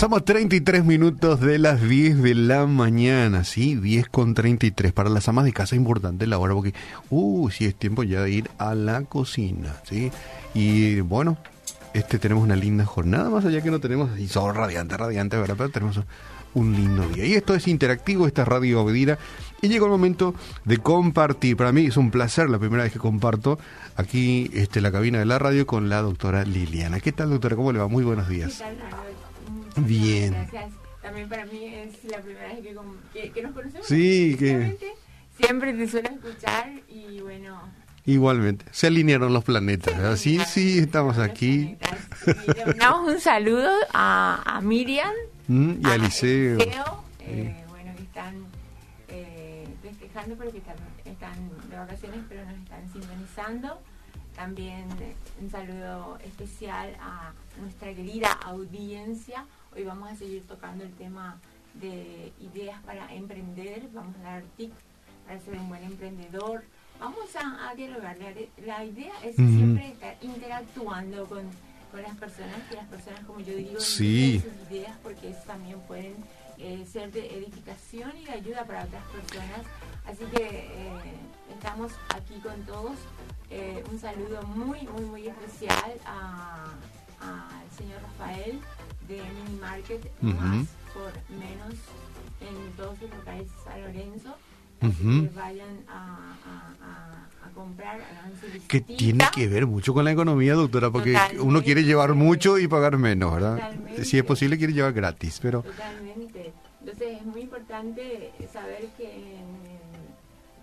Avanzamos 0.00 0.24
33 0.24 0.82
minutos 0.82 1.40
de 1.40 1.58
las 1.58 1.82
10 1.82 2.22
de 2.22 2.34
la 2.34 2.64
mañana, 2.64 3.44
¿sí? 3.44 3.74
10 3.74 4.08
con 4.08 4.32
33. 4.32 4.94
Para 4.94 5.10
las 5.10 5.28
amas 5.28 5.44
de 5.44 5.52
casa 5.52 5.74
es 5.74 5.78
importante 5.78 6.26
la 6.26 6.38
hora 6.38 6.54
porque, 6.54 6.72
uh, 7.10 7.50
sí 7.50 7.66
es 7.66 7.74
tiempo 7.74 8.02
ya 8.02 8.22
de 8.22 8.30
ir 8.30 8.50
a 8.56 8.74
la 8.74 9.02
cocina, 9.02 9.76
¿sí? 9.84 10.10
Y 10.54 11.02
bueno, 11.02 11.36
este 11.92 12.18
tenemos 12.18 12.42
una 12.42 12.56
linda 12.56 12.86
jornada, 12.86 13.28
más 13.28 13.44
allá 13.44 13.60
que 13.60 13.70
no 13.70 13.78
tenemos 13.78 14.10
así 14.12 14.26
sol 14.26 14.54
radiante, 14.54 14.96
radiante, 14.96 15.36
¿verdad? 15.36 15.56
Pero 15.58 15.68
tenemos 15.68 16.00
un 16.54 16.72
lindo 16.72 17.06
día. 17.10 17.26
Y 17.26 17.34
esto 17.34 17.54
es 17.54 17.68
interactivo, 17.68 18.26
esta 18.26 18.40
es 18.40 18.48
Radio 18.48 18.80
Obedira. 18.80 19.18
Y 19.60 19.68
llegó 19.68 19.84
el 19.84 19.92
momento 19.92 20.34
de 20.64 20.78
compartir. 20.78 21.58
Para 21.58 21.72
mí 21.72 21.84
es 21.84 21.98
un 21.98 22.10
placer 22.10 22.48
la 22.48 22.58
primera 22.58 22.84
vez 22.84 22.92
que 22.94 22.98
comparto 22.98 23.58
aquí 23.96 24.50
este, 24.54 24.80
la 24.80 24.92
cabina 24.92 25.18
de 25.18 25.26
la 25.26 25.38
radio 25.38 25.66
con 25.66 25.90
la 25.90 26.00
doctora 26.00 26.46
Liliana. 26.46 27.00
¿Qué 27.00 27.12
tal, 27.12 27.28
doctora? 27.28 27.54
¿Cómo 27.54 27.70
le 27.70 27.80
va? 27.80 27.88
Muy 27.88 28.02
buenos 28.02 28.30
días. 28.30 28.62
¿Qué? 28.62 29.09
Bien. 29.86 30.32
Gracias. 30.32 30.72
También 31.02 31.28
para 31.28 31.46
mí 31.46 31.64
es 31.64 32.04
la 32.04 32.18
primera 32.20 32.48
vez 32.48 32.60
que, 32.60 32.74
com- 32.74 32.96
que- 33.12 33.30
que 33.32 33.42
nos 33.42 33.52
conocemos. 33.52 33.86
Sí, 33.86 34.36
que- 34.38 34.76
Siempre 35.38 35.72
te 35.72 35.88
suelo 35.88 36.10
escuchar 36.10 36.70
y 36.88 37.20
bueno. 37.20 37.58
Igualmente. 38.04 38.64
Se 38.72 38.88
alinearon 38.88 39.32
los 39.32 39.44
planetas. 39.44 39.96
¿verdad? 39.96 40.16
Sí, 40.16 40.38
sí, 40.46 40.78
estamos 40.80 41.16
aquí. 41.18 41.76
Sí, 42.24 42.32
Le 42.56 42.66
mandamos 42.66 43.12
un 43.14 43.20
saludo 43.20 43.70
a, 43.94 44.42
a 44.44 44.60
Miriam. 44.60 45.12
Mm, 45.48 45.80
Y 45.82 45.86
a 45.86 45.92
a 45.92 45.96
eh, 47.20 47.64
bueno, 47.68 47.92
que 47.96 48.02
están 48.02 48.34
eh, 49.08 49.66
festejando 49.82 50.36
porque 50.36 50.58
están, 50.58 50.76
están 51.04 51.50
de 51.70 51.76
vacaciones, 51.76 52.20
pero 52.28 52.44
nos 52.44 52.54
están 52.58 52.92
sintonizando. 52.92 53.80
También 54.36 54.84
un 55.40 55.50
saludo 55.50 56.18
especial 56.24 56.96
a 57.00 57.32
nuestra 57.60 57.94
querida 57.94 58.32
audiencia. 58.44 59.44
Hoy 59.74 59.84
vamos 59.84 60.10
a 60.10 60.16
seguir 60.16 60.44
tocando 60.46 60.84
el 60.84 60.92
tema 60.94 61.38
de 61.74 62.32
ideas 62.40 62.80
para 62.82 63.12
emprender. 63.14 63.88
Vamos 63.92 64.16
a 64.18 64.22
dar 64.22 64.42
tips 64.56 64.74
para 65.26 65.38
ser 65.40 65.54
un 65.58 65.68
buen 65.68 65.84
emprendedor. 65.84 66.64
Vamos 66.98 67.34
a, 67.36 67.70
a 67.70 67.74
dialogar. 67.74 68.16
La, 68.18 68.32
la 68.66 68.84
idea 68.84 69.12
es 69.22 69.36
siempre 69.36 69.88
estar 69.88 70.16
interactuando 70.20 71.24
con, 71.26 71.42
con 71.90 72.02
las 72.02 72.16
personas, 72.16 72.60
que 72.68 72.76
las 72.76 72.86
personas, 72.86 73.20
como 73.24 73.40
yo 73.40 73.54
digo, 73.54 73.78
Sí. 73.80 74.40
sus 74.42 74.70
ideas 74.70 74.96
porque 75.02 75.30
eso 75.30 75.40
también 75.46 75.78
pueden 75.82 76.14
eh, 76.58 76.84
ser 76.90 77.10
de 77.12 77.38
edificación 77.38 78.14
y 78.18 78.24
de 78.24 78.32
ayuda 78.32 78.64
para 78.64 78.84
otras 78.84 79.04
personas. 79.04 79.60
Así 80.04 80.24
que 80.36 80.42
eh, 80.46 80.92
estamos 81.54 81.92
aquí 82.14 82.34
con 82.40 82.60
todos. 82.66 82.96
Eh, 83.50 83.82
un 83.90 83.98
saludo 83.98 84.42
muy, 84.42 84.82
muy, 84.82 85.02
muy 85.04 85.28
especial 85.28 85.94
a- 86.04 86.72
al 87.20 87.70
señor 87.76 88.00
Rafael 88.02 88.58
de 89.08 89.16
Mini 89.16 89.60
Market, 89.60 90.10
Ujú. 90.22 90.32
más 90.34 90.66
por 90.94 91.12
menos 91.38 91.74
en 92.40 92.72
todos 92.76 93.00
los 93.00 93.10
locales 93.10 93.46
de 93.48 93.64
San 93.64 93.80
Lorenzo. 93.82 94.36
Así 94.80 94.88
Ujú. 95.06 95.22
que 95.28 95.30
vayan 95.34 95.84
a, 95.88 96.34
a- 96.46 96.74
a- 96.82 97.46
a 97.46 97.50
comprar, 97.54 98.00
Que 98.68 98.80
tiene 98.80 99.24
que 99.34 99.46
ver 99.48 99.66
mucho 99.66 99.92
con 99.92 100.04
la 100.04 100.12
economía, 100.12 100.54
doctora, 100.54 100.90
porque 100.90 101.12
Totalmente. 101.12 101.42
uno 101.42 101.62
quiere 101.62 101.84
llevar 101.84 102.14
mucho 102.14 102.58
y 102.58 102.66
pagar 102.66 102.96
menos, 102.96 103.34
¿verdad? 103.34 103.56
Totalmente. 103.56 104.04
Si 104.04 104.16
es 104.18 104.24
posible, 104.24 104.56
quiere 104.56 104.72
llevar 104.72 104.92
gratis, 104.94 105.38
pero... 105.42 105.62
Totalmente. 105.62 106.52
Entonces 106.80 107.18
es 107.20 107.26
muy 107.26 107.42
importante 107.42 108.32
saber 108.50 108.86
que 108.96 109.36
en 109.36 109.46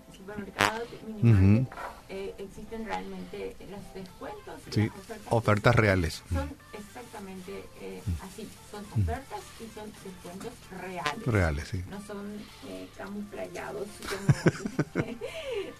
el 0.09 0.17
supermercado 0.17 0.83
minimarket, 1.21 1.73
eh, 2.09 2.33
existen 2.37 2.85
realmente 2.85 3.55
los 3.69 3.93
descuentos 3.93 4.61
y 4.67 4.71
Sí, 4.71 4.81
las 4.87 4.95
ofertas. 4.97 5.27
ofertas 5.33 5.75
reales. 5.75 6.23
Son 6.31 6.49
exactamente 6.73 7.63
eh, 7.81 8.01
así, 8.21 8.47
son 8.71 8.85
ofertas 9.01 9.41
y 9.59 9.73
son 9.77 9.91
descuentos 10.03 10.53
reales. 10.81 11.25
Reales, 11.25 11.67
sí. 11.67 11.83
No 11.89 12.01
son 12.05 12.35
eh, 12.67 12.87
camuflayados 12.97 13.87
como... 14.07 15.05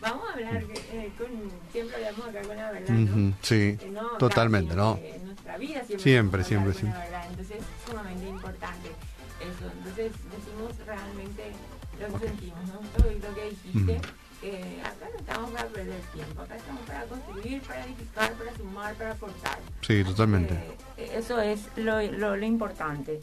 Vamos 0.02 0.30
a 0.30 0.34
hablar 0.34 0.64
eh, 0.92 1.12
con... 1.18 1.28
Siempre 1.72 1.96
hablamos 1.96 2.28
acá 2.30 2.42
con 2.44 2.58
la 2.58 2.72
verdad, 2.72 2.94
¿no? 2.96 3.04
Ujú, 3.26 3.34
Sí, 3.42 3.56
Eh, 3.80 3.90
no 3.92 4.08
totalmente, 4.18 4.72
sino 4.72 4.84
¿no? 4.96 5.00
En 5.04 5.26
nuestra 5.26 5.58
vida 5.58 5.84
siempre, 5.86 6.00
Siempre, 6.04 6.44
siempre, 6.44 6.74
siempre. 6.74 7.00
la 7.00 7.06
verdad. 7.06 7.26
Entonces 7.30 7.58
es 7.58 7.64
sumamente 7.90 8.28
importante 8.28 8.90
eso. 9.40 9.72
Entonces 9.78 10.12
decimos 10.32 10.86
realmente 10.86 11.52
lo 12.00 12.20
que 12.20 12.28
sentimos, 12.28 12.60
¿no? 12.68 12.80
Todo 12.98 13.12
lo 13.12 13.36
que 13.36 13.50
dijiste. 13.50 13.92
Ujú. 13.98 14.02
eh, 14.44 14.77
acá 14.77 14.77
no 14.77 14.77
estamos 15.28 15.52
para 15.52 15.68
perder 15.68 16.00
tiempo, 16.14 16.42
acá 16.42 16.56
estamos 16.56 16.82
para 16.84 17.04
construir, 17.04 17.62
para 17.64 17.86
edificar, 17.86 18.32
para 18.34 18.56
sumar, 18.56 18.96
para 18.96 19.12
aportar. 19.12 19.60
Sí, 19.82 20.04
totalmente. 20.04 20.54
Eh, 20.96 21.12
eso 21.16 21.42
es 21.42 21.68
lo, 21.76 22.02
lo, 22.02 22.38
lo 22.38 22.46
importante. 22.46 23.22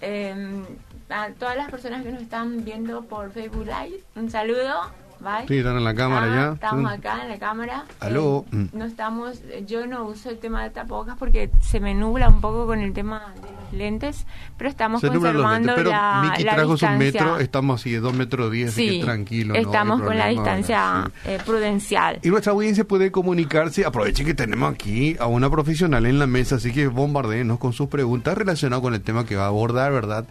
Eh, 0.00 0.64
a 1.10 1.28
todas 1.30 1.56
las 1.56 1.70
personas 1.70 2.02
que 2.02 2.10
nos 2.10 2.22
están 2.22 2.64
viendo 2.64 3.02
por 3.04 3.30
Facebook 3.32 3.66
Live, 3.66 4.02
un 4.16 4.30
saludo. 4.30 4.90
Bye. 5.22 5.46
Sí, 5.48 5.58
están 5.58 5.76
en 5.76 5.84
la 5.84 5.94
cámara 5.94 6.26
Ah, 6.32 6.34
ya. 6.48 6.52
Estamos 6.54 6.90
Sí. 6.92 6.98
acá 6.98 7.22
en 7.22 7.28
la 7.28 7.38
cámara. 7.38 7.84
Aló. 8.00 8.44
Eh, 8.52 8.56
Mm. 8.56 8.66
no 8.72 8.84
estamos, 8.84 9.40
yo 9.66 9.86
no 9.86 10.04
uso 10.04 10.30
el 10.30 10.38
tema 10.38 10.62
de 10.64 10.70
tapabocas 10.70 11.16
porque 11.18 11.50
se 11.60 11.80
me 11.80 11.94
nubla 11.94 12.28
un 12.28 12.40
poco 12.40 12.66
con 12.66 12.80
el 12.80 12.92
tema 12.92 13.32
de 13.34 13.40
los 13.52 13.72
lentes, 13.72 14.26
pero 14.58 14.68
estamos 14.70 15.00
Se 15.00 15.06
los 15.08 15.16
conservando 15.16 15.68
lentes, 15.68 15.74
pero 15.76 15.90
la, 15.90 16.22
Miki 16.30 16.42
la 16.44 16.54
trajo 16.54 16.68
su 16.70 16.72
distancia. 16.86 16.98
metro, 16.98 17.38
estamos 17.38 17.80
así 17.80 17.90
de 17.92 18.00
2 18.00 18.14
metros 18.14 18.50
10, 18.50 18.68
así 18.70 18.88
sí, 18.88 18.98
que 18.98 19.04
tranquilo. 19.04 19.54
no 19.54 19.60
estamos 19.60 20.02
con 20.02 20.16
la 20.18 20.26
distancia. 20.28 21.10
Sí. 21.24 21.30
eh, 21.30 21.38
prudencial. 21.44 22.18
Y 22.22 22.28
nuestra 22.30 22.52
audiencia 22.52 22.84
puede 22.84 23.10
comunicarse, 23.12 23.84
aprovechen 23.84 24.26
que 24.26 24.34
tenemos 24.34 24.72
aquí 24.72 25.16
a 25.20 25.26
una 25.26 25.48
profesional 25.50 26.06
en 26.06 26.18
la 26.18 26.26
mesa, 26.26 26.56
así 26.56 26.72
que 26.72 26.86
bombardeenos 26.88 27.58
con 27.58 27.72
sus 27.72 27.88
preguntas 27.88 28.36
relacionadas 28.36 28.82
con 28.82 28.94
el 28.94 29.00
tema 29.02 29.24
que 29.24 29.36
va 29.36 29.44
a 29.44 29.48
abordar, 29.48 29.92
¿verdad? 29.92 30.24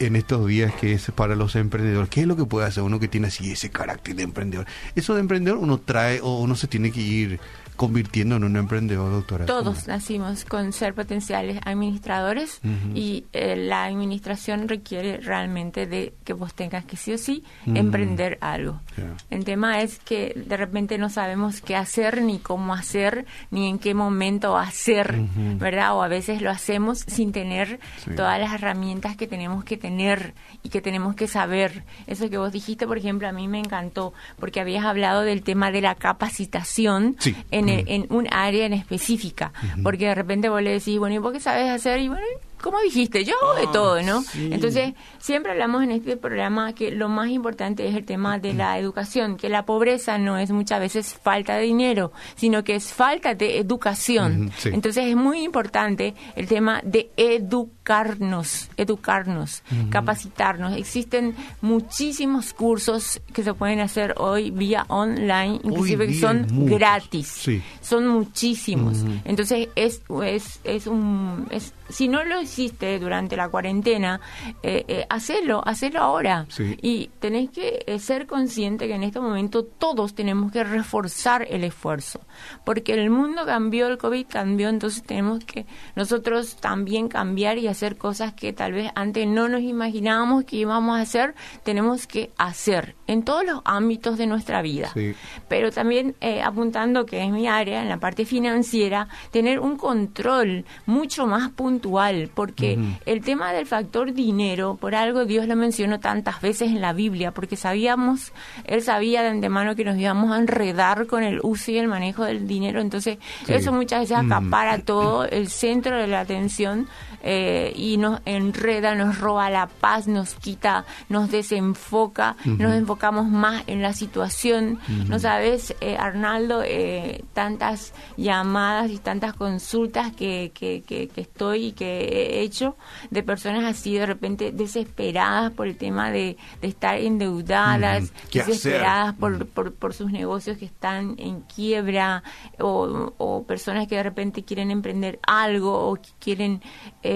En 0.00 0.16
estos 0.16 0.46
días 0.46 0.72
que 0.74 0.94
es 0.94 1.10
para 1.14 1.36
los 1.36 1.54
emprendedores. 1.56 2.08
¿Qué 2.08 2.22
es 2.22 2.26
lo 2.26 2.34
que 2.34 2.46
puede 2.46 2.66
hacer 2.66 2.82
uno 2.82 2.98
que 2.98 3.06
tiene 3.06 3.26
así 3.26 3.52
ese 3.52 3.70
carácter 3.70 4.16
de 4.16 4.22
emprendedor? 4.22 4.66
Eso 4.94 5.14
de 5.14 5.20
emprendedor 5.20 5.58
uno 5.58 5.78
trae 5.78 6.20
o 6.22 6.40
uno 6.40 6.56
se 6.56 6.66
tiene 6.68 6.90
que 6.90 7.02
ir 7.02 7.40
convirtiendo 7.80 8.36
en 8.36 8.44
un 8.44 8.56
emprendedor, 8.58 9.10
doctora. 9.10 9.46
Todos 9.46 9.88
nacimos 9.88 10.44
con 10.44 10.74
ser 10.74 10.92
potenciales 10.92 11.58
administradores 11.64 12.60
y 12.94 13.24
eh, 13.32 13.56
la 13.56 13.86
administración 13.86 14.68
requiere 14.68 15.16
realmente 15.16 15.86
de 15.86 16.12
que 16.24 16.34
vos 16.34 16.52
tengas 16.52 16.84
que 16.84 16.98
sí 16.98 17.14
o 17.14 17.16
sí 17.16 17.42
emprender 17.64 18.36
algo. 18.42 18.80
Ya. 18.98 19.14
El 19.30 19.46
tema 19.46 19.80
es 19.80 19.98
que 19.98 20.34
de 20.36 20.58
repente 20.58 20.98
no 20.98 21.08
sabemos 21.08 21.62
qué 21.62 21.74
hacer, 21.74 22.20
ni 22.20 22.38
cómo 22.38 22.74
hacer, 22.74 23.24
ni 23.50 23.66
en 23.70 23.78
qué 23.78 23.94
momento 23.94 24.58
hacer. 24.58 25.18
¿verdad? 25.58 25.96
O 25.96 26.02
a 26.02 26.08
veces 26.08 26.42
lo 26.42 26.50
hacemos 26.50 26.98
sin 27.06 27.32
tener 27.32 27.80
Sí. 28.04 28.10
todas 28.14 28.38
las 28.38 28.52
herramientas 28.52 29.16
que 29.16 29.26
tenemos 29.26 29.64
que 29.64 29.78
tener 29.78 30.34
y 30.62 30.68
que 30.68 30.82
tenemos 30.82 31.14
que 31.14 31.28
saber. 31.28 31.84
Eso 32.06 32.28
que 32.28 32.36
vos 32.36 32.52
dijiste, 32.52 32.86
por 32.86 32.98
ejemplo, 32.98 33.26
a 33.26 33.32
mí 33.32 33.48
me 33.48 33.58
encantó, 33.58 34.12
porque 34.38 34.60
habías 34.60 34.84
hablado 34.84 35.22
del 35.22 35.42
tema 35.42 35.70
de 35.70 35.80
la 35.80 35.94
capacitación 35.94 37.16
Sí. 37.20 37.34
en, 37.50 37.69
Ujú. 37.78 37.84
en 37.86 38.06
un 38.10 38.28
área 38.32 38.66
en 38.66 38.72
específica, 38.74 39.52
porque 39.82 40.06
de 40.06 40.14
repente 40.14 40.48
vos 40.48 40.62
le 40.62 40.72
decís, 40.72 40.98
bueno, 40.98 41.14
¿y 41.14 41.18
vos 41.18 41.32
qué 41.32 41.40
sabes 41.40 41.68
hacer? 41.70 42.00
Y 42.00 42.08
bueno, 42.08 42.26
¿cómo 42.62 42.78
dijiste? 42.80 43.24
Yo 43.24 43.34
hago 43.42 43.54
de 43.54 43.66
Ah, 43.66 43.72
todo, 43.72 44.02
¿no? 44.02 44.22
sí. 44.22 44.50
Entonces, 44.52 44.94
siempre 45.18 45.52
hablamos 45.52 45.82
en 45.82 45.90
este 45.92 46.16
programa 46.16 46.72
que 46.74 46.90
lo 46.90 47.08
más 47.08 47.28
importante 47.30 47.86
es 47.88 47.94
el 47.94 48.04
tema 48.04 48.38
de 48.38 48.54
la 48.54 48.78
educación, 48.78 49.36
que 49.36 49.48
la 49.48 49.64
pobreza 49.66 50.18
no 50.18 50.38
es 50.38 50.50
muchas 50.50 50.80
veces 50.80 51.14
falta 51.14 51.54
de 51.56 51.62
dinero, 51.64 52.12
sino 52.36 52.64
que 52.64 52.74
es 52.74 52.92
falta 52.92 53.34
de 53.34 53.58
educación. 53.58 54.50
Sí. 54.58 54.70
Entonces, 54.72 55.06
es 55.06 55.16
muy 55.16 55.42
importante 55.42 56.14
el 56.36 56.46
tema 56.46 56.80
de 56.84 57.10
educarnos, 57.16 58.68
educarnos, 58.76 59.62
capacitarnos. 59.90 60.76
Existen 60.76 61.34
muchísimos 61.60 62.52
cursos 62.52 63.20
que 63.32 63.42
se 63.42 63.54
pueden 63.54 63.80
hacer 63.80 64.14
hoy 64.18 64.50
vía 64.50 64.84
online, 64.88 65.60
inclusive 65.62 66.06
que 66.06 66.14
son 66.14 66.46
muchos. 66.52 66.78
gratis. 66.78 67.26
Sí. 67.28 67.62
Son 67.80 68.06
muchísimos. 68.06 69.04
Entonces, 69.24 69.68
es, 69.76 70.02
es, 70.24 70.60
es 70.64 70.86
un... 70.86 71.46
Es, 71.50 71.72
si 71.90 72.08
no 72.08 72.24
lo 72.24 72.40
hiciste 72.40 72.98
durante 72.98 73.36
la 73.36 73.48
cuarentena, 73.48 74.20
eh, 74.62 74.84
eh, 74.88 75.06
hacelo, 75.08 75.62
hacelo 75.66 76.00
ahora. 76.00 76.46
Sí. 76.48 76.76
Y 76.82 77.10
tenés 77.18 77.50
que 77.50 77.84
eh, 77.86 77.98
ser 77.98 78.26
consciente 78.26 78.86
que 78.86 78.94
en 78.94 79.02
este 79.02 79.20
momento 79.20 79.64
todos 79.64 80.14
tenemos 80.14 80.52
que 80.52 80.64
reforzar 80.64 81.46
el 81.48 81.64
esfuerzo. 81.64 82.20
Porque 82.64 82.94
el 82.94 83.10
mundo 83.10 83.44
cambió, 83.44 83.86
el 83.88 83.98
COVID 83.98 84.26
cambió, 84.28 84.68
entonces 84.68 85.02
tenemos 85.02 85.44
que 85.44 85.66
nosotros 85.96 86.56
también 86.56 87.08
cambiar 87.08 87.58
y 87.58 87.68
hacer 87.68 87.96
cosas 87.96 88.34
que 88.34 88.52
tal 88.52 88.72
vez 88.72 88.90
antes 88.94 89.26
no 89.26 89.48
nos 89.48 89.62
imaginábamos 89.62 90.44
que 90.44 90.56
íbamos 90.56 90.98
a 90.98 91.02
hacer, 91.02 91.34
tenemos 91.64 92.06
que 92.06 92.30
hacer 92.38 92.94
en 93.10 93.22
todos 93.24 93.44
los 93.44 93.60
ámbitos 93.64 94.16
de 94.18 94.26
nuestra 94.26 94.62
vida 94.62 94.90
Sí. 94.94 95.14
pero 95.48 95.70
también 95.70 96.14
eh, 96.20 96.42
apuntando 96.42 97.06
que 97.06 97.24
es 97.24 97.30
mi 97.30 97.48
área, 97.48 97.82
en 97.82 97.88
la 97.88 97.98
parte 97.98 98.24
financiera, 98.24 99.08
tener 99.30 99.58
un 99.60 99.76
control 99.76 100.64
mucho 100.86 101.26
más 101.26 101.50
puntual, 101.50 102.30
porque 102.34 102.78
el 103.06 103.20
tema 103.22 103.52
del 103.52 103.66
factor 103.66 104.12
dinero, 104.12 104.76
por 104.80 104.94
algo 104.94 105.24
Dios 105.24 105.46
lo 105.46 105.56
mencionó 105.56 106.00
tantas 106.00 106.40
veces 106.40 106.68
en 106.68 106.80
la 106.80 106.92
Biblia, 106.92 107.32
porque 107.32 107.56
sabíamos, 107.56 108.32
Él 108.64 108.82
sabía 108.82 109.22
de 109.22 109.28
antemano 109.28 109.74
que 109.76 109.84
nos 109.84 109.96
íbamos 109.98 110.30
a 110.32 110.38
enredar 110.38 111.06
con 111.06 111.22
el 111.22 111.40
uso 111.42 111.70
y 111.70 111.78
el 111.78 111.88
manejo 111.88 112.24
del 112.24 112.46
dinero, 112.46 112.80
entonces 112.80 113.18
Sí. 113.46 113.52
eso 113.52 113.72
muchas 113.72 114.00
veces 114.00 114.16
acapara 114.18 114.78
todo 114.78 115.24
el 115.24 115.48
centro 115.48 115.96
de 115.98 116.06
la 116.06 116.20
atención 116.20 116.88
eh, 117.22 117.72
y 117.76 117.96
nos 117.96 118.20
enreda, 118.24 118.94
nos 118.94 119.18
roba 119.18 119.50
la 119.50 119.66
paz, 119.66 120.06
nos 120.06 120.34
quita, 120.34 120.84
nos 121.08 121.30
desenfoca, 121.30 122.36
nos 122.44 122.74
enfocamos 122.74 123.28
más 123.28 123.62
en 123.66 123.82
la 123.82 123.92
situación. 123.92 124.78
No 125.08 125.18
sabes, 125.18 125.74
eh, 125.80 125.96
Arnaldo, 125.96 126.62
eh, 126.64 127.24
tantas 127.32 127.92
llamadas 128.16 128.90
y 128.90 128.98
tantas 128.98 129.34
consultas 129.34 130.12
que, 130.12 130.52
que, 130.54 130.82
que, 130.82 131.10
estoy 131.16 131.66
y 131.66 131.72
que 131.72 132.00
he 132.00 132.40
hecho 132.40 132.76
de 133.10 133.22
personas 133.22 133.64
así 133.64 133.94
de 133.94 134.06
repente 134.06 134.52
desesperadas 134.52 135.52
por 135.52 135.66
el 135.66 135.76
tema 135.76 136.10
de, 136.10 136.36
estar 136.62 136.98
endeudadas, 136.98 138.12
desesperadas 138.32 139.14
por, 139.14 139.46
por, 139.46 139.74
por, 139.74 139.94
sus 139.94 140.10
negocios 140.10 140.56
que 140.58 140.64
están 140.64 141.16
en 141.18 141.40
quiebra 141.40 142.22
o, 142.58 143.12
o 143.18 143.44
personas 143.44 143.86
que 143.86 143.96
de 143.96 144.02
repente 144.02 144.44
quieren 144.44 144.70
emprender 144.70 145.18
algo 145.26 145.90
o 145.90 145.98
quieren, 146.18 146.62
eh, 147.02 147.09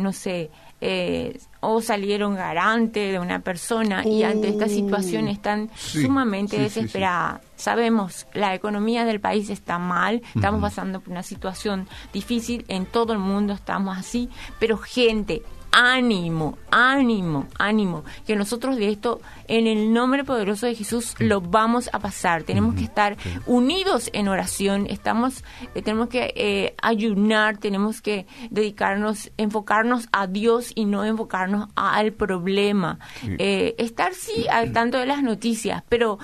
no 0.00 0.12
sé, 0.12 0.50
eh, 0.80 1.40
o 1.60 1.80
salieron 1.80 2.36
garante 2.36 3.00
de 3.00 3.18
una 3.18 3.40
persona 3.40 4.06
y 4.06 4.22
ante 4.22 4.48
esta 4.48 4.68
situación 4.68 5.26
están 5.26 5.70
sumamente 5.74 6.58
desesperadas. 6.58 7.40
Sabemos, 7.56 8.26
la 8.32 8.54
economía 8.54 9.04
del 9.04 9.20
país 9.20 9.50
está 9.50 9.78
mal, 9.78 10.22
estamos 10.34 10.60
pasando 10.60 11.00
por 11.00 11.10
una 11.10 11.24
situación 11.24 11.88
difícil, 12.12 12.64
en 12.68 12.86
todo 12.86 13.12
el 13.12 13.18
mundo 13.18 13.54
estamos 13.54 13.98
así, 13.98 14.28
pero 14.60 14.78
gente, 14.78 15.42
ánimo, 15.72 16.58
ánimo, 16.70 17.46
ánimo, 17.58 18.04
que 18.26 18.36
nosotros 18.36 18.76
de 18.76 18.90
esto, 18.90 19.20
en 19.46 19.66
el 19.66 19.92
nombre 19.92 20.24
poderoso 20.24 20.66
de 20.66 20.74
Jesús, 20.74 21.14
lo 21.18 21.40
vamos 21.40 21.90
a 21.92 21.98
pasar. 21.98 22.42
Tenemos 22.42 22.74
que 22.74 22.84
estar 22.84 23.16
unidos 23.46 24.10
en 24.12 24.28
oración, 24.28 24.86
estamos, 24.88 25.44
eh, 25.74 25.82
tenemos 25.82 26.08
que 26.08 26.32
eh, 26.36 26.74
ayunar, 26.82 27.58
tenemos 27.58 28.00
que 28.00 28.26
dedicarnos, 28.50 29.30
enfocarnos 29.36 30.08
a 30.12 30.26
Dios 30.26 30.72
y 30.74 30.84
no 30.84 31.04
enfocarnos 31.04 31.68
al 31.74 32.12
problema. 32.12 32.98
Eh, 33.38 33.74
estar 33.78 34.14
sí 34.14 34.46
al 34.50 34.72
tanto 34.72 34.98
de 34.98 35.06
las 35.06 35.22
noticias, 35.22 35.82
pero 35.88 36.18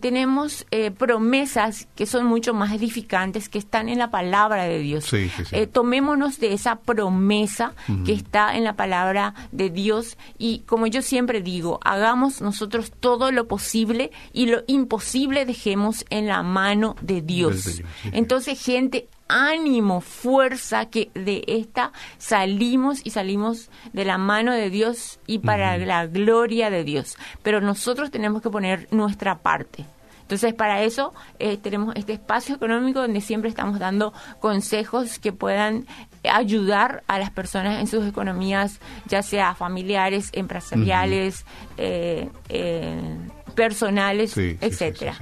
tenemos 0.00 0.66
promesas 0.98 1.88
que 1.94 2.06
son 2.06 2.26
mucho 2.26 2.54
más 2.54 2.72
edificantes, 2.72 3.48
que 3.48 3.58
están 3.58 3.88
en 3.88 3.98
la 3.98 4.10
palabra 4.10 4.64
de 4.64 4.78
Dios. 4.78 5.10
tomémonos 5.72 6.38
de 6.40 6.52
esa 6.52 6.76
promesa 6.76 7.72
que 8.04 8.12
está 8.12 8.56
en 8.56 8.64
la 8.64 8.74
palabra 8.74 8.83
palabra 8.84 9.32
de 9.50 9.70
Dios 9.70 10.18
y 10.36 10.58
como 10.66 10.86
yo 10.86 11.00
siempre 11.00 11.40
digo, 11.40 11.80
hagamos 11.82 12.42
nosotros 12.42 12.92
todo 13.00 13.32
lo 13.32 13.48
posible 13.48 14.10
y 14.34 14.44
lo 14.44 14.62
imposible 14.66 15.46
dejemos 15.46 16.04
en 16.10 16.26
la 16.26 16.42
mano 16.42 16.94
de 17.00 17.22
Dios. 17.22 17.80
Entonces, 18.12 18.62
gente, 18.62 19.08
ánimo, 19.26 20.02
fuerza, 20.02 20.84
que 20.90 21.10
de 21.14 21.44
esta 21.46 21.92
salimos 22.18 23.00
y 23.04 23.10
salimos 23.10 23.70
de 23.94 24.04
la 24.04 24.18
mano 24.18 24.52
de 24.52 24.68
Dios 24.68 25.18
y 25.26 25.38
para 25.38 25.78
la 25.78 26.06
gloria 26.06 26.68
de 26.68 26.84
Dios. 26.84 27.16
Pero 27.42 27.62
nosotros 27.62 28.10
tenemos 28.10 28.42
que 28.42 28.50
poner 28.50 28.86
nuestra 28.90 29.38
parte. 29.38 29.86
Entonces, 30.20 30.52
para 30.52 30.82
eso 30.82 31.14
eh, 31.38 31.56
tenemos 31.56 31.94
este 31.96 32.12
espacio 32.12 32.54
económico 32.54 33.00
donde 33.00 33.22
siempre 33.22 33.48
estamos 33.48 33.78
dando 33.78 34.12
consejos 34.40 35.18
que 35.18 35.32
puedan 35.32 35.86
ayudar 36.30 37.02
a 37.06 37.18
las 37.18 37.30
personas 37.30 37.80
en 37.80 37.86
sus 37.86 38.06
economías, 38.06 38.80
ya 39.06 39.22
sea 39.22 39.54
familiares, 39.54 40.30
empresariales, 40.32 41.44
eh, 41.76 42.28
eh, 42.48 43.16
personales, 43.54 44.36
etcétera. 44.36 45.16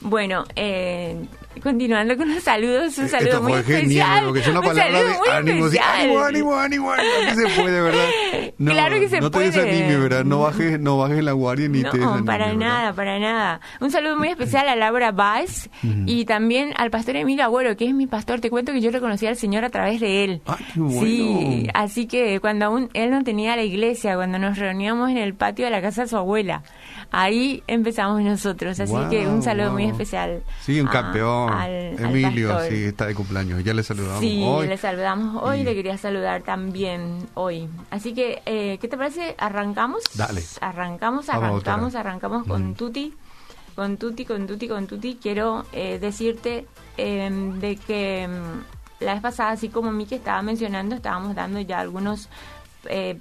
bueno, 0.00 0.44
eh, 0.54 1.26
continuando 1.62 2.16
con 2.16 2.32
los 2.32 2.42
saludos, 2.42 2.96
un 2.98 3.08
saludo 3.08 3.42
muy 3.42 3.54
especial. 3.54 4.36
es 4.36 4.48
una 4.48 4.62
palabra 4.62 5.02
de 5.02 5.14
ánimo, 5.30 5.66
ánimo, 5.66 6.20
ánimo, 6.20 6.54
ánimo, 6.54 6.92
ánimo, 6.92 7.34
se 7.34 7.60
puede, 7.60 7.80
¿verdad? 7.80 8.08
No, 8.58 8.72
claro 8.72 9.00
que 9.00 9.08
se 9.08 9.20
no 9.20 9.30
puede. 9.30 9.46
No 9.46 9.52
te 9.52 9.60
desanimes, 9.62 10.00
¿verdad? 10.00 10.24
No 10.24 10.40
bajes, 10.40 10.80
no 10.80 10.98
bajes 10.98 11.24
la 11.24 11.32
guardia 11.32 11.68
ni 11.68 11.82
no, 11.82 11.90
te 11.90 11.98
desanimes. 11.98 12.24
para 12.24 12.52
nada, 12.54 12.92
para 12.92 13.18
nada. 13.18 13.60
Un 13.80 13.90
saludo 13.90 14.16
muy 14.16 14.28
especial 14.28 14.68
a 14.68 14.76
Laura 14.76 15.12
Baez 15.12 15.70
y 16.06 16.24
también 16.24 16.72
al 16.76 16.90
pastor 16.90 17.16
Emilio 17.16 17.44
Agüero, 17.44 17.76
que 17.76 17.86
es 17.86 17.94
mi 17.94 18.06
pastor. 18.06 18.40
Te 18.40 18.50
cuento 18.50 18.72
que 18.72 18.80
yo 18.80 18.90
reconocí 18.90 19.26
al 19.26 19.36
Señor 19.36 19.64
a 19.64 19.70
través 19.70 20.00
de 20.00 20.24
él. 20.24 20.42
Ah, 20.46 20.58
qué 20.72 20.80
bueno. 20.80 21.00
Sí, 21.00 21.68
así 21.74 22.06
que 22.06 22.40
cuando 22.40 22.66
aún 22.66 22.90
él 22.94 23.10
no 23.10 23.22
tenía 23.24 23.56
la 23.56 23.62
iglesia, 23.62 24.14
cuando 24.16 24.38
nos 24.38 24.58
reuníamos 24.58 25.10
en 25.10 25.18
el 25.18 25.34
patio 25.34 25.64
de 25.64 25.70
la 25.70 25.82
casa 25.82 26.02
de 26.02 26.08
su 26.08 26.16
abuela, 26.16 26.62
ahí 27.10 27.62
empezamos 27.66 28.22
nosotros. 28.22 28.78
Así 28.80 28.94
que 29.10 29.26
un 29.26 29.42
saludo 29.42 29.72
muy 29.72 29.84
especial. 29.84 30.42
Sí, 30.62 30.80
un 30.80 30.88
campeón. 30.88 31.52
Emilio, 31.98 32.58
sí, 32.68 32.84
está 32.84 33.06
de 33.06 33.14
cumpleaños. 33.14 33.62
Ya 33.64 33.74
le 33.74 33.82
saludamos 33.82 34.20
sí, 34.20 34.42
hoy. 34.44 34.68
le 34.68 34.76
saludamos 34.76 35.42
hoy. 35.42 35.64
Le 35.64 35.74
quería 35.74 35.98
saludar 35.98 36.42
también 36.42 37.18
hoy. 37.34 37.68
Así 37.90 38.14
que, 38.14 38.42
eh, 38.46 38.78
¿qué 38.80 38.88
te 38.88 38.96
parece? 38.96 39.34
¿Arrancamos? 39.38 40.02
Dale. 40.14 40.42
Arrancamos, 40.60 41.28
arrancamos, 41.28 41.94
arrancamos 41.94 42.46
con 42.46 42.74
Tuti. 42.74 43.14
Con 43.74 43.98
Tuti, 43.98 44.24
con 44.24 44.46
Tuti, 44.46 44.68
con 44.68 44.86
Tuti. 44.86 45.18
Quiero 45.20 45.66
eh, 45.72 45.98
decirte 46.00 46.66
em, 46.96 47.58
de 47.60 47.76
que 47.76 48.22
em, 48.22 48.32
la 49.00 49.12
vez 49.14 49.22
pasada, 49.22 49.50
así 49.50 49.68
como 49.68 49.92
Miki 49.92 50.14
estaba 50.14 50.40
mencionando, 50.42 50.94
estábamos 50.94 51.34
dando 51.34 51.60
ya 51.60 51.80
algunos 51.80 52.28
eh, 52.88 53.18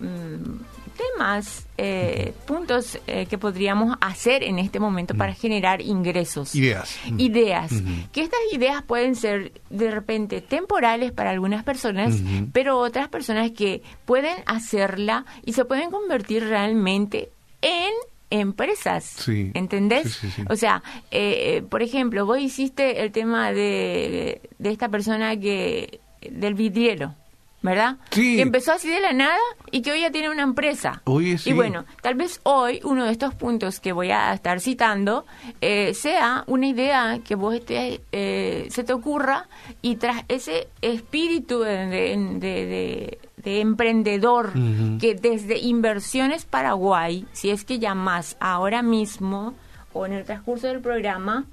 mm, 0.00 0.77
temas, 1.18 1.66
eh, 1.76 2.32
puntos 2.46 2.98
eh, 3.06 3.26
que 3.26 3.38
podríamos 3.38 3.96
hacer 4.00 4.44
en 4.44 4.58
este 4.58 4.78
momento 4.78 5.14
para 5.14 5.34
generar 5.34 5.80
ingresos. 5.80 6.54
Ideas. 6.54 6.96
Ideas. 7.18 7.72
Que 8.12 8.22
estas 8.22 8.38
ideas 8.52 8.82
pueden 8.84 9.16
ser 9.16 9.52
de 9.68 9.90
repente 9.90 10.40
temporales 10.40 11.10
para 11.10 11.30
algunas 11.30 11.64
personas, 11.64 12.14
pero 12.52 12.78
otras 12.78 13.08
personas 13.08 13.50
que 13.50 13.82
pueden 14.04 14.36
hacerla 14.46 15.26
y 15.44 15.54
se 15.54 15.64
pueden 15.64 15.90
convertir 15.90 16.44
realmente 16.44 17.30
en 17.62 17.92
empresas. 18.30 19.04
Sí. 19.04 19.50
¿Entendés? 19.54 20.20
o 20.48 20.54
sea, 20.54 20.82
eh, 21.10 21.64
por 21.68 21.82
ejemplo, 21.82 22.26
vos 22.26 22.38
hiciste 22.38 23.02
el 23.02 23.10
tema 23.10 23.50
de, 23.52 24.40
de 24.58 24.70
esta 24.70 24.88
persona 24.88 25.36
que 25.36 26.00
del 26.30 26.54
vidriero. 26.54 27.14
¿Verdad? 27.60 27.96
Sí. 28.10 28.36
Que 28.36 28.42
empezó 28.42 28.72
así 28.72 28.88
de 28.88 29.00
la 29.00 29.12
nada 29.12 29.38
y 29.70 29.82
que 29.82 29.92
hoy 29.92 30.00
ya 30.02 30.10
tiene 30.10 30.30
una 30.30 30.42
empresa. 30.42 31.02
Y 31.44 31.52
bueno, 31.52 31.84
tal 32.02 32.14
vez 32.14 32.40
hoy 32.44 32.80
uno 32.84 33.04
de 33.04 33.12
estos 33.12 33.34
puntos 33.34 33.80
que 33.80 33.92
voy 33.92 34.10
a 34.10 34.32
estar 34.32 34.60
citando 34.60 35.26
eh, 35.60 35.92
sea 35.94 36.44
una 36.46 36.68
idea 36.68 37.18
que 37.24 37.34
vos 37.34 37.54
estés, 37.54 38.00
eh, 38.12 38.68
se 38.70 38.84
te 38.84 38.92
ocurra 38.92 39.48
y 39.82 39.96
tras 39.96 40.24
ese 40.28 40.68
espíritu 40.82 41.60
de, 41.60 43.18
emprendedor 43.44 44.52
que 45.00 45.14
desde 45.14 45.58
Inversiones 45.58 46.44
Paraguay, 46.44 47.26
si 47.32 47.50
es 47.50 47.64
que 47.64 47.78
llamas 47.78 48.36
ahora 48.40 48.82
mismo 48.82 49.54
o 49.92 50.06
en 50.06 50.12
el 50.12 50.24
transcurso 50.24 50.68
del 50.68 50.80
programa 50.80 51.46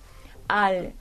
al 0.47 0.93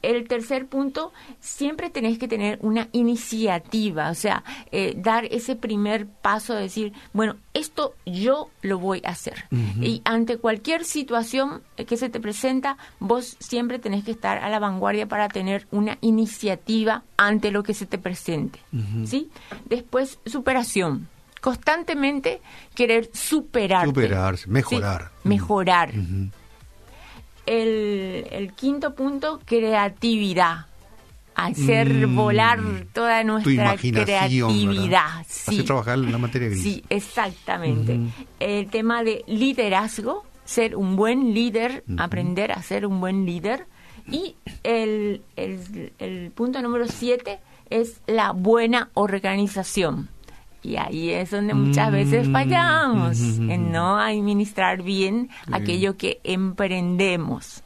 El 0.03 0.27
tercer 0.27 0.67
punto, 0.67 1.12
siempre 1.39 1.89
tenés 1.89 2.19
que 2.19 2.27
tener 2.27 2.60
una 2.62 2.89
iniciativa, 2.91 4.12
o 4.12 4.13
sea, 4.13 4.43
eh, 4.72 4.93
dar 4.95 5.25
ese 5.25 5.55
primer 5.55 6.05
paso, 6.05 6.53
de 6.53 6.62
decir, 6.62 6.93
bueno, 7.13 7.38
esto 7.53 7.95
yo 8.05 8.50
lo 8.62 8.77
voy 8.77 9.01
a 9.05 9.10
hacer. 9.10 9.45
Y 9.81 10.01
ante 10.05 10.38
cualquier 10.38 10.86
situación 10.86 11.63
que 11.75 11.98
se 11.98 12.10
te 12.10 12.19
presenta, 12.19 12.77
vos 13.00 13.38
siempre 13.39 13.79
tenés 13.79 14.03
que 14.03 14.12
estar 14.12 14.38
a 14.38 14.50
la 14.50 14.60
vanguardia 14.60 15.07
para 15.07 15.27
tener 15.29 15.67
una 15.72 15.98
iniciativa 16.01 17.03
ante 17.17 17.50
lo 17.50 17.63
que 17.63 17.74
se 17.74 17.86
te 17.86 17.98
presente. 17.98 18.60
¿sí? 19.05 19.29
Después, 19.65 20.19
superación 20.25 21.07
constantemente 21.43 22.41
querer 22.74 23.10
superar. 23.13 23.86
Superarse, 23.86 24.48
mejorar. 24.48 25.12
Mejorar. 25.25 25.91
El, 27.45 28.27
el, 28.31 28.53
quinto 28.53 28.95
punto, 28.95 29.39
creatividad. 29.45 30.67
Hacer 31.35 32.07
mm. 32.07 32.15
volar 32.15 32.59
toda 32.93 33.23
nuestra 33.23 33.75
creatividad. 33.75 35.25
Sí. 35.27 35.51
Hacer 35.51 35.65
trabajar 35.65 35.97
la 35.97 36.17
materia 36.19 36.50
gris. 36.50 36.62
Sí, 36.62 36.83
exactamente. 36.89 38.00
El 38.39 38.69
tema 38.69 39.03
de 39.03 39.23
liderazgo, 39.27 40.25
ser 40.45 40.75
un 40.75 40.95
buen 40.95 41.33
líder, 41.33 41.83
aprender 41.97 42.51
a 42.51 42.62
ser 42.62 42.85
un 42.85 43.00
buen 43.00 43.25
líder. 43.25 43.65
Y 44.12 44.35
el, 44.63 45.21
el, 45.35 45.93
el 45.97 46.31
punto 46.31 46.62
número 46.62 46.88
siete 46.88 47.39
es 47.69 48.01
la 48.05 48.31
buena 48.31 48.89
organización. 48.93 50.09
Y 50.63 50.77
ahí 50.77 51.10
es 51.10 51.32
donde 51.32 51.53
muchas 51.53 51.91
veces 51.91 52.29
fallamos 52.32 53.20
en 53.20 53.72
no 53.72 54.00
administrar 54.00 54.82
bien 54.82 55.29
aquello 55.51 55.98
que 55.98 56.22
emprendemos. 56.24 57.63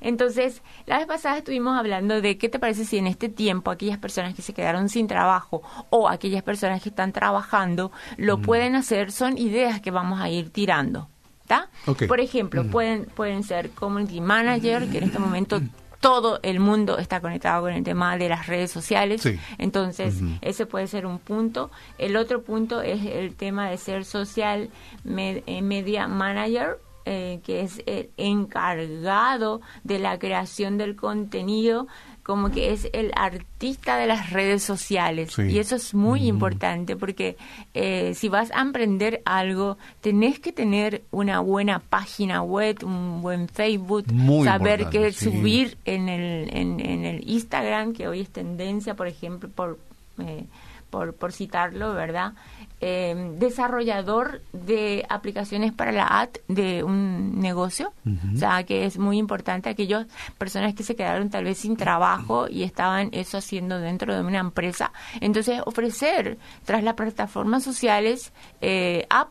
Entonces, 0.00 0.62
la 0.86 0.98
vez 0.98 1.06
pasada 1.06 1.38
estuvimos 1.38 1.76
hablando 1.76 2.20
de 2.20 2.38
qué 2.38 2.48
te 2.48 2.60
parece 2.60 2.84
si 2.84 2.98
en 2.98 3.08
este 3.08 3.28
tiempo 3.28 3.72
aquellas 3.72 3.98
personas 3.98 4.34
que 4.34 4.42
se 4.42 4.54
quedaron 4.54 4.88
sin 4.88 5.08
trabajo 5.08 5.62
o 5.90 6.08
aquellas 6.08 6.44
personas 6.44 6.82
que 6.82 6.90
están 6.90 7.12
trabajando 7.12 7.90
lo 8.16 8.40
pueden 8.40 8.76
hacer, 8.76 9.10
son 9.10 9.36
ideas 9.38 9.80
que 9.80 9.90
vamos 9.90 10.20
a 10.20 10.28
ir 10.28 10.50
tirando. 10.50 11.08
¿Está? 11.42 11.70
Por 12.08 12.20
ejemplo, 12.20 12.68
pueden, 12.68 13.04
pueden 13.04 13.44
ser 13.44 13.70
community 13.70 14.20
manager, 14.20 14.88
que 14.88 14.98
en 14.98 15.04
este 15.04 15.18
momento 15.20 15.60
todo 16.00 16.40
el 16.42 16.60
mundo 16.60 16.98
está 16.98 17.20
conectado 17.20 17.62
con 17.62 17.72
el 17.72 17.84
tema 17.84 18.16
de 18.16 18.28
las 18.28 18.46
redes 18.46 18.70
sociales. 18.70 19.28
Entonces, 19.58 20.20
ese 20.40 20.66
puede 20.66 20.86
ser 20.86 21.06
un 21.06 21.18
punto. 21.18 21.70
El 21.98 22.16
otro 22.16 22.42
punto 22.42 22.82
es 22.82 23.04
el 23.04 23.34
tema 23.34 23.70
de 23.70 23.78
ser 23.78 24.04
social 24.04 24.70
eh, 25.04 25.62
media 25.62 26.08
manager, 26.08 26.78
eh, 27.04 27.40
que 27.44 27.60
es 27.60 27.82
el 27.86 28.10
encargado 28.16 29.60
de 29.84 29.98
la 29.98 30.18
creación 30.18 30.76
del 30.76 30.96
contenido 30.96 31.86
como 32.26 32.50
que 32.50 32.72
es 32.72 32.88
el 32.92 33.12
artista 33.14 33.96
de 33.98 34.08
las 34.08 34.30
redes 34.30 34.60
sociales. 34.64 35.38
Y 35.38 35.60
eso 35.60 35.76
es 35.76 35.94
muy 35.94 36.26
importante 36.26 36.96
porque 36.96 37.36
eh, 37.72 38.14
si 38.16 38.28
vas 38.28 38.50
a 38.50 38.62
emprender 38.62 39.22
algo, 39.24 39.78
tenés 40.00 40.40
que 40.40 40.50
tener 40.50 41.04
una 41.12 41.38
buena 41.38 41.78
página 41.78 42.42
web, 42.42 42.78
un 42.82 43.22
buen 43.22 43.48
Facebook, 43.48 44.06
saber 44.42 44.88
qué 44.88 45.12
subir 45.12 45.78
en 45.84 46.08
el, 46.08 46.50
en, 46.52 47.04
el 47.04 47.30
Instagram, 47.30 47.92
que 47.92 48.08
hoy 48.08 48.22
es 48.22 48.30
tendencia, 48.30 48.96
por 48.96 49.06
ejemplo, 49.06 49.48
por... 49.48 49.78
Eh, 50.18 50.46
por, 50.90 51.14
por 51.14 51.32
citarlo, 51.32 51.94
¿verdad? 51.94 52.32
Eh, 52.80 53.32
desarrollador 53.38 54.42
de 54.52 55.06
aplicaciones 55.08 55.72
para 55.72 55.92
la 55.92 56.06
ad 56.06 56.28
de 56.46 56.82
un 56.84 57.40
negocio, 57.40 57.92
o 58.34 58.36
sea, 58.36 58.64
que 58.64 58.84
es 58.84 58.98
muy 58.98 59.16
importante 59.16 59.70
aquellas 59.70 60.06
personas 60.36 60.74
que 60.74 60.82
se 60.82 60.94
quedaron 60.94 61.30
tal 61.30 61.44
vez 61.44 61.56
sin 61.56 61.76
trabajo 61.76 62.48
y 62.50 62.64
estaban 62.64 63.08
eso 63.12 63.38
haciendo 63.38 63.78
dentro 63.78 64.14
de 64.14 64.20
una 64.20 64.40
empresa. 64.40 64.92
Entonces, 65.20 65.62
ofrecer 65.64 66.36
tras 66.66 66.82
las 66.82 66.94
plataformas 66.94 67.64
sociales 67.64 68.32
eh, 68.60 69.06
app 69.08 69.28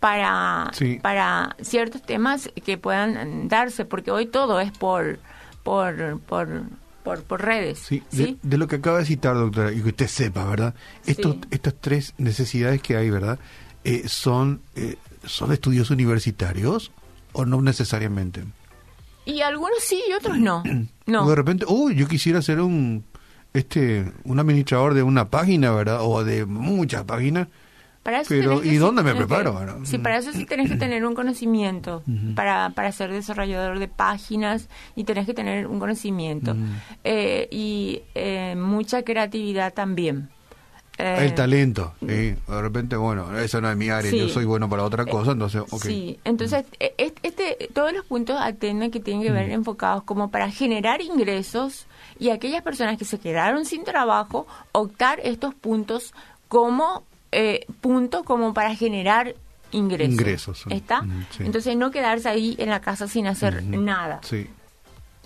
para, 0.00 0.70
para 1.00 1.56
ciertos 1.62 2.02
temas 2.02 2.50
que 2.64 2.76
puedan 2.76 3.48
darse, 3.48 3.86
porque 3.86 4.10
hoy 4.10 4.26
todo 4.26 4.60
es 4.60 4.70
por, 4.72 5.18
por, 5.62 6.20
por 6.20 6.64
por, 7.26 7.42
redes. 7.42 7.78
Sí, 7.78 8.02
De, 8.10 8.58
lo 8.58 8.66
que 8.68 8.76
acaba 8.76 8.98
de 8.98 9.04
citar, 9.04 9.34
doctora, 9.34 9.72
y 9.72 9.80
que 9.80 9.88
usted 9.88 10.06
sepa, 10.08 10.44
¿verdad? 10.44 10.74
Estos, 11.06 11.36
Estas 11.50 11.74
tres 11.80 12.14
necesidades 12.18 12.82
que 12.82 12.96
hay, 12.96 13.10
¿verdad? 13.10 13.38
Eh, 13.84 14.04
son, 14.08 14.62
eh, 14.74 14.96
¿Son 15.24 15.52
estudios 15.52 15.90
universitarios 15.90 16.92
o 17.32 17.44
no 17.44 17.62
necesariamente? 17.62 18.44
Y 19.24 19.40
algunos 19.40 19.78
sí 19.82 20.02
y 20.08 20.12
otros 20.12 20.38
no. 20.38 20.62
no. 21.06 21.28
de 21.28 21.34
repente, 21.34 21.64
uy, 21.68 21.94
yo 21.94 22.08
quisiera 22.08 22.42
ser 22.42 22.60
un, 22.60 23.04
este, 23.52 24.12
un 24.24 24.38
administrador 24.38 24.94
de 24.94 25.02
una 25.02 25.30
página, 25.30 25.72
¿verdad? 25.72 25.98
O 26.02 26.24
de 26.24 26.46
muchas 26.46 27.04
páginas 27.04 27.48
pero, 28.28 28.64
¿y 28.64 28.76
dónde 28.76 29.02
me 29.02 29.14
preparo? 29.14 29.80
sí, 29.84 29.98
para 29.98 30.18
eso 30.18 30.32
sí 30.32 30.44
tenés 30.44 30.70
que 30.70 30.76
tener 30.76 31.04
un 31.04 31.14
conocimiento, 31.14 32.02
para, 32.34 32.70
para 32.70 32.92
ser 32.92 33.12
desarrollador 33.12 33.78
de 33.78 33.88
páginas 33.88 34.68
y 34.96 35.04
tenés 35.04 35.26
que 35.26 35.34
tener 35.34 35.66
un 35.66 35.78
conocimiento. 35.78 36.56
Eh, 37.04 37.48
y 37.50 38.02
eh, 38.14 38.54
mucha 38.56 39.02
creatividad 39.02 39.72
también. 39.72 40.28
Eh, 40.98 41.26
el 41.26 41.34
talento, 41.34 41.94
de 42.00 42.36
repente, 42.48 42.96
bueno, 42.96 43.38
eso 43.38 43.60
no 43.60 43.70
es 43.70 43.76
mi 43.76 43.88
área, 43.88 44.10
yo 44.10 44.28
soy 44.28 44.44
bueno 44.44 44.68
para 44.68 44.82
otra 44.82 45.06
cosa, 45.06 45.30
entonces, 45.30 45.62
Sí, 45.80 46.18
entonces, 46.24 46.64
este, 46.80 47.68
todos 47.72 47.92
los 47.92 48.04
puntos 48.04 48.36
atienden 48.40 48.90
que 48.90 48.98
tienen 48.98 49.22
que 49.22 49.30
ver 49.30 49.50
enfocados 49.50 50.02
como 50.02 50.32
para 50.32 50.50
generar 50.50 51.00
ingresos 51.00 51.86
y 52.18 52.30
aquellas 52.30 52.62
personas 52.62 52.98
que 52.98 53.04
se 53.04 53.20
quedaron 53.20 53.64
sin 53.64 53.84
trabajo, 53.84 54.48
optar 54.72 55.20
estos 55.22 55.54
puntos 55.54 56.14
como 56.48 57.04
eh, 57.32 57.66
punto 57.80 58.24
como 58.24 58.54
para 58.54 58.74
generar 58.74 59.34
ingresos. 59.70 60.12
Ingresos. 60.12 60.64
¿Está? 60.70 61.04
Entonces 61.38 61.76
no 61.76 61.90
quedarse 61.90 62.28
ahí 62.28 62.56
en 62.58 62.70
la 62.70 62.80
casa 62.80 63.06
sin 63.08 63.26
hacer 63.26 63.62
nada. 63.62 64.20
Sí. 64.22 64.46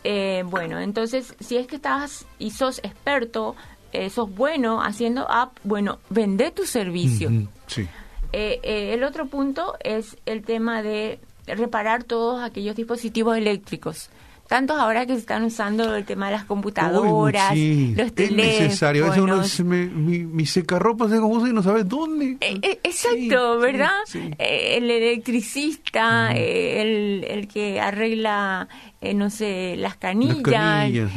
Eh, 0.04 0.42
bueno, 0.46 0.80
entonces 0.80 1.34
si 1.38 1.56
es 1.56 1.66
que 1.66 1.76
estás 1.76 2.26
y 2.38 2.50
sos 2.50 2.78
experto, 2.82 3.54
eh, 3.92 4.10
sos 4.10 4.34
bueno 4.34 4.82
haciendo 4.82 5.30
app, 5.30 5.56
bueno, 5.62 5.98
vende 6.10 6.50
tu 6.50 6.66
servicio. 6.66 7.30
Sí. 7.66 7.88
el 8.32 9.04
otro 9.04 9.26
punto 9.26 9.76
es 9.80 10.16
el 10.26 10.42
tema 10.42 10.82
de 10.82 11.20
reparar 11.46 12.02
todos 12.04 12.42
aquellos 12.42 12.74
dispositivos 12.74 13.36
eléctricos 13.36 14.10
tantos 14.52 14.78
ahora 14.78 15.06
que 15.06 15.14
se 15.14 15.20
están 15.20 15.44
usando 15.44 15.96
el 15.96 16.04
tema 16.04 16.26
de 16.26 16.32
las 16.32 16.44
computadoras, 16.44 17.56
los 17.56 18.12
teléfonos. 18.12 18.46
Es 18.46 18.60
necesario. 18.60 19.10
A 19.10 19.16
uno 19.18 19.40
dice, 19.40 19.64
mi, 19.64 20.26
mi 20.26 20.44
secarropa 20.44 21.08
se 21.08 21.18
como 21.20 21.46
y 21.46 21.54
no 21.54 21.62
sabe 21.62 21.84
dónde. 21.84 22.36
Eh, 22.38 22.58
eh, 22.60 22.78
exacto, 22.82 23.58
¿verdad? 23.58 23.96
Eh, 24.12 24.76
el 24.76 24.90
electricista, 24.90 26.32
el, 26.32 27.24
el 27.24 27.48
que 27.48 27.80
arregla, 27.80 28.68
no 29.14 29.30
sé, 29.30 29.76
las 29.78 29.96
canillas. 29.96 31.10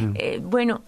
bueno, 0.43 0.83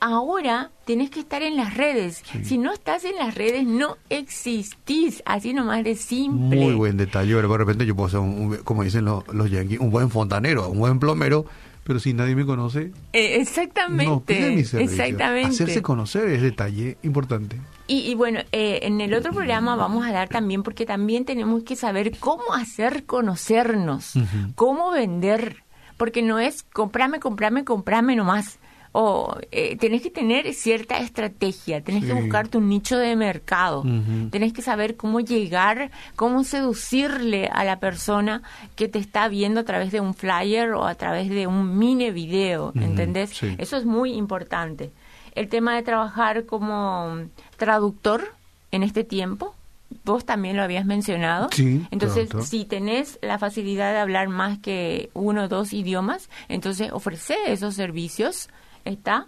ahora 0.00 0.72
tenés 0.84 1.10
que 1.10 1.20
estar 1.20 1.42
en 1.42 1.56
las 1.56 1.76
redes. 1.76 2.24
Si 2.42 2.58
no 2.58 2.72
estás 2.72 3.04
en 3.04 3.14
las 3.14 3.36
redes, 3.36 3.64
no 3.64 3.98
existís. 4.10 5.22
Así 5.26 5.54
nomás 5.54 5.84
de 5.84 5.94
simple. 5.94 6.58
Muy 6.58 6.74
buen 6.74 6.96
detalle. 6.96 7.36
de 7.36 7.56
repente 7.56 7.86
yo 7.86 7.94
puedo 7.94 8.08
ser, 8.08 8.18
un, 8.18 8.56
como 8.64 8.82
dicen 8.82 9.04
los, 9.04 9.28
los 9.28 9.48
yankees, 9.48 9.78
un 9.78 9.90
buen 9.90 10.10
fontanero, 10.10 10.68
un 10.70 10.80
buen 10.80 10.98
plomero 10.98 11.46
pero 11.88 12.00
si 12.00 12.12
nadie 12.12 12.36
me 12.36 12.44
conoce, 12.44 12.92
eh, 13.14 13.40
exactamente, 13.40 14.60
exactamente. 14.60 15.48
Hacerse 15.48 15.80
conocer 15.80 16.28
es 16.28 16.42
detalle 16.42 16.98
importante. 17.02 17.56
Y, 17.86 18.14
bueno, 18.14 18.40
eh, 18.52 18.80
en 18.82 19.00
el 19.00 19.14
otro 19.14 19.32
programa 19.32 19.74
vamos 19.74 20.06
a 20.06 20.12
dar 20.12 20.28
también, 20.28 20.62
porque 20.62 20.84
también 20.84 21.24
tenemos 21.24 21.62
que 21.62 21.76
saber 21.76 22.18
cómo 22.18 22.52
hacer 22.52 23.06
conocernos, 23.06 24.12
cómo 24.54 24.90
vender, 24.90 25.64
porque 25.96 26.20
no 26.20 26.38
es 26.38 26.62
comprame, 26.62 27.20
comprame, 27.20 27.64
comprame 27.64 28.16
nomás 28.16 28.58
o 28.92 29.36
eh, 29.52 29.76
tenés 29.76 30.02
que 30.02 30.10
tener 30.10 30.52
cierta 30.54 30.98
estrategia, 30.98 31.82
tenés 31.82 32.04
que 32.04 32.14
buscar 32.14 32.48
tu 32.48 32.60
nicho 32.60 32.98
de 32.98 33.16
mercado, 33.16 33.84
tenés 34.30 34.52
que 34.52 34.62
saber 34.62 34.96
cómo 34.96 35.20
llegar, 35.20 35.90
cómo 36.16 36.44
seducirle 36.44 37.48
a 37.52 37.64
la 37.64 37.80
persona 37.80 38.42
que 38.76 38.88
te 38.88 38.98
está 38.98 39.28
viendo 39.28 39.60
a 39.60 39.64
través 39.64 39.92
de 39.92 40.00
un 40.00 40.14
flyer 40.14 40.72
o 40.72 40.86
a 40.86 40.94
través 40.94 41.28
de 41.28 41.46
un 41.46 41.78
mini 41.78 42.10
video, 42.10 42.72
¿entendés? 42.74 43.42
Eso 43.58 43.76
es 43.76 43.84
muy 43.84 44.12
importante. 44.12 44.90
El 45.34 45.48
tema 45.48 45.76
de 45.76 45.82
trabajar 45.82 46.46
como 46.46 47.18
traductor 47.56 48.34
en 48.72 48.82
este 48.82 49.04
tiempo, 49.04 49.54
vos 50.04 50.24
también 50.24 50.56
lo 50.56 50.62
habías 50.62 50.84
mencionado. 50.86 51.48
entonces, 51.90 52.30
si 52.44 52.64
tenés 52.64 53.18
la 53.22 53.38
facilidad 53.38 53.92
de 53.92 53.98
hablar 53.98 54.28
más 54.28 54.58
que 54.58 55.10
uno 55.14 55.44
o 55.44 55.48
dos 55.48 55.72
idiomas, 55.72 56.28
entonces 56.48 56.90
ofrece 56.92 57.36
esos 57.46 57.74
servicios 57.74 58.48
está. 58.88 59.26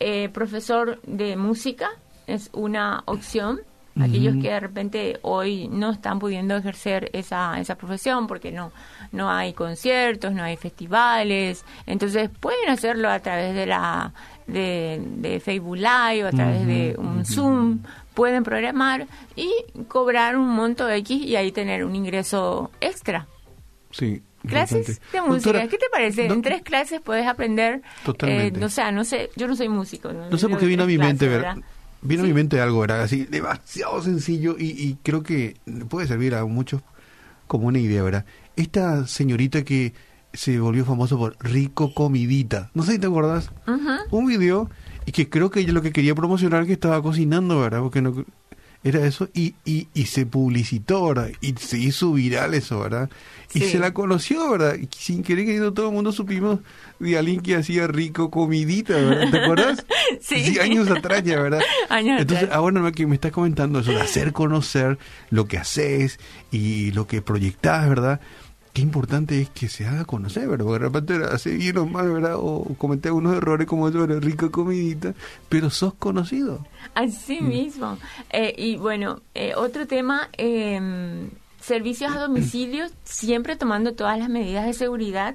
Eh, 0.00 0.28
profesor 0.30 1.00
de 1.06 1.36
música 1.36 1.90
es 2.26 2.50
una 2.52 3.02
opción. 3.06 3.60
aquellos 4.00 4.34
que 4.42 4.50
de 4.50 4.58
repente 4.58 5.18
hoy 5.22 5.68
no 5.68 5.92
están 5.92 6.18
pudiendo 6.18 6.56
ejercer 6.56 7.10
esa, 7.12 7.60
esa 7.60 7.76
profesión 7.76 8.26
porque 8.26 8.50
no, 8.50 8.72
no 9.12 9.30
hay 9.30 9.52
conciertos, 9.52 10.32
no 10.32 10.42
hay 10.42 10.56
festivales, 10.56 11.64
entonces 11.86 12.28
pueden 12.40 12.70
hacerlo 12.70 13.08
a 13.08 13.20
través 13.20 13.54
de 13.54 13.66
la 13.66 14.12
de, 14.48 15.00
de 15.00 15.38
Facebook 15.38 15.76
Live, 15.76 16.26
a 16.26 16.30
través 16.30 16.66
de 16.66 16.96
un 16.98 17.24
Zoom, 17.24 17.82
pueden 18.14 18.42
programar 18.42 19.06
y 19.36 19.48
cobrar 19.86 20.36
un 20.36 20.48
monto 20.48 20.90
X 20.90 21.22
y 21.22 21.36
ahí 21.36 21.52
tener 21.52 21.84
un 21.84 21.94
ingreso 21.94 22.72
extra. 22.80 23.28
Sí. 23.92 24.22
Clases 24.46 25.00
de 25.12 25.22
música, 25.22 25.66
¿qué 25.68 25.78
te 25.78 25.86
parece? 25.90 26.26
En 26.26 26.42
tres 26.42 26.62
clases 26.62 27.00
puedes 27.00 27.26
aprender. 27.26 27.82
Totalmente. 28.04 28.60
Eh, 28.60 28.64
o 28.64 28.68
sea, 28.68 28.92
no 28.92 29.04
sé, 29.04 29.30
yo 29.36 29.48
no 29.48 29.56
soy 29.56 29.68
músico. 29.68 30.12
No, 30.12 30.36
sé 30.36 30.48
por 30.48 30.58
qué 30.58 30.66
vino 30.66 30.84
a 30.84 30.86
mi 30.86 30.98
mente, 30.98 31.28
¿verdad? 31.28 31.56
Vino 32.02 32.22
a 32.22 32.26
mi 32.26 32.34
mente 32.34 32.60
algo, 32.60 32.80
¿verdad? 32.80 33.02
Así, 33.02 33.24
demasiado 33.24 34.02
sencillo 34.02 34.56
y, 34.58 34.66
y 34.66 34.98
creo 35.02 35.22
que 35.22 35.56
puede 35.88 36.06
servir 36.06 36.34
a 36.34 36.44
muchos 36.44 36.82
como 37.46 37.68
una 37.68 37.78
idea, 37.78 38.02
¿verdad? 38.02 38.26
Esta 38.56 39.06
señorita 39.06 39.64
que 39.64 39.94
se 40.34 40.58
volvió 40.58 40.84
famoso 40.84 41.16
por 41.16 41.36
Rico 41.40 41.94
Comidita. 41.94 42.70
No 42.74 42.82
sé 42.82 42.92
si 42.92 42.98
te 42.98 43.06
acuerdas. 43.06 43.50
Un 44.10 44.26
video 44.26 44.68
y 45.06 45.12
que 45.12 45.28
creo 45.28 45.50
que 45.50 45.60
ella 45.60 45.72
lo 45.72 45.82
que 45.82 45.92
quería 45.92 46.14
promocionar 46.14 46.66
que 46.66 46.72
estaba 46.72 47.00
cocinando, 47.02 47.60
¿verdad? 47.60 47.80
Porque 47.80 48.02
no 48.02 48.24
era 48.84 49.06
eso 49.06 49.30
y, 49.32 49.54
y, 49.64 49.88
y 49.94 50.06
se 50.06 50.26
publicitó, 50.26 51.08
¿verdad? 51.08 51.30
Y 51.40 51.54
se 51.54 51.78
hizo 51.78 52.12
viral 52.12 52.52
eso, 52.52 52.80
¿verdad? 52.80 53.08
Y 53.54 53.60
se 53.60 53.78
la 53.78 53.94
conoció, 53.94 54.50
¿verdad? 54.50 54.76
Y 54.76 54.88
sin 54.94 55.22
querer 55.22 55.46
que 55.46 55.58
todo 55.72 55.88
el 55.88 55.94
mundo 55.94 56.12
supimos 56.12 56.60
de 56.98 57.16
alguien 57.16 57.40
que 57.40 57.56
hacía 57.56 57.86
rico 57.86 58.30
comidita, 58.30 58.94
¿verdad? 58.94 59.30
¿Te 59.30 59.38
acuerdas? 59.38 59.86
sí. 60.20 60.58
años 60.58 60.90
atrás 60.90 61.22
ya, 61.24 61.40
¿verdad? 61.40 61.60
Años 61.88 62.20
Entonces, 62.20 62.44
atrás. 62.44 62.58
ahora 62.58 62.92
que 62.92 63.06
me 63.06 63.14
estás 63.14 63.32
comentando 63.32 63.78
eso, 63.78 63.92
de 63.92 64.00
hacer 64.02 64.32
conocer 64.32 64.98
lo 65.30 65.46
que 65.46 65.56
haces 65.56 66.18
y 66.50 66.90
lo 66.92 67.06
que 67.06 67.22
proyectás, 67.22 67.88
¿verdad? 67.88 68.20
Qué 68.74 68.82
importante 68.82 69.40
es 69.40 69.48
que 69.50 69.68
se 69.68 69.86
haga 69.86 70.04
conocer, 70.04 70.48
¿verdad? 70.48 70.66
Porque 70.66 70.82
de 70.82 70.90
repente 70.90 71.34
hace 71.34 71.56
bien 71.56 71.92
mal, 71.92 72.10
¿verdad? 72.10 72.34
O 72.36 72.74
cometí 72.76 73.08
algunos 73.08 73.36
errores 73.36 73.68
como 73.68 73.88
yo, 73.88 74.04
era 74.04 74.18
rica 74.18 74.50
comidita, 74.50 75.14
pero 75.48 75.70
sos 75.70 75.94
conocido. 75.94 76.66
Así 76.94 77.40
mismo. 77.40 77.96
Eh, 78.30 78.52
y 78.58 78.76
bueno, 78.76 79.22
eh, 79.32 79.52
otro 79.56 79.86
tema, 79.86 80.28
eh, 80.36 81.30
servicios 81.64 82.12
a 82.14 82.18
domicilio, 82.18 82.84
siempre 83.04 83.56
tomando 83.56 83.94
todas 83.94 84.18
las 84.18 84.28
medidas 84.28 84.66
de 84.66 84.74
seguridad, 84.74 85.34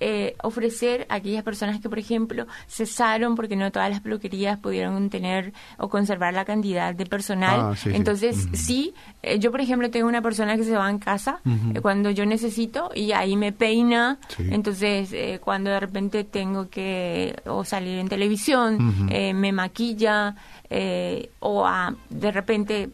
eh, 0.00 0.34
ofrecer 0.42 1.06
a 1.08 1.14
aquellas 1.16 1.44
personas 1.44 1.80
que, 1.80 1.88
por 1.88 1.98
ejemplo, 1.98 2.46
cesaron 2.68 3.36
porque 3.36 3.54
no 3.54 3.70
todas 3.70 3.88
las 3.90 4.00
peluquerías 4.00 4.58
pudieron 4.58 5.10
tener 5.10 5.52
o 5.78 5.88
conservar 5.88 6.34
la 6.34 6.44
cantidad 6.44 6.94
de 6.94 7.06
personal. 7.06 7.60
Ah, 7.60 7.76
sí, 7.76 7.90
sí. 7.90 7.96
Entonces, 7.96 8.48
sí, 8.52 8.94
eh, 9.22 9.38
yo, 9.38 9.50
por 9.52 9.60
ejemplo, 9.60 9.90
tengo 9.90 10.08
una 10.08 10.22
persona 10.22 10.56
que 10.56 10.64
se 10.64 10.76
va 10.76 10.90
en 10.90 10.98
casa 10.98 11.40
eh, 11.74 11.80
cuando 11.80 12.10
yo 12.10 12.26
necesito 12.26 12.90
y 12.94 13.12
ahí 13.12 13.36
me 13.36 13.52
peina. 13.52 14.18
Sí. 14.36 14.48
Entonces, 14.50 15.12
eh, 15.12 15.38
cuando 15.42 15.70
de 15.70 15.78
repente 15.78 16.24
tengo 16.24 16.68
que 16.68 17.36
o 17.46 17.64
salir 17.64 17.98
en 17.98 18.08
televisión, 18.08 19.08
eh, 19.10 19.34
me 19.34 19.52
maquilla 19.52 20.34
eh, 20.72 21.30
o 21.40 21.66
a- 21.66 21.94
de 22.10 22.30
repente 22.30 22.90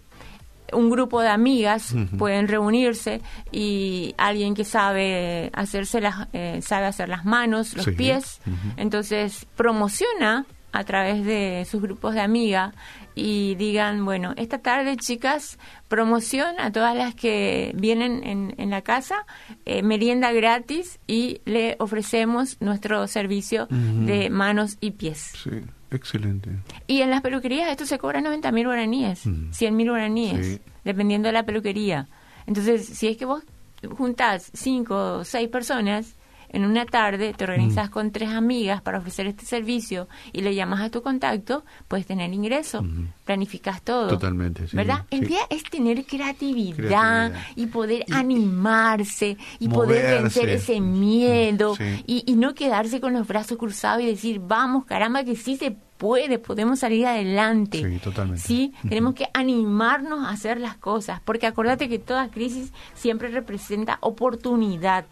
un 0.73 0.91
grupo 0.91 1.21
de 1.23 1.29
amigas 1.29 1.95
pueden 2.19 2.49
reunirse 2.49 3.21
y 3.53 4.15
alguien 4.19 4.55
que 4.55 4.65
sabe 4.65 5.51
hacerse 5.55 6.01
las 6.01 6.29
eh, 6.33 6.61
sabe 6.63 6.87
hacer 6.87 7.09
las 7.09 7.25
manos 7.25 7.75
los 7.77 7.85
Sí. 7.87 7.93
pies 7.93 8.41
entonces 8.77 9.47
promociona 9.57 10.47
a 10.73 10.85
través 10.85 11.25
de 11.25 11.67
sus 11.71 11.81
grupos 11.81 12.15
de 12.15 12.21
amigas 12.21 12.75
y 13.15 13.55
digan, 13.55 14.05
bueno, 14.05 14.35
esta 14.37 14.59
tarde 14.59 14.97
chicas, 14.99 15.59
promoción 15.89 16.61
a 16.61 16.71
todas 16.71 16.95
las 16.95 17.15
que 17.15 17.73
vienen 17.75 18.23
en, 18.25 18.55
en 18.59 18.69
la 18.69 18.83
casa, 18.83 19.25
eh, 19.65 19.83
merienda 19.83 20.33
gratis 20.33 20.99
y 21.07 21.41
le 21.47 21.77
ofrecemos 21.79 22.59
nuestro 22.61 23.07
servicio 23.07 23.69
de 23.71 24.29
manos 24.29 24.77
y 24.83 24.91
pies. 24.91 25.33
Sí, 25.43 25.51
excelente. 25.91 26.51
Y 26.87 27.01
en 27.03 27.11
las 27.11 27.21
peluquerías 27.23 27.71
esto 27.71 27.87
se 27.87 27.99
cobra 27.99 28.21
90 28.21 28.51
mil 28.53 28.67
guaraníes, 28.67 29.27
Mm. 29.27 29.53
100 29.53 29.77
mil 29.77 29.89
guaraníes, 29.91 30.47
Sí. 30.47 30.61
dependiendo 30.85 31.29
de 31.29 31.33
la 31.33 31.45
peluquería. 31.45 32.09
Entonces, 32.47 32.87
si 32.87 33.09
es 33.09 33.17
que 33.17 33.25
vos 33.25 33.43
juntás 33.97 34.51
cinco 34.55 35.19
o 35.19 35.25
seis 35.25 35.49
personas 35.49 36.15
en 36.57 36.65
una 36.65 36.85
tarde, 36.87 37.33
te 37.35 37.45
Mm. 37.47 37.51
organizas 37.51 37.91
con 37.91 38.11
tres 38.11 38.31
amigas 38.31 38.83
para 38.83 38.99
ofrecer 38.99 39.27
este 39.27 39.45
servicio 39.47 40.09
y 40.33 40.41
le 40.41 40.55
llamas 40.55 40.81
a 40.81 40.91
tu 40.91 41.03
contacto, 41.03 41.65
puedes 41.89 42.07
tener 42.07 42.33
ingreso, 42.33 42.85
planificas 43.25 43.83
todo. 43.83 44.09
Totalmente, 44.09 44.67
sí, 44.69 44.77
¿Verdad? 44.77 45.05
El 45.11 45.21
sí. 45.21 45.27
día 45.27 45.41
es 45.51 45.63
tener 45.65 46.05
creatividad, 46.05 46.77
Creatividad. 46.77 47.33
y 47.57 47.67
poder 47.67 48.05
Y- 48.07 48.13
animarse 48.13 49.37
y 49.59 49.69
poder 49.69 50.23
vencer 50.23 50.49
ese 50.49 50.81
miedo 50.81 51.77
Sí. 51.77 52.05
y, 52.07 52.23
y 52.27 52.35
no 52.37 52.55
quedarse 52.55 53.01
con 53.01 53.13
los 53.13 53.27
brazos 53.27 53.59
cruzados 53.59 54.03
y 54.03 54.07
decir, 54.07 54.41
vamos, 54.41 54.85
caramba, 54.85 55.25
que 55.25 55.37
sí 55.37 55.57
se 55.57 55.71
puede, 55.99 56.39
podemos 56.39 56.81
salir 56.81 57.07
adelante. 57.07 57.79
Sí, 57.83 57.99
totalmente. 57.99 58.43
Sí, 58.43 58.73
tenemos 58.87 59.15
que 59.15 59.29
animarnos 59.33 60.27
a 60.27 60.31
hacer 60.31 60.61
las 60.61 60.77
cosas, 60.77 61.21
porque 61.25 61.47
acordate 61.47 61.89
que 61.89 61.99
toda 61.99 62.29
crisis 62.31 62.71
siempre 62.95 63.29
representa 63.29 63.97
oportunidad. 64.03 65.07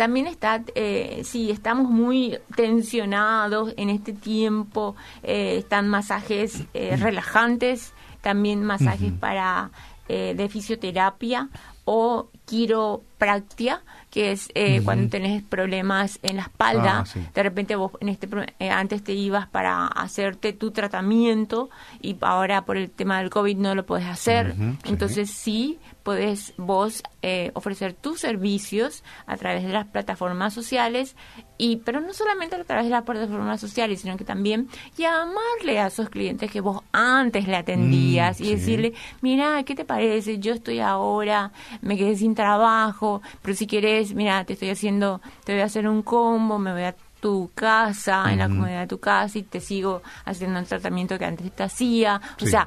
También 0.00 0.26
está, 0.28 0.62
eh, 0.74 1.20
si 1.24 1.50
estamos 1.50 1.90
muy 1.90 2.38
tensionados 2.56 3.74
en 3.76 3.90
este 3.90 4.14
tiempo, 4.14 4.96
eh, 5.22 5.56
están 5.58 5.88
masajes 5.88 6.62
eh, 6.72 6.96
relajantes, 6.96 7.92
también 8.22 8.64
masajes 8.64 9.12
para 9.12 9.70
eh, 10.08 10.32
de 10.34 10.48
fisioterapia 10.48 11.50
o 11.84 12.28
quiropractia, 12.46 13.82
que 14.10 14.32
es 14.32 14.48
eh, 14.54 14.80
cuando 14.84 15.10
tenés 15.10 15.42
problemas 15.42 16.18
en 16.22 16.36
la 16.36 16.42
espalda, 16.42 17.00
Ah, 17.00 17.06
sí. 17.06 17.20
de 17.34 17.42
repente 17.42 17.76
vos 17.76 17.92
en 18.00 18.08
este 18.08 18.26
eh, 18.58 18.70
antes 18.70 19.04
te 19.04 19.12
ibas 19.12 19.48
para 19.48 19.86
hacerte 19.86 20.52
tu 20.54 20.70
tratamiento 20.70 21.68
y 22.00 22.16
ahora 22.22 22.64
por 22.64 22.76
el 22.78 22.90
tema 22.90 23.18
del 23.18 23.28
COVID 23.28 23.56
no 23.58 23.74
lo 23.74 23.84
podés 23.84 24.06
hacer. 24.06 24.54
Ujú, 24.58 24.72
sí. 24.82 24.88
Entonces 24.88 25.30
sí 25.30 25.78
podés 26.10 26.54
vos 26.56 27.04
eh, 27.22 27.52
ofrecer 27.54 27.92
tus 27.92 28.18
servicios 28.18 29.04
a 29.26 29.36
través 29.36 29.62
de 29.62 29.68
las 29.68 29.86
plataformas 29.86 30.52
sociales 30.52 31.14
y 31.56 31.76
pero 31.76 32.00
no 32.00 32.12
solamente 32.12 32.56
a 32.56 32.64
través 32.64 32.86
de 32.86 32.90
las 32.90 33.04
plataformas 33.04 33.60
sociales, 33.60 34.00
sino 34.00 34.16
que 34.16 34.24
también 34.24 34.68
llamarle 34.98 35.78
a 35.78 35.86
esos 35.86 36.08
clientes 36.08 36.50
que 36.50 36.60
vos 36.60 36.82
antes 36.90 37.46
le 37.46 37.54
atendías 37.54 38.40
Mm, 38.40 38.42
y 38.42 38.46
sí. 38.46 38.54
decirle, 38.56 38.92
mira, 39.20 39.62
¿qué 39.62 39.76
te 39.76 39.84
parece? 39.84 40.40
Yo 40.40 40.52
estoy 40.54 40.80
ahora, 40.80 41.52
me 41.80 41.96
quedé 41.96 42.16
sin 42.16 42.34
trabajo, 42.34 43.22
pero 43.40 43.54
si 43.56 43.68
quieres, 43.68 44.12
mira, 44.12 44.44
te 44.44 44.54
estoy 44.54 44.70
haciendo, 44.70 45.20
te 45.44 45.52
voy 45.52 45.62
a 45.62 45.66
hacer 45.66 45.86
un 45.86 46.02
combo, 46.02 46.58
me 46.58 46.72
voy 46.72 46.82
a 46.82 46.96
tu 47.20 47.50
casa, 47.54 48.32
en 48.32 48.38
la 48.38 48.48
comodidad 48.48 48.80
de 48.80 48.86
tu 48.88 48.98
casa 48.98 49.38
y 49.38 49.42
te 49.44 49.60
sigo 49.60 50.02
haciendo 50.24 50.58
el 50.58 50.66
tratamiento 50.66 51.16
que 51.18 51.26
antes 51.26 51.52
te 51.52 51.62
hacía. 51.62 52.20
O 52.42 52.46
sea, 52.46 52.66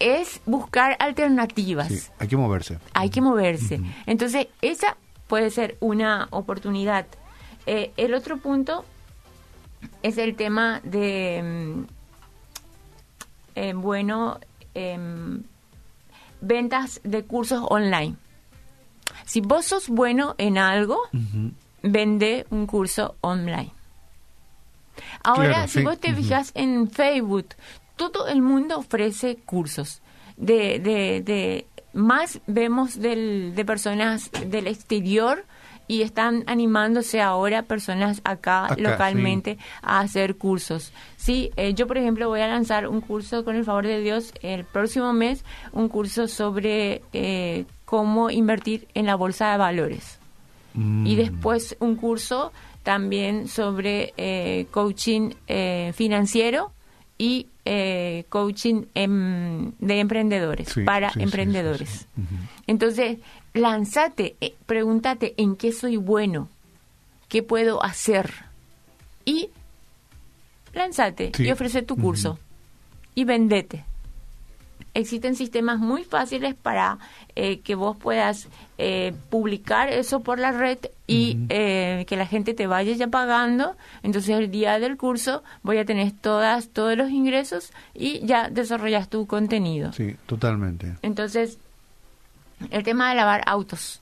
es 0.00 0.40
buscar 0.46 0.96
alternativas. 0.98 1.88
Sí, 1.88 2.00
hay 2.18 2.26
que 2.28 2.36
moverse. 2.36 2.78
Hay 2.94 3.10
que 3.10 3.20
moverse. 3.20 3.80
Entonces, 4.06 4.48
esa 4.62 4.96
puede 5.28 5.50
ser 5.50 5.76
una 5.80 6.26
oportunidad. 6.30 7.06
Eh, 7.66 7.92
el 7.96 8.14
otro 8.14 8.38
punto 8.38 8.84
es 10.02 10.18
el 10.18 10.34
tema 10.34 10.80
de, 10.82 11.42
mm, 11.44 11.82
eh, 13.54 13.72
bueno, 13.74 14.40
em, 14.74 15.42
ventas 16.40 17.00
de 17.04 17.22
cursos 17.24 17.62
online. 17.68 18.16
Si 19.26 19.40
vos 19.40 19.66
sos 19.66 19.88
bueno 19.88 20.34
en 20.38 20.58
algo, 20.58 20.98
vende 21.82 22.46
un 22.50 22.66
curso 22.66 23.16
online. 23.20 23.72
Ahora, 25.22 25.48
Claro, 25.50 25.68
si 25.68 25.78
sí. 25.78 25.84
vos 25.84 25.98
te 25.98 26.14
fijas 26.14 26.50
en 26.54 26.90
Facebook, 26.90 27.48
todo 28.08 28.28
el 28.28 28.40
mundo 28.40 28.78
ofrece 28.78 29.36
cursos. 29.36 30.00
De, 30.38 30.78
de, 30.78 31.20
de 31.22 31.66
más 31.92 32.40
vemos 32.46 32.98
del, 32.98 33.52
de 33.54 33.64
personas 33.66 34.30
del 34.46 34.66
exterior 34.68 35.44
y 35.86 36.00
están 36.00 36.44
animándose 36.46 37.20
ahora 37.20 37.64
personas 37.64 38.22
acá, 38.24 38.64
Acá, 38.64 38.76
localmente 38.78 39.58
a 39.82 40.00
hacer 40.00 40.36
cursos. 40.36 40.92
Sí, 41.18 41.50
eh, 41.56 41.74
yo 41.74 41.86
por 41.86 41.98
ejemplo 41.98 42.28
voy 42.28 42.40
a 42.40 42.46
lanzar 42.48 42.86
un 42.88 43.02
curso 43.02 43.44
con 43.44 43.56
el 43.56 43.64
favor 43.64 43.86
de 43.86 44.00
Dios 44.00 44.32
el 44.40 44.64
próximo 44.64 45.12
mes, 45.12 45.44
un 45.72 45.88
curso 45.88 46.26
sobre 46.28 47.02
eh, 47.12 47.66
cómo 47.84 48.30
invertir 48.30 48.88
en 48.94 49.04
la 49.04 49.16
bolsa 49.16 49.50
de 49.50 49.58
valores 49.58 50.20
Mm. 50.74 51.06
y 51.06 51.16
después 51.16 51.76
un 51.80 51.96
curso 51.96 52.52
también 52.82 53.48
sobre 53.48 54.14
eh, 54.16 54.66
coaching 54.70 55.30
eh, 55.48 55.92
financiero 55.94 56.72
y 57.18 57.48
eh, 57.64 58.24
coaching 58.28 58.84
em, 58.94 59.72
de 59.78 60.00
emprendedores 60.00 60.68
Sí, 60.68 60.82
para 60.82 61.10
sí, 61.12 61.22
emprendedores. 61.22 61.88
sí. 62.14 62.22
Entonces, 62.66 63.18
lánzate, 63.54 64.36
eh, 64.40 64.54
pregúntate 64.66 65.34
en 65.36 65.56
qué 65.56 65.72
soy 65.72 65.96
bueno, 65.96 66.48
qué 67.28 67.42
puedo 67.42 67.82
hacer 67.82 68.32
y 69.24 69.50
lánzate 70.72 71.32
y 71.38 71.50
ofrece 71.50 71.82
tu 71.82 71.96
curso 71.96 72.38
y 73.14 73.24
vendete. 73.24 73.84
Existen 75.00 75.34
sistemas 75.34 75.78
muy 75.78 76.04
fáciles 76.04 76.54
para 76.54 76.98
eh, 77.36 77.60
que 77.60 77.74
vos 77.74 77.96
puedas 77.96 78.48
eh, 78.78 79.12
publicar 79.28 79.88
eso 79.88 80.20
por 80.20 80.38
la 80.38 80.52
red 80.52 80.78
y 81.06 81.38
eh, 81.48 82.04
que 82.06 82.16
la 82.16 82.26
gente 82.26 82.54
te 82.54 82.66
vaya 82.66 82.92
ya 82.92 83.08
pagando. 83.08 83.76
Entonces 84.02 84.38
el 84.38 84.50
día 84.50 84.78
del 84.78 84.96
curso 84.96 85.42
voy 85.62 85.78
a 85.78 85.84
tener 85.84 86.12
todas, 86.12 86.68
todos 86.68 86.96
los 86.96 87.10
ingresos 87.10 87.72
y 87.94 88.24
ya 88.24 88.48
desarrollas 88.48 89.08
tu 89.08 89.26
contenido. 89.26 89.92
Sí, 89.92 90.16
totalmente. 90.26 90.94
Entonces, 91.02 91.58
el 92.70 92.82
tema 92.82 93.10
de 93.10 93.16
lavar 93.16 93.42
autos. 93.46 94.00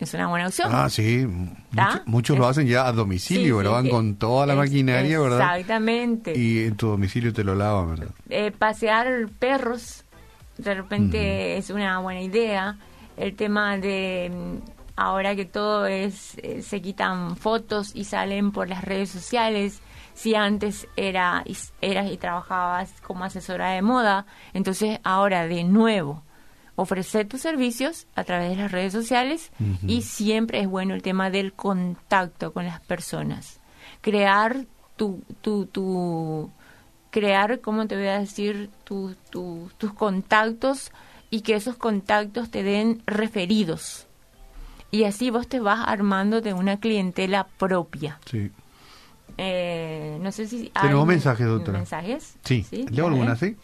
Es 0.00 0.14
una 0.14 0.26
buena 0.28 0.46
opción. 0.46 0.68
Ah, 0.72 0.88
sí. 0.88 1.26
Mucho- 1.26 2.02
muchos 2.06 2.38
lo 2.38 2.48
hacen 2.48 2.66
ya 2.66 2.86
a 2.86 2.92
domicilio, 2.92 3.60
Sí, 3.60 3.66
Van 3.68 3.88
con 3.88 4.16
toda 4.16 4.46
la 4.46 4.54
es- 4.54 4.58
maquinaria, 4.58 5.20
¿verdad? 5.20 5.58
Exactamente. 5.58 6.36
Y 6.36 6.64
en 6.64 6.76
tu 6.76 6.88
domicilio 6.88 7.32
te 7.32 7.44
lo 7.44 7.54
lavan, 7.54 7.90
¿verdad? 7.90 8.08
Eh, 8.30 8.50
pasear 8.50 9.28
perros, 9.38 10.04
de 10.56 10.74
repente 10.74 11.58
es 11.58 11.68
una 11.70 11.98
buena 11.98 12.22
idea. 12.22 12.76
El 13.18 13.36
tema 13.36 13.76
de 13.76 14.32
mm, 14.34 14.70
ahora 14.96 15.36
que 15.36 15.44
todo 15.44 15.84
es, 15.86 16.36
eh, 16.38 16.62
se 16.62 16.80
quitan 16.80 17.36
fotos 17.36 17.94
y 17.94 18.04
salen 18.04 18.52
por 18.52 18.68
las 18.70 18.82
redes 18.82 19.10
sociales. 19.10 19.80
Si 20.14 20.34
antes 20.34 20.88
era, 20.96 21.44
eras 21.82 22.10
y 22.10 22.16
trabajabas 22.16 22.92
como 23.06 23.24
asesora 23.24 23.70
de 23.72 23.82
moda, 23.82 24.24
entonces 24.54 24.98
ahora 25.04 25.46
de 25.46 25.62
nuevo 25.64 26.22
ofrecer 26.76 27.26
tus 27.28 27.40
servicios 27.42 28.06
a 28.14 28.24
través 28.24 28.50
de 28.50 28.56
las 28.56 28.72
redes 28.72 28.92
sociales 28.92 29.50
y 29.86 30.02
siempre 30.02 30.60
es 30.60 30.68
bueno 30.68 30.94
el 30.94 31.02
tema 31.02 31.30
del 31.30 31.52
contacto 31.52 32.52
con 32.52 32.64
las 32.66 32.80
personas. 32.80 33.60
Crear 34.00 34.64
tu, 34.96 35.22
tu, 35.42 35.66
tu 35.66 36.50
crear, 37.10 37.60
¿cómo 37.60 37.86
te 37.86 37.96
voy 37.96 38.06
a 38.06 38.18
decir? 38.20 38.70
Tu, 38.84 39.14
tu- 39.30 39.70
tus 39.78 39.92
contactos 39.92 40.90
y 41.30 41.42
que 41.42 41.54
esos 41.54 41.76
contactos 41.76 42.50
te 42.50 42.62
den 42.62 43.02
referidos. 43.06 44.06
Y 44.90 45.04
así 45.04 45.30
vos 45.30 45.46
te 45.48 45.60
vas 45.60 45.80
armando 45.86 46.40
de 46.40 46.52
una 46.54 46.80
clientela 46.80 47.46
propia. 47.58 48.18
Sí. 48.30 48.50
Eh, 49.38 50.18
no 50.20 50.32
sé 50.32 50.46
si 50.48 50.70
Tenemos 50.80 51.06
mensajes, 51.06 51.46
doctora. 51.46 51.78
¿Mensajes? 51.78 52.34
Sí, 52.44 52.66
leo 52.72 52.84
dale. 52.90 53.06
algunas, 53.06 53.38
¿sí? 53.38 53.56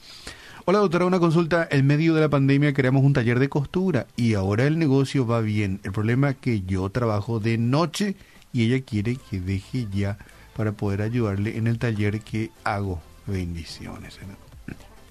Hola, 0.69 0.81
doctora, 0.81 1.07
una 1.07 1.21
consulta. 1.21 1.69
En 1.71 1.87
medio 1.87 2.13
de 2.15 2.21
la 2.23 2.29
pandemia 2.29 2.75
creamos 2.75 3.05
un 3.05 3.13
taller 3.13 3.39
de 3.39 3.49
costura 3.49 4.07
y 4.17 4.35
ahora 4.35 4.65
el 4.67 4.79
negocio 4.79 5.25
va 5.27 5.41
bien. 5.41 5.81
El 5.85 5.93
problema 5.93 6.31
es 6.31 6.37
que 6.37 6.63
yo 6.63 6.89
trabajo 6.91 7.39
de 7.39 7.57
noche 7.57 8.17
y 8.53 8.65
ella 8.65 8.85
quiere 8.85 9.17
que 9.31 9.41
deje 9.41 9.87
ya 9.93 10.19
para 10.57 10.73
poder 10.73 11.03
ayudarle 11.03 11.57
en 11.57 11.69
el 11.69 11.79
taller 11.79 12.21
que 12.21 12.51
hago. 12.65 13.01
Bendiciones. 13.27 14.19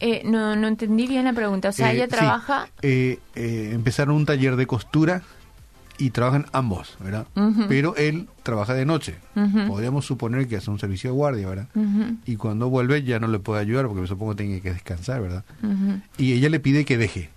Eh, 0.02 0.24
no, 0.26 0.58
no 0.58 0.68
entendí 0.68 1.08
bien 1.08 1.24
la 1.24 1.32
pregunta. 1.34 1.70
O 1.70 1.72
sea, 1.72 1.94
Eh, 1.94 1.96
ella 1.96 2.06
sí, 2.06 2.12
trabaja... 2.12 2.68
eh, 2.82 3.20
eh, 3.36 3.70
empezaron 3.74 4.16
un 4.16 4.26
taller 4.26 4.58
de 4.58 4.68
costura 4.68 5.22
y 5.98 6.10
trabajan 6.10 6.46
ambos, 6.52 6.98
¿verdad? 7.00 7.28
Pero 7.68 7.96
él 7.96 8.28
trabaja 8.44 8.74
de 8.74 8.86
noche. 8.86 9.16
Ujú. 9.36 9.68
Podríamos 9.68 10.06
suponer 10.06 10.48
que 10.48 10.58
hace 10.58 10.70
un 10.70 10.80
servicio 10.80 11.10
de 11.12 11.16
guardia, 11.16 11.48
¿verdad? 11.48 11.68
Y 12.26 12.36
cuando 12.36 12.70
vuelve 12.70 13.04
ya 13.04 13.20
no 13.20 13.28
le 13.28 13.40
puede 13.40 13.62
ayudar 13.62 13.88
porque 13.88 14.02
me 14.02 14.08
supongo 14.08 14.36
que 14.36 14.44
tiene 14.44 14.62
que 14.62 14.74
descansar, 14.74 15.22
¿verdad? 15.22 15.44
Y 16.18 16.34
ella 16.34 16.50
le 16.50 16.60
pide 16.60 16.86
que 16.86 16.98
deje 16.98 17.30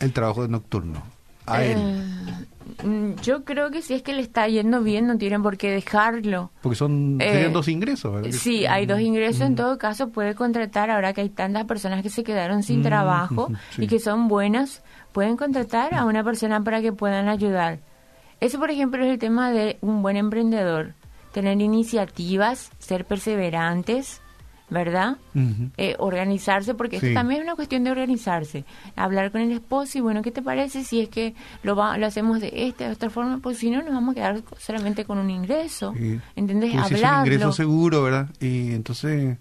el 0.00 0.12
trabajo 0.12 0.42
de 0.42 0.48
nocturno 0.48 1.02
a 1.46 1.62
él. 1.62 1.76
Eh, 1.78 2.86
mm, 2.86 3.20
yo 3.22 3.44
creo 3.44 3.70
que 3.70 3.82
si 3.82 3.94
es 3.94 4.02
que 4.02 4.14
le 4.14 4.22
está 4.22 4.48
yendo 4.48 4.82
bien, 4.82 5.06
no 5.06 5.18
tienen 5.18 5.42
por 5.42 5.56
qué 5.56 5.70
dejarlo. 5.70 6.50
Porque 6.62 6.76
son 6.76 7.20
eh, 7.20 7.32
serían 7.32 7.52
dos 7.52 7.68
ingresos, 7.68 8.14
¿verdad? 8.14 8.30
Sí, 8.32 8.66
hay 8.66 8.86
dos 8.86 9.00
ingresos. 9.00 9.42
En 9.42 9.54
todo 9.54 9.78
caso, 9.78 10.08
puede 10.10 10.34
contratar, 10.34 10.90
ahora 10.90 11.12
que 11.12 11.20
hay 11.20 11.28
tantas 11.28 11.64
personas 11.64 12.02
que 12.02 12.10
se 12.10 12.24
quedaron 12.24 12.62
sin 12.62 12.82
trabajo 12.82 13.48
sí. 13.70 13.84
y 13.84 13.86
que 13.86 13.98
son 13.98 14.28
buenas, 14.28 14.82
pueden 15.14 15.36
contratar 15.38 15.94
a 15.94 16.04
una 16.04 16.22
persona 16.24 16.60
para 16.62 16.82
que 16.82 16.92
puedan 16.92 17.28
ayudar. 17.28 17.78
Eso, 18.40 18.58
por 18.58 18.70
ejemplo, 18.70 19.02
es 19.04 19.10
el 19.12 19.18
tema 19.18 19.50
de 19.52 19.78
un 19.80 20.02
buen 20.02 20.16
emprendedor. 20.16 20.92
Tener 21.32 21.58
iniciativas, 21.60 22.70
ser 22.80 23.04
perseverantes, 23.06 24.20
¿verdad? 24.70 25.16
Eh, 25.76 25.94
organizarse, 25.98 26.74
porque 26.74 26.98
Sí. 26.98 27.06
esto 27.06 27.18
también 27.20 27.40
es 27.42 27.46
una 27.46 27.54
cuestión 27.54 27.84
de 27.84 27.92
organizarse. 27.92 28.64
Hablar 28.96 29.30
con 29.30 29.40
el 29.40 29.52
esposo 29.52 29.98
y, 29.98 30.00
bueno, 30.00 30.20
¿qué 30.20 30.32
te 30.32 30.42
parece 30.42 30.82
si 30.84 31.00
es 31.00 31.08
que 31.08 31.34
lo, 31.62 31.76
va, 31.76 31.96
lo 31.96 32.06
hacemos 32.06 32.40
de 32.40 32.50
esta, 32.66 32.86
de 32.88 32.92
otra 32.94 33.08
forma? 33.08 33.38
Pues 33.38 33.58
si 33.58 33.70
no, 33.70 33.82
nos 33.82 33.94
vamos 33.94 34.12
a 34.12 34.14
quedar 34.16 34.42
solamente 34.58 35.04
con 35.04 35.18
un 35.18 35.30
ingreso. 35.30 35.94
Sí. 35.96 36.20
¿Entendés? 36.34 36.72
Porque 36.74 36.96
si 36.96 37.04
es 37.04 37.10
un 37.10 37.18
ingreso 37.20 37.52
seguro, 37.52 38.02
¿verdad? 38.02 38.28
Y 38.40 38.72
entonces, 38.72 39.38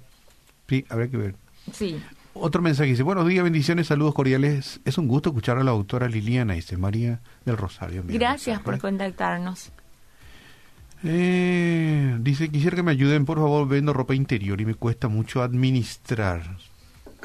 sí, 0.69 0.85
habrá 0.89 1.07
que 1.07 1.17
ver. 1.17 1.35
Sí. 1.71 1.99
Otro 2.35 2.61
mensaje 2.61 2.89
dice, 2.89 3.03
buenos 3.03 3.27
días, 3.27 3.43
bendiciones, 3.43 3.87
saludos 3.87 4.15
cordiales. 4.15 4.81
Es 4.85 4.97
un 4.97 5.07
gusto 5.07 5.29
escuchar 5.29 5.57
a 5.59 5.63
la 5.63 5.71
doctora 5.71 6.07
Liliana, 6.07 6.53
dice 6.53 6.77
María 6.77 7.19
del 7.45 7.57
Rosario. 7.57 8.03
Gracias 8.07 8.59
por 8.59 8.79
contactarnos. 8.79 9.71
Eh, 11.03 12.17
dice, 12.21 12.49
quisiera 12.49 12.75
que 12.75 12.83
me 12.83 12.91
ayuden, 12.91 13.25
por 13.25 13.37
favor, 13.37 13.67
vendo 13.67 13.93
ropa 13.93 14.15
interior 14.15 14.59
y 14.61 14.65
me 14.65 14.73
cuesta 14.73 15.09
mucho 15.09 15.43
administrar. 15.43 16.57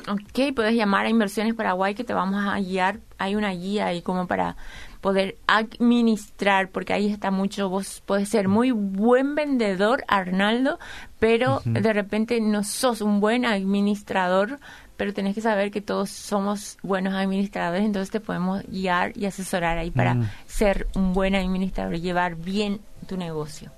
Ok, 0.08 0.54
puedes 0.54 0.74
llamar 0.74 1.06
a 1.06 1.10
Inversiones 1.10 1.54
Paraguay 1.54 1.94
que 1.94 2.04
te 2.04 2.14
vamos 2.14 2.44
a 2.46 2.58
guiar. 2.60 3.00
Hay 3.18 3.34
una 3.34 3.50
guía 3.50 3.86
ahí 3.86 4.02
como 4.02 4.26
para 4.26 4.56
poder 5.00 5.36
administrar, 5.46 6.70
porque 6.70 6.92
ahí 6.92 7.10
está 7.10 7.30
mucho. 7.30 7.68
Vos 7.68 8.02
podés 8.04 8.28
ser 8.28 8.48
muy 8.48 8.70
buen 8.70 9.34
vendedor, 9.34 10.04
Arnaldo, 10.08 10.78
pero 11.18 11.62
de 11.64 11.92
repente 11.92 12.40
no 12.40 12.64
sos 12.64 13.00
un 13.00 13.20
buen 13.20 13.44
administrador, 13.44 14.60
pero 14.98 15.14
tenés 15.14 15.34
que 15.34 15.40
saber 15.40 15.70
que 15.70 15.80
todos 15.80 16.10
somos 16.10 16.76
buenos 16.82 17.14
administradores, 17.14 17.84
entonces 17.84 18.10
te 18.10 18.20
podemos 18.20 18.62
guiar 18.68 19.16
y 19.16 19.24
asesorar 19.24 19.78
ahí 19.78 19.90
para 19.90 20.14
Mm. 20.14 20.28
ser 20.46 20.86
un 20.94 21.14
buen 21.14 21.34
administrador 21.34 21.94
y 21.94 22.00
llevar 22.00 22.34
bien 22.34 22.80
tu 23.06 23.16
negocio. 23.16 23.70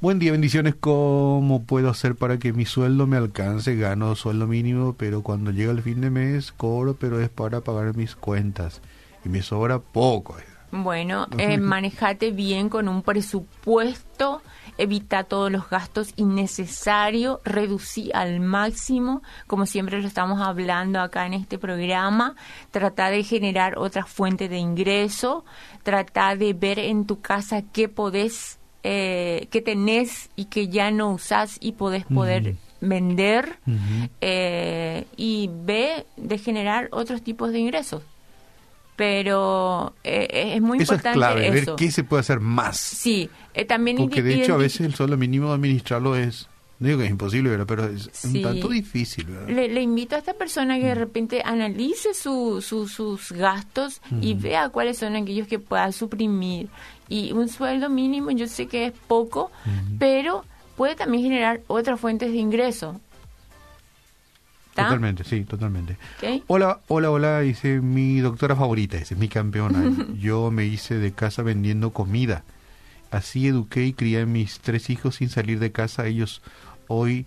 Buen 0.00 0.18
día, 0.18 0.32
bendiciones. 0.32 0.74
¿Cómo 0.78 1.64
puedo 1.64 1.90
hacer 1.90 2.14
para 2.14 2.38
que 2.38 2.52
mi 2.52 2.64
sueldo 2.64 3.06
me 3.06 3.16
alcance? 3.16 3.76
Gano 3.76 4.14
sueldo 4.16 4.46
mínimo, 4.46 4.94
pero 4.96 5.22
cuando 5.22 5.50
llega 5.50 5.72
el 5.72 5.82
fin 5.82 6.00
de 6.00 6.10
mes 6.10 6.50
cobro, 6.52 6.94
pero 6.94 7.20
es 7.20 7.28
para 7.28 7.60
pagar 7.60 7.96
mis 7.96 8.14
cuentas 8.16 8.80
y 9.24 9.28
me 9.28 9.42
sobra 9.42 9.80
poco. 9.80 10.36
Bueno, 10.70 11.26
eh, 11.38 11.56
manejate 11.56 12.30
bien 12.30 12.68
con 12.68 12.88
un 12.88 13.02
presupuesto, 13.02 14.42
evita 14.76 15.24
todos 15.24 15.50
los 15.50 15.70
gastos 15.70 16.12
innecesarios, 16.16 17.40
reducí 17.42 18.10
al 18.12 18.40
máximo, 18.40 19.22
como 19.46 19.64
siempre 19.64 20.00
lo 20.00 20.06
estamos 20.06 20.42
hablando 20.42 21.00
acá 21.00 21.24
en 21.24 21.32
este 21.32 21.58
programa, 21.58 22.36
trata 22.70 23.08
de 23.08 23.24
generar 23.24 23.78
otra 23.78 24.04
fuente 24.04 24.50
de 24.50 24.58
ingreso, 24.58 25.46
trata 25.84 26.36
de 26.36 26.52
ver 26.52 26.78
en 26.78 27.06
tu 27.06 27.20
casa 27.22 27.62
qué 27.72 27.88
podés, 27.88 28.58
eh, 28.82 29.48
qué 29.50 29.62
tenés 29.62 30.28
y 30.36 30.46
que 30.46 30.68
ya 30.68 30.90
no 30.90 31.12
usás 31.12 31.56
y 31.60 31.72
podés 31.72 32.04
poder 32.04 32.56
vender 32.82 33.58
eh, 34.20 35.06
y 35.16 35.48
ve 35.50 36.04
de 36.18 36.36
generar 36.36 36.88
otros 36.92 37.22
tipos 37.22 37.52
de 37.52 37.58
ingresos. 37.58 38.02
Pero 38.98 39.94
eh, 40.02 40.54
es 40.56 40.60
muy 40.60 40.78
Eso 40.78 40.92
es 40.94 40.98
importante 40.98 41.16
clave, 41.18 41.50
ver 41.50 41.62
eso. 41.62 41.76
qué 41.76 41.92
se 41.92 42.02
puede 42.02 42.18
hacer 42.20 42.40
más. 42.40 42.76
Sí, 42.78 43.30
eh, 43.54 43.64
también 43.64 43.96
Porque 43.96 44.22
de 44.24 44.34
hecho 44.42 44.54
a 44.54 44.56
veces 44.56 44.80
el 44.80 44.92
sueldo 44.96 45.16
mínimo 45.16 45.52
administrarlo 45.52 46.16
es, 46.16 46.48
no 46.80 46.88
digo 46.88 46.98
que 46.98 47.04
es 47.04 47.10
imposible, 47.12 47.48
¿verdad? 47.50 47.66
pero 47.68 47.84
es 47.86 48.10
Sí. 48.12 48.38
un 48.38 48.42
tanto 48.42 48.68
difícil. 48.68 49.26
¿verdad? 49.26 49.48
le, 49.50 49.68
le 49.68 49.82
invito 49.82 50.16
a 50.16 50.18
esta 50.18 50.34
persona 50.34 50.78
que 50.80 50.86
de 50.86 50.94
repente 50.96 51.42
analice 51.44 52.12
su, 52.12 52.60
su- 52.60 52.88
sus 52.88 53.30
gastos 53.30 54.00
y 54.20 54.34
vea 54.34 54.68
cuáles 54.70 54.98
son 54.98 55.14
aquellos 55.14 55.46
que 55.46 55.60
pueda 55.60 55.92
suprimir. 55.92 56.68
Y 57.08 57.30
un 57.30 57.48
sueldo 57.48 57.88
mínimo 57.88 58.32
yo 58.32 58.48
sé 58.48 58.66
que 58.66 58.86
es 58.86 58.92
poco, 59.06 59.52
pero 60.00 60.44
puede 60.76 60.96
también 60.96 61.22
generar 61.22 61.60
otras 61.68 62.00
fuentes 62.00 62.32
de 62.32 62.38
ingreso. 62.38 63.00
¿Está? 64.78 64.90
Totalmente, 64.90 65.24
sí, 65.24 65.44
totalmente. 65.44 65.96
Hola, 66.46 66.80
hola, 66.86 67.10
hola, 67.10 67.40
dice 67.40 67.80
mi 67.80 68.20
doctora 68.20 68.54
favorita, 68.54 68.96
dice 68.96 69.16
mi 69.16 69.26
campeona. 69.26 69.82
Yo 70.20 70.52
me 70.52 70.66
hice 70.66 70.98
de 70.98 71.10
casa 71.10 71.42
vendiendo 71.42 71.90
comida. 71.90 72.44
Así 73.10 73.48
eduqué 73.48 73.86
y 73.86 73.92
crié 73.92 74.20
a 74.20 74.26
mis 74.26 74.60
tres 74.60 74.88
hijos 74.88 75.16
sin 75.16 75.30
salir 75.30 75.58
de 75.58 75.72
casa. 75.72 76.06
Ellos 76.06 76.42
hoy 76.86 77.26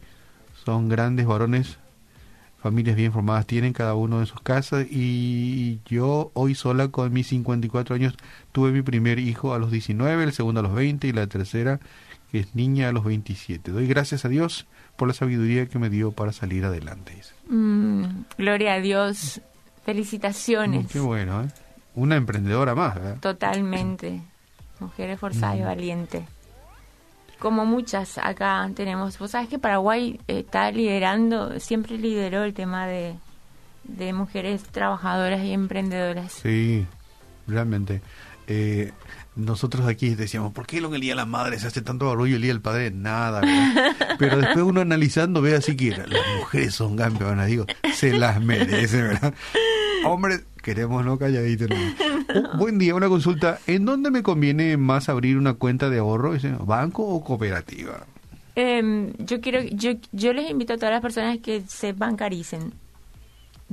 son 0.64 0.88
grandes 0.88 1.26
varones, 1.26 1.78
familias 2.64 2.96
bien 2.96 3.12
formadas 3.12 3.48
tienen 3.48 3.74
cada 3.74 3.96
uno 3.96 4.22
en 4.22 4.28
sus 4.28 4.40
casas 4.40 4.86
y 4.90 5.82
yo 5.86 6.32
hoy 6.34 6.56
sola 6.56 6.88
con 6.88 7.12
mis 7.12 7.28
54 7.28 7.96
años 7.96 8.16
tuve 8.54 8.72
mi 8.72 8.82
primer 8.82 9.20
hijo 9.20 9.54
a 9.54 9.60
los 9.60 9.72
19, 9.72 10.24
el 10.24 10.32
segundo 10.32 10.62
a 10.62 10.64
los 10.64 10.74
20 10.74 11.06
y 11.06 11.12
la 11.12 11.28
tercera 11.28 11.82
que 12.32 12.40
es 12.40 12.56
niña 12.56 12.88
a 12.88 12.92
los 12.94 13.04
27. 13.04 13.72
Doy 13.72 13.88
gracias 13.88 14.24
a 14.24 14.30
Dios 14.30 14.68
por 15.02 15.08
la 15.08 15.16
sabiduría 15.16 15.66
que 15.66 15.80
me 15.80 15.90
dio 15.90 16.12
para 16.12 16.32
salir 16.32 16.64
adelante. 16.64 17.16
dice. 17.16 17.34
Mm, 17.50 18.04
gloria 18.38 18.76
a 18.76 18.80
Dios. 18.82 19.42
Felicitaciones. 19.84 20.84
Mm, 20.86 20.88
Qué 20.90 21.00
bueno, 21.00 21.42
¿eh? 21.42 21.48
Una 21.96 22.18
emprendedora 22.18 22.76
más, 22.76 22.94
¿verdad? 22.94 23.18
Totalmente. 23.20 24.22
Mujer 24.80 25.10
esforzada 25.10 25.56
y 25.58 25.62
valiente. 25.62 26.28
Como 27.40 27.66
muchas 27.66 28.20
acá 28.20 28.70
tenemos. 28.76 29.18
Vos 29.18 29.32
sabés 29.32 29.50
que 29.50 29.58
Paraguay 29.58 30.20
está 30.28 30.70
liderando, 30.70 31.60
siempre 31.60 31.98
lideró 31.98 32.44
el 32.44 32.54
tema 32.54 32.86
de, 32.86 33.16
de 33.86 34.14
mujeres 34.14 34.62
trabajadoras 34.66 35.44
y 35.44 35.52
emprendedoras. 35.52 36.32
Sí, 36.32 36.86
realmente. 37.48 38.04
Eh, 38.46 38.92
nosotros 39.36 39.88
aquí 39.88 40.13
decíamos, 40.15 40.52
¿por 40.52 40.67
qué 40.67 40.82
lo 40.82 40.94
el 40.94 41.02
Día 41.02 41.13
de 41.13 41.17
la 41.17 41.26
Madre 41.26 41.58
se 41.60 41.67
hace 41.67 41.82
tanto 41.82 42.08
barullo 42.08 42.36
el 42.36 42.41
Día 42.41 42.52
del 42.52 42.62
Padre? 42.62 42.91
Nada, 42.91 43.41
Pero 44.20 44.38
después 44.38 44.65
uno 44.65 44.82
analizando 44.82 45.41
ve 45.41 45.56
así 45.56 45.76
que 45.76 45.91
las 45.91 46.08
mujeres 46.38 46.76
son 46.76 46.98
campeonas, 46.98 47.48
digo, 47.48 47.65
se 47.94 48.12
las 48.17 48.41
merecen, 48.41 49.08
¿verdad? 49.08 49.34
Hombre, 50.06 50.41
queremos 50.62 51.06
no 51.06 51.17
calladitos. 51.17 51.70
No. 51.70 52.58
buen 52.58 52.78
día, 52.78 52.96
una 52.96 53.08
consulta. 53.08 53.60
¿En 53.67 53.86
dónde 53.86 54.12
me 54.12 54.24
conviene 54.24 54.78
más 54.78 55.10
abrir 55.10 55.38
una 55.38 55.54
cuenta 55.54 55.89
de 55.89 56.00
ahorro? 56.00 56.34
¿Banco 56.65 57.04
o 57.04 57.24
cooperativa? 57.24 58.06
Em, 58.56 59.13
yo 59.17 59.39
quiero, 59.39 59.62
yo, 59.62 59.94
yo 60.12 60.34
les 60.34 60.50
invito 60.50 60.74
a 60.74 60.78
todas 60.78 60.91
las 60.91 61.02
personas 61.02 61.38
que 61.39 61.63
se 61.67 61.94
bancaricen. 61.94 62.74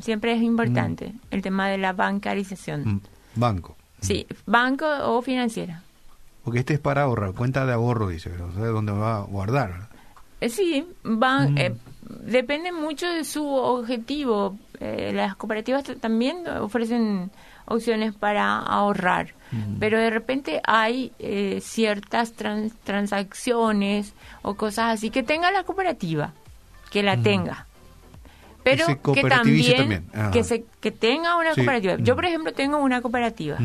Siempre 0.01 0.33
es 0.33 0.43
importante 0.43 1.09
mm. 1.09 1.19
el 1.33 1.43
tema 1.43 1.69
de 1.69 1.79
la 1.79 1.93
bancarización. 1.93 2.87
Mm, 2.87 3.01
banco. 3.35 3.77
Sí, 4.01 4.27
banco 4.47 4.87
o 4.87 5.23
financiera. 5.23 5.83
Porque 6.45 6.61
este 6.61 6.75
es 6.75 6.81
para 6.81 7.03
ahorrar, 7.03 7.33
cuenta 7.35 7.67
de 7.67 7.73
ahorro, 7.73 8.09
dice, 8.09 8.31
o 8.31 8.53
sea, 8.53 8.67
dónde 8.67 8.93
va 8.93 9.19
a 9.19 9.21
guardar. 9.23 9.89
Eh, 10.41 10.49
sí, 10.49 10.87
van, 11.03 11.55
mm. 11.55 11.59
eh, 11.59 11.75
depende 12.25 12.73
mucho 12.73 13.07
de 13.07 13.25
su 13.25 13.47
objetivo. 13.47 14.57
Eh, 14.81 15.13
las 15.15 15.37
cooperativas 15.37 15.85
también 16.01 16.47
ofrecen 16.61 17.31
opciones 17.67 18.15
para 18.15 18.59
ahorrar, 18.61 19.35
pero 19.79 19.99
de 19.99 20.09
repente 20.09 20.63
hay 20.65 21.13
ciertas 21.61 22.33
transacciones 22.33 24.15
o 24.41 24.55
cosas 24.55 24.95
así 24.95 25.11
que 25.11 25.23
tenga 25.23 25.51
la 25.51 25.65
cooperativa, 25.65 26.33
que 26.91 27.03
la 27.03 27.19
tenga 27.19 27.68
pero 28.77 29.15
que, 29.15 29.23
también, 29.23 30.11
que 30.33 30.45
se 30.45 30.65
que 30.81 30.91
tenga 30.91 31.37
una 31.37 31.55
cooperativa. 31.55 31.97
Yo 31.97 32.15
por 32.15 32.25
ejemplo 32.25 32.53
tengo 32.53 32.79
una 32.79 33.01
cooperativa, 33.01 33.59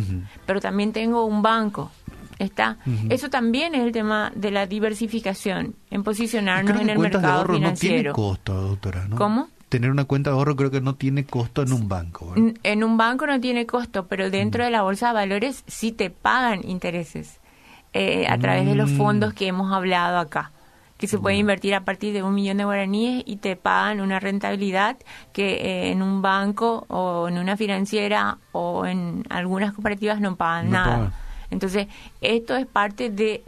pero 0.46 0.62
también 0.62 0.94
tengo 0.94 1.26
un 1.26 1.42
banco. 1.42 1.92
Está. 2.40 2.78
Eso 3.10 3.30
también 3.30 3.76
es 3.76 3.82
el 3.82 3.92
tema 3.92 4.32
de 4.36 4.52
la 4.52 4.66
diversificación, 4.66 5.76
en 5.92 6.04
posicionarnos 6.04 6.82
en 6.82 6.90
el 6.90 7.00
mercado 7.00 7.46
financiero. 7.54 7.70
No 7.70 7.76
tiene 7.80 8.12
costo, 8.12 8.54
doctora, 8.54 9.08
¿no? 9.08 9.16
¿Cómo? 9.16 9.50
Tener 9.70 9.90
una 9.90 10.06
cuenta 10.06 10.30
de 10.30 10.36
ahorro 10.36 10.56
creo 10.56 10.70
que 10.70 10.82
no 10.82 10.96
tiene 10.96 11.26
costo 11.26 11.64
en 11.64 11.74
un 11.74 11.88
banco. 11.88 12.34
En 12.36 12.84
un 12.84 12.98
banco 12.98 13.28
no 13.28 13.40
tiene 13.40 13.66
costo, 13.66 14.08
pero 14.08 14.30
dentro 14.30 14.64
de 14.64 14.72
la 14.72 14.82
bolsa 14.82 15.08
de 15.08 15.14
valores 15.14 15.64
sí 15.68 15.92
te 15.92 16.10
pagan 16.10 16.68
intereses 16.68 17.40
eh, 17.94 18.26
a 18.28 18.38
través 18.38 18.66
de 18.66 18.76
los 18.76 18.92
mm. 18.92 18.98
fondos 18.98 19.34
que 19.34 19.48
hemos 19.48 19.72
hablado 19.72 20.18
acá 20.18 20.52
que 21.04 21.08
se 21.10 21.20
puede 21.20 21.36
invertir 21.36 21.76
a 21.76 21.84
partir 21.84 22.14
de 22.14 22.24
un 22.24 22.34
millón 22.34 22.56
de 22.56 22.64
guaraníes 22.64 23.24
y 23.26 23.36
te 23.36 23.58
pagan 23.58 24.00
una 24.00 24.22
rentabilidad 24.22 24.96
que 25.34 25.56
eh, 25.56 25.92
en 25.92 26.02
un 26.02 26.22
banco 26.22 26.86
o 26.88 27.28
en 27.28 27.40
una 27.40 27.58
financiera 27.58 28.38
o 28.54 28.86
en 28.86 29.26
algunas 29.30 29.74
cooperativas 29.74 30.22
no 30.22 30.38
pagan 30.38 30.72
nada. 30.72 31.12
Entonces, 31.52 31.88
esto 32.22 32.56
es 32.56 32.66
parte 32.68 33.10
de, 33.10 33.44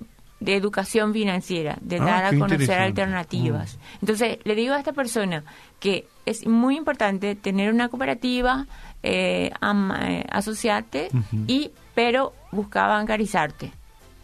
educación 0.45 1.13
financiera, 1.13 1.77
de 1.79 1.95
ah, 1.95 2.03
dar 2.03 2.25
a 2.25 2.37
conocer 2.37 2.77
alternativas. 2.77 3.77
Mm. 3.77 3.97
Entonces, 4.01 4.39
le 4.43 4.55
digo 4.55 4.73
a 4.73 4.79
esta 4.79 4.91
persona 4.91 5.45
que 5.79 6.09
es 6.25 6.45
muy 6.45 6.75
importante 6.75 7.35
tener 7.35 7.71
una 7.71 7.87
cooperativa, 7.87 8.65
eh, 9.01 9.49
eh 9.61 10.25
asociarte, 10.29 11.07
y 11.47 11.71
pero 11.93 12.33
busca 12.51 12.85
bancarizarte 12.87 13.71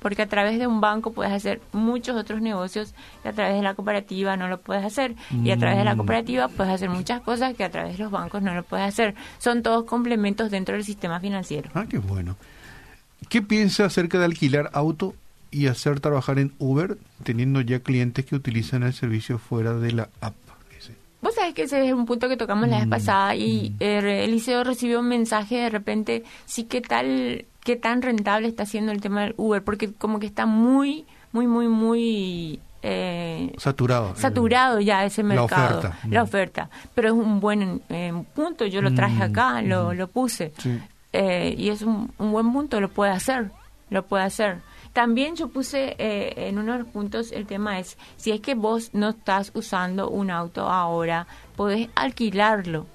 porque 0.02 0.24
a 0.24 0.28
través 0.28 0.58
de 0.58 0.66
un 0.66 0.82
banco 0.82 1.14
puedes 1.14 1.32
hacer 1.32 1.62
muchos 1.74 2.16
otros 2.16 2.42
negocios 2.42 2.96
y 3.24 3.28
a 3.28 3.34
través 3.34 3.56
de 3.56 3.62
la 3.62 3.76
cooperativa 3.76 4.36
no 4.36 4.48
lo 4.48 4.60
puedes 4.60 4.84
hacer. 4.84 5.16
Y 5.32 5.52
a 5.52 5.58
través 5.58 5.78
de 5.78 5.86
la 5.86 5.94
mm. 5.94 5.98
cooperativa 5.98 6.48
puedes 6.48 6.74
hacer 6.74 6.90
muchas 6.90 7.22
cosas 7.22 7.56
que 7.56 7.64
a 7.64 7.70
través 7.70 7.98
de 7.98 8.04
los 8.04 8.12
bancos 8.12 8.42
no 8.42 8.56
lo 8.56 8.64
puedes 8.64 8.88
hacer. 8.88 9.14
Son 9.38 9.62
todos 9.62 9.86
complementos 9.86 10.50
dentro 10.50 10.74
del 10.74 10.84
sistema 10.84 11.20
financiero. 11.20 11.70
Ah, 11.76 11.86
qué 11.88 12.00
bueno. 12.00 12.36
¿Qué 13.30 13.44
piensa 13.44 13.86
acerca 13.86 14.18
de 14.18 14.26
alquilar 14.26 14.72
auto 14.74 15.14
y 15.52 15.68
hacer 15.68 16.00
trabajar 16.00 16.40
en 16.40 16.52
Uber 16.58 16.98
teniendo 17.24 17.62
ya 17.62 17.80
clientes 17.80 18.26
que 18.26 18.36
utilizan 18.36 18.82
el 18.82 18.94
servicio 18.94 19.38
fuera 19.38 19.76
de 19.76 19.92
la 19.92 20.10
app? 20.20 20.34
Vos 21.22 21.36
sabés 21.36 21.54
que 21.54 21.64
ese 21.64 21.88
es 21.88 21.94
un 21.94 22.06
punto 22.06 22.28
que 22.28 22.38
tocamos 22.38 22.68
la 22.68 22.78
vez 22.78 22.88
mm, 22.88 22.90
pasada 22.90 23.36
y 23.36 23.72
mm. 23.72 23.76
eh, 23.80 24.24
Eliseo 24.26 24.64
recibió 24.64 25.00
un 25.00 25.08
mensaje 25.08 25.58
de 25.58 25.70
repente, 25.70 26.24
sí, 26.46 26.64
¿qué 26.64 26.82
tal 26.82 27.46
qué 27.64 27.76
tan 27.76 28.02
rentable 28.02 28.48
está 28.48 28.66
siendo 28.66 28.92
el 28.92 29.02
tema 29.02 29.22
del 29.22 29.34
Uber, 29.38 29.64
porque 29.64 29.94
como 29.94 30.20
que 30.20 30.26
está 30.26 30.46
muy, 30.46 31.06
muy, 31.32 31.48
muy, 31.48 31.68
muy... 31.68 32.60
Eh, 32.84 33.54
saturado. 33.58 34.16
Saturado 34.16 34.80
ya 34.80 35.06
ese 35.06 35.22
mercado. 35.22 35.92
La 36.10 36.24
oferta. 36.24 36.70
Pero 36.96 37.10
es 37.10 37.14
un 37.14 37.40
buen 37.40 37.82
eh, 37.90 38.12
punto, 38.34 38.66
yo 38.66 38.82
lo 38.82 38.94
traje 38.94 39.20
mm, 39.20 39.22
acá, 39.22 39.62
lo, 39.62 39.94
lo 39.94 40.08
puse. 40.08 40.52
Eh, 41.14 41.54
y 41.58 41.70
es 41.70 41.84
un, 41.84 42.12
un, 42.18 42.32
buen 42.32 42.52
punto, 42.52 42.82
lo 42.82 42.90
puede 42.90 43.12
hacer, 43.12 43.52
lo 43.92 44.04
puede 44.06 44.24
hacer. 44.24 44.58
También 44.94 45.36
yo 45.36 45.50
puse 45.50 45.96
en 45.98 46.58
uno 46.58 46.74
de 46.74 46.80
los 46.80 46.88
puntos 46.88 47.32
el 47.32 47.46
tema 47.46 47.80
es, 47.80 47.98
si 48.18 48.32
es 48.32 48.42
que 48.42 48.56
vos 48.56 48.94
no 48.94 49.10
estás 49.10 49.52
usando 49.54 50.10
un 50.10 50.30
auto 50.30 50.70
ahora, 50.70 51.28
podés 51.56 51.90
alquilarlo. 51.96 52.86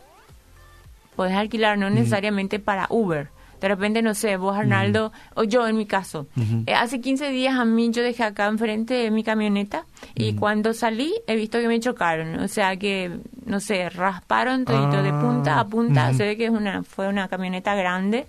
Podés 1.14 1.34
alquilar, 1.34 1.78
no 1.78 1.88
necesariamente 1.88 2.58
para 2.58 2.86
Uber 2.90 3.30
de 3.60 3.68
repente, 3.68 4.02
no 4.02 4.14
sé, 4.14 4.36
vos, 4.36 4.56
Arnaldo, 4.56 5.12
o 5.34 5.44
yo 5.44 5.66
en 5.66 5.76
mi 5.76 5.86
caso. 5.86 6.26
Eh, 6.66 6.74
hace 6.74 7.00
15 7.00 7.30
días 7.30 7.58
a 7.58 7.64
mí 7.64 7.90
yo 7.90 8.02
dejé 8.02 8.22
acá 8.24 8.46
enfrente 8.46 8.94
de 8.94 9.10
mi 9.10 9.24
camioneta 9.24 9.86
y 10.14 10.34
cuando 10.34 10.74
salí 10.74 11.14
he 11.26 11.36
visto 11.36 11.58
que 11.58 11.68
me 11.68 11.80
chocaron. 11.80 12.38
O 12.40 12.48
sea 12.48 12.76
que, 12.76 13.18
no 13.44 13.60
sé, 13.60 13.88
rasparon 13.88 14.64
todito 14.64 15.02
de 15.02 15.10
punta 15.10 15.54
a 15.54 15.60
ah, 15.60 15.66
punta. 15.66 16.12
Se 16.14 16.24
ve 16.24 16.36
que 16.36 16.46
es 16.46 16.50
una, 16.50 16.82
fue 16.82 17.08
una 17.08 17.28
camioneta 17.28 17.74
grande, 17.74 18.26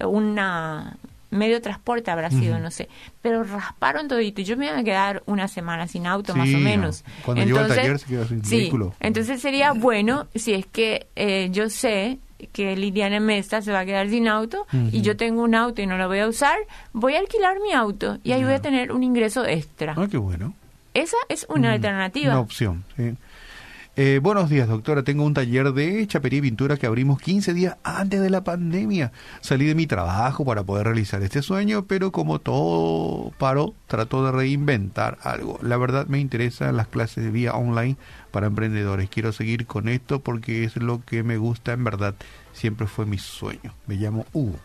una 0.00 0.96
medio 1.34 1.60
transporte 1.60 2.10
habrá 2.10 2.30
sido, 2.30 2.58
no 2.58 2.70
sé, 2.70 2.88
pero 3.20 3.44
rasparon 3.44 4.08
todito. 4.08 4.42
Yo 4.42 4.56
me 4.56 4.66
iba 4.66 4.78
a 4.78 4.84
quedar 4.84 5.22
una 5.26 5.48
semana 5.48 5.86
sin 5.86 6.06
auto, 6.06 6.34
más 6.34 6.52
o 6.54 6.58
menos. 6.58 7.04
Cuando 7.24 7.42
entonces, 7.42 7.76
taller 7.76 7.98
se 7.98 8.06
quedó 8.06 8.26
sin 8.26 8.44
sí, 8.44 8.70
Entonces 9.00 9.40
sería 9.40 9.72
bueno 9.72 10.26
si 10.34 10.54
es 10.54 10.66
que 10.66 11.06
eh, 11.16 11.48
yo 11.50 11.68
sé 11.68 12.18
que 12.52 12.76
Liliana 12.76 13.20
Mesta 13.20 13.62
se 13.62 13.72
va 13.72 13.80
a 13.80 13.84
quedar 13.86 14.08
sin 14.08 14.28
auto 14.28 14.66
y 14.92 15.00
yo 15.02 15.16
tengo 15.16 15.42
un 15.42 15.54
auto 15.54 15.82
y 15.82 15.86
no 15.86 15.96
lo 15.96 16.08
voy 16.08 16.18
a 16.18 16.28
usar, 16.28 16.56
voy 16.92 17.14
a 17.14 17.18
alquilar 17.18 17.60
mi 17.60 17.72
auto 17.72 18.18
y 18.22 18.32
ahí 18.32 18.44
voy 18.44 18.54
a 18.54 18.60
tener 18.60 18.92
un 18.92 19.02
ingreso 19.02 19.46
extra. 19.46 19.94
Ah, 19.96 20.06
qué 20.10 20.18
bueno. 20.18 20.54
Esa 20.94 21.16
es 21.28 21.46
una 21.48 21.72
alternativa. 21.72 22.32
Una 22.32 22.40
opción, 22.40 22.84
sí. 22.96 23.14
Eh, 23.96 24.18
buenos 24.20 24.50
días, 24.50 24.66
doctora. 24.66 25.04
Tengo 25.04 25.22
un 25.22 25.34
taller 25.34 25.72
de 25.72 26.04
chapería 26.08 26.40
y 26.40 26.42
pintura 26.42 26.76
que 26.76 26.86
abrimos 26.86 27.20
15 27.20 27.54
días 27.54 27.76
antes 27.84 28.20
de 28.20 28.28
la 28.28 28.42
pandemia. 28.42 29.12
Salí 29.40 29.66
de 29.66 29.76
mi 29.76 29.86
trabajo 29.86 30.44
para 30.44 30.64
poder 30.64 30.86
realizar 30.86 31.22
este 31.22 31.42
sueño, 31.42 31.86
pero 31.86 32.10
como 32.10 32.40
todo 32.40 33.30
paró, 33.38 33.72
trato 33.86 34.24
de 34.24 34.32
reinventar 34.32 35.18
algo. 35.22 35.60
La 35.62 35.76
verdad 35.76 36.08
me 36.08 36.18
interesan 36.18 36.76
las 36.76 36.88
clases 36.88 37.22
de 37.22 37.30
vía 37.30 37.54
online 37.54 37.96
para 38.32 38.48
emprendedores. 38.48 39.08
Quiero 39.10 39.32
seguir 39.32 39.64
con 39.64 39.88
esto 39.88 40.18
porque 40.18 40.64
es 40.64 40.74
lo 40.74 41.04
que 41.04 41.22
me 41.22 41.36
gusta 41.36 41.72
en 41.72 41.84
verdad. 41.84 42.16
Siempre 42.52 42.88
fue 42.88 43.06
mi 43.06 43.18
sueño. 43.18 43.74
Me 43.86 43.94
llamo 43.94 44.26
Hugo. 44.32 44.58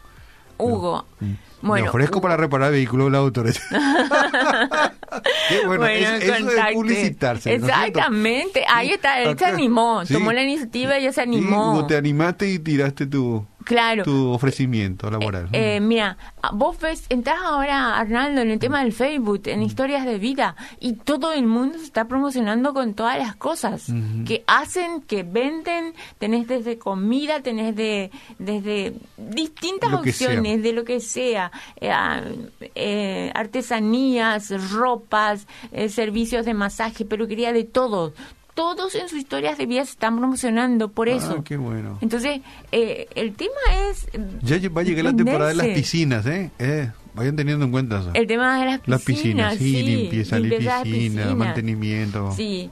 Hugo. 0.59 1.05
Mm. 1.19 1.33
Bueno, 1.61 1.83
me 1.83 1.89
ofrezco 1.89 2.21
para 2.21 2.37
reparar 2.37 2.71
vehículos 2.71 3.11
la 3.11 3.17
autora. 3.17 3.51
Qué 5.49 5.65
bueno, 5.65 5.85
eso 5.87 6.49
es 6.49 6.73
publicitarse. 6.73 7.53
Exactamente, 7.53 8.63
ahí 8.71 8.91
está, 8.91 9.21
él 9.21 9.37
se 9.37 9.45
animó, 9.45 10.03
tomó 10.05 10.31
la 10.31 10.43
iniciativa 10.43 10.97
y 10.97 11.03
ya 11.03 11.11
se 11.11 11.21
animó. 11.21 11.73
Hugo, 11.73 11.87
te 11.87 11.97
animaste 11.97 12.49
y 12.49 12.59
tiraste 12.59 13.07
tu, 13.07 13.45
claro. 13.63 14.03
tu 14.03 14.29
ofrecimiento 14.31 15.09
laboral. 15.09 15.49
Eh, 15.51 15.75
eh, 15.75 15.79
mira, 15.79 16.17
vos 16.53 16.79
ves, 16.79 17.05
entras 17.09 17.37
ahora, 17.43 17.97
Arnaldo, 17.97 18.41
en 18.41 18.51
el 18.51 18.59
tema 18.59 18.83
del 18.83 18.93
Facebook, 18.93 19.43
en 19.45 19.61
historias 19.63 20.05
de 20.05 20.17
vida, 20.17 20.55
y 20.79 20.93
todo 20.93 21.33
el 21.33 21.45
mundo 21.45 21.77
se 21.77 21.85
está 21.85 22.07
promocionando 22.07 22.73
con 22.73 22.93
todas 22.93 23.17
las 23.17 23.35
cosas 23.35 23.91
que 24.25 24.43
hacen, 24.47 25.01
que 25.01 25.23
venden, 25.23 25.93
tenés 26.17 26.47
desde 26.47 26.77
comida, 26.77 27.41
tenés 27.41 27.75
de, 27.75 28.11
desde 28.37 28.93
distintas 29.17 29.93
opciones, 29.93 30.63
de 30.63 30.73
lo 30.73 30.83
que 30.83 30.99
sea, 30.99 31.51
eh, 31.79 33.31
artesanías, 33.33 34.71
ropas, 34.71 35.47
servicios 35.89 36.45
de 36.45 36.53
masaje, 36.53 37.05
peluquería, 37.05 37.53
de 37.53 37.63
todo 37.63 38.13
todos 38.59 38.93
en 38.95 39.07
sus 39.07 39.19
historias 39.19 39.57
de 39.57 39.65
vida 39.65 39.85
se 39.85 39.91
están 39.91 40.17
promocionando 40.17 40.89
por 40.89 41.07
ah, 41.07 41.13
eso. 41.13 41.45
qué 41.45 41.55
bueno. 41.55 41.97
Entonces, 42.01 42.41
eh, 42.73 43.07
el 43.15 43.33
tema 43.33 43.55
es... 43.89 44.09
Ya 44.41 44.57
va 44.69 44.81
a 44.81 44.83
llegar 44.83 45.05
la 45.05 45.15
temporada 45.15 45.47
de 45.47 45.55
las 45.55 45.67
piscinas, 45.67 46.25
¿eh? 46.25 46.51
¿eh? 46.59 46.91
Vayan 47.13 47.37
teniendo 47.37 47.63
en 47.63 47.71
cuenta 47.71 48.01
eso. 48.01 48.11
El 48.13 48.27
tema 48.27 48.59
de 48.59 48.65
las 48.65 48.79
piscinas. 48.81 48.87
Las 48.87 49.03
piscinas, 49.03 49.55
sí, 49.55 49.81
limpieza, 49.81 50.39
limpieza 50.39 50.83
piscina, 50.83 51.35
mantenimiento. 51.35 52.33
Sí. 52.33 52.69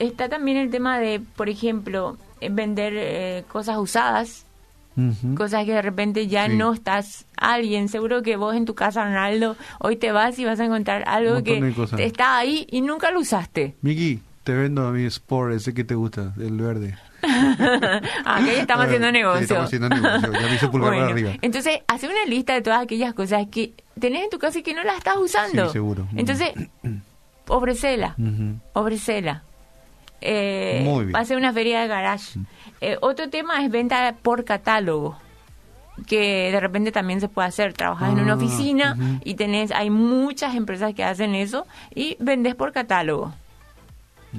Está 0.00 0.28
también 0.28 0.56
el 0.56 0.72
tema 0.72 0.98
de, 0.98 1.20
por 1.20 1.48
ejemplo, 1.48 2.16
vender 2.40 2.94
eh, 2.96 3.44
cosas 3.46 3.78
usadas. 3.78 4.44
Cosas 5.36 5.64
que 5.64 5.74
de 5.74 5.82
repente 5.82 6.26
ya 6.26 6.48
no 6.48 6.72
estás 6.72 7.26
alguien. 7.36 7.88
Seguro 7.88 8.24
que 8.24 8.34
vos 8.34 8.56
en 8.56 8.64
tu 8.64 8.74
casa, 8.74 9.04
Ronaldo, 9.04 9.54
hoy 9.78 9.94
te 9.94 10.10
vas 10.10 10.36
y 10.40 10.44
vas 10.44 10.58
a 10.58 10.64
encontrar 10.64 11.04
algo 11.06 11.44
que 11.44 11.72
está 11.98 12.36
ahí 12.36 12.66
y 12.68 12.80
nunca 12.80 13.12
lo 13.12 13.20
usaste. 13.20 13.76
Miki, 13.82 14.20
te 14.48 14.54
vendo 14.54 14.86
a 14.88 14.92
mi 14.92 15.04
Sport, 15.04 15.52
ese 15.52 15.74
que 15.74 15.84
te 15.84 15.94
gusta, 15.94 16.32
el 16.38 16.56
verde. 16.56 16.96
Acá 17.22 18.40
ya 18.46 18.52
estamos 18.62 18.86
haciendo 18.86 19.12
negocio. 19.12 19.40
Sí, 19.40 19.44
estamos 19.44 19.66
haciendo 19.66 19.88
negocio. 19.90 20.32
Ya 20.32 20.48
me 20.48 20.54
hice 20.54 20.68
pulgar 20.68 20.88
Bueno, 20.88 21.02
para 21.04 21.12
arriba. 21.12 21.32
Entonces, 21.42 21.80
hace 21.86 22.06
una 22.06 22.24
lista 22.26 22.54
de 22.54 22.62
todas 22.62 22.80
aquellas 22.82 23.12
cosas 23.12 23.46
que 23.50 23.74
tenés 24.00 24.24
en 24.24 24.30
tu 24.30 24.38
casa 24.38 24.58
y 24.60 24.62
que 24.62 24.72
no 24.72 24.82
las 24.84 24.96
estás 24.96 25.18
usando. 25.18 25.66
Sí, 25.66 25.72
seguro. 25.74 26.08
Entonces, 26.16 26.52
ofrecela. 27.48 28.14
Ujú. 28.16 28.58
Ofrecela. 28.72 29.42
Eh, 30.22 30.80
Muy 30.82 31.04
bien. 31.04 31.26
Ser 31.26 31.36
una 31.36 31.52
feria 31.52 31.82
de 31.82 31.88
garage. 31.88 32.40
Eh, 32.80 32.96
otro 33.02 33.28
tema 33.28 33.62
es 33.62 33.70
venta 33.70 34.14
por 34.22 34.46
catálogo 34.46 35.18
que 36.06 36.50
de 36.52 36.58
repente 36.58 36.90
también 36.90 37.20
se 37.20 37.28
puede 37.28 37.48
hacer. 37.48 37.74
Trabajas 37.74 38.12
en 38.14 38.20
una 38.20 38.32
Ah, 38.32 38.36
oficina 38.36 38.96
y 39.24 39.34
tenés, 39.34 39.72
hay 39.72 39.90
muchas 39.90 40.54
empresas 40.54 40.94
que 40.94 41.04
hacen 41.04 41.34
eso 41.34 41.66
y 41.94 42.16
vendes 42.18 42.54
por 42.54 42.72
catálogo 42.72 43.34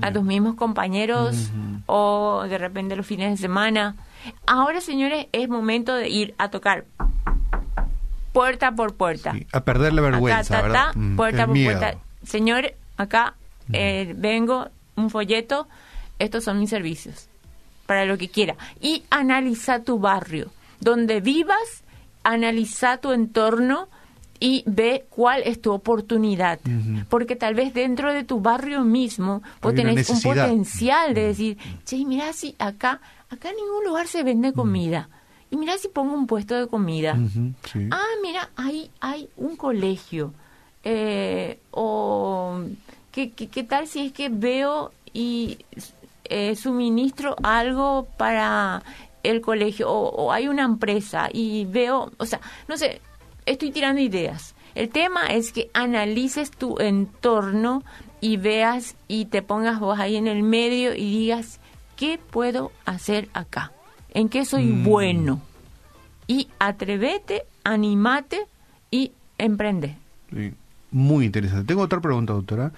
a 0.01 0.11
tus 0.11 0.23
mismos 0.23 0.55
compañeros 0.55 1.49
o 1.85 2.43
de 2.47 2.57
repente 2.57 2.95
los 2.95 3.05
fines 3.05 3.31
de 3.31 3.37
semana. 3.37 3.95
Ahora, 4.45 4.81
señores, 4.81 5.27
es 5.31 5.47
momento 5.49 5.95
de 5.95 6.09
ir 6.09 6.35
a 6.37 6.49
tocar 6.49 6.85
puerta 8.33 8.71
por 8.73 8.95
puerta. 8.95 9.31
Sí, 9.33 9.47
A 9.51 9.61
perder 9.61 9.93
la 9.93 10.01
vergüenza, 10.01 10.39
Acá, 10.41 10.49
ta, 10.49 10.61
¿verdad? 10.61 10.91
ta, 10.93 10.99
Mm, 10.99 11.15
puerta 11.15 11.41
el 11.41 11.45
por 11.47 11.53
miedo. 11.53 11.79
puerta. 11.79 11.99
Señor, 12.23 12.73
acá 12.97 13.33
eh, 13.71 14.13
vengo, 14.17 14.67
un 14.95 15.09
folleto, 15.09 15.67
estos 16.17 16.43
son 16.43 16.59
mis 16.59 16.69
servicios, 16.69 17.27
para 17.85 18.05
lo 18.05 18.17
que 18.17 18.29
quiera. 18.29 18.55
Y 18.81 19.03
analiza 19.09 19.83
tu 19.83 19.99
barrio, 19.99 20.51
donde 20.79 21.21
vivas, 21.21 21.83
analiza 22.23 22.97
tu 22.97 23.11
entorno 23.11 23.87
y 24.39 24.63
ve 24.65 25.05
cuál 25.09 25.41
es 25.43 25.61
tu 25.61 25.71
oportunidad. 25.71 26.59
Porque 27.09 27.35
tal 27.35 27.55
vez 27.55 27.73
dentro 27.73 28.13
de 28.13 28.23
tu 28.23 28.39
barrio 28.39 28.83
mismo 28.83 29.41
vos 29.61 29.75
tenés 29.75 30.09
un 30.09 30.21
potencial 30.21 31.13
de 31.13 31.21
decir, 31.27 31.57
che, 31.85 32.03
mira 32.05 32.31
si 32.33 32.55
acá, 32.57 33.01
acá 33.29 33.49
en 33.49 33.57
ningún 33.57 33.83
lugar 33.85 34.07
se 34.07 34.23
vende 34.23 34.53
comida. 34.53 35.09
Y 35.51 35.57
mira 35.57 35.77
si 35.77 35.87
pongo 35.87 36.13
un 36.13 36.27
puesto 36.27 36.55
de 36.55 36.67
comida. 36.67 37.17
Sí. 37.71 37.87
Ah, 37.91 38.05
mira, 38.21 38.49
ahí 38.55 38.89
hay 39.01 39.29
un 39.35 39.57
colegio. 39.57 40.33
Eh, 40.83 41.59
o 41.71 42.61
¿qué, 43.11 43.31
qué, 43.31 43.47
qué 43.47 43.63
tal 43.63 43.87
si 43.87 44.05
es 44.05 44.13
que 44.13 44.29
veo 44.29 44.93
y 45.11 45.57
eh, 46.25 46.55
suministro 46.55 47.35
algo 47.43 48.07
para 48.17 48.83
el 49.23 49.41
colegio? 49.41 49.91
O, 49.91 50.09
o 50.09 50.31
hay 50.31 50.47
una 50.47 50.63
empresa 50.63 51.29
y 51.33 51.65
veo, 51.65 52.11
o 52.17 52.25
sea, 52.25 52.39
no 52.67 52.77
sé, 52.77 53.01
estoy 53.51 53.71
tirando 53.71 54.01
ideas. 54.01 54.55
El 54.75 54.89
tema 54.89 55.25
es 55.27 55.51
que 55.51 55.69
analices 55.73 56.51
tu 56.51 56.79
entorno 56.79 57.83
y 58.21 58.37
veas 58.37 58.95
y 59.07 59.25
te 59.25 59.41
pongas 59.41 59.79
vos 59.79 59.99
ahí 59.99 60.15
en 60.15 60.27
el 60.27 60.43
medio 60.43 60.93
y 60.93 61.09
digas, 61.19 61.59
¿qué 61.95 62.19
puedo 62.29 62.71
hacer 62.85 63.29
acá? 63.33 63.71
¿En 64.13 64.29
qué 64.29 64.45
soy 64.45 64.65
Mm. 64.65 64.83
bueno? 64.83 65.41
y 66.27 66.47
atrévete, 66.59 67.41
animate 67.63 68.45
y 68.91 69.11
emprende. 69.39 69.95
Sí, 70.31 70.53
Muy 70.91 71.25
interesante. 71.25 71.65
Tengo 71.65 71.81
otra 71.81 71.99
pregunta, 72.01 72.33
doctora. 72.33 72.71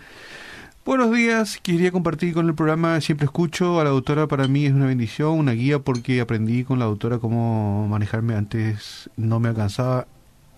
Buenos 0.85 1.11
días, 1.13 1.59
quería 1.61 1.91
compartir 1.91 2.33
con 2.33 2.47
el 2.47 2.55
programa, 2.55 2.99
siempre 3.01 3.25
escucho 3.25 3.79
a 3.81 3.83
la 3.83 3.89
doctora, 3.89 4.27
para 4.27 4.47
mí 4.47 4.65
es 4.65 4.73
una 4.73 4.85
bendición, 4.85 5.37
una 5.37 5.51
guía 5.51 5.79
porque 5.79 6.21
aprendí 6.21 6.63
con 6.63 6.79
la 6.79 6.85
doctora 6.85 7.19
cómo 7.19 7.87
manejarme 7.89 8.35
antes, 8.35 9.09
no 9.17 9.39
me 9.41 9.49
alcanzaba 9.49 10.07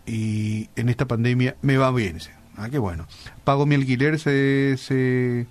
y 0.06 0.70
en 0.76 0.90
esta 0.90 1.06
pandemia 1.08 1.56
me 1.62 1.78
va 1.78 1.92
bien. 1.92 2.18
Ah, 2.58 2.70
qué 2.70 2.78
bueno. 2.78 3.08
Pago 3.44 3.66
mi 3.66 3.76
alquiler 3.76 4.20
se, 4.20 4.76
se- 4.78 5.48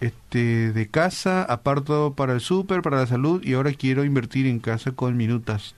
este, 0.00 0.72
de 0.72 0.88
casa, 0.88 1.42
aparto 1.44 2.14
para 2.14 2.32
el 2.32 2.40
súper, 2.40 2.82
para 2.82 2.98
la 2.98 3.06
salud 3.06 3.42
y 3.44 3.54
ahora 3.54 3.72
quiero 3.72 4.04
invertir 4.04 4.46
en 4.46 4.58
casa 4.58 4.92
con 4.92 5.16
minutas 5.16 5.74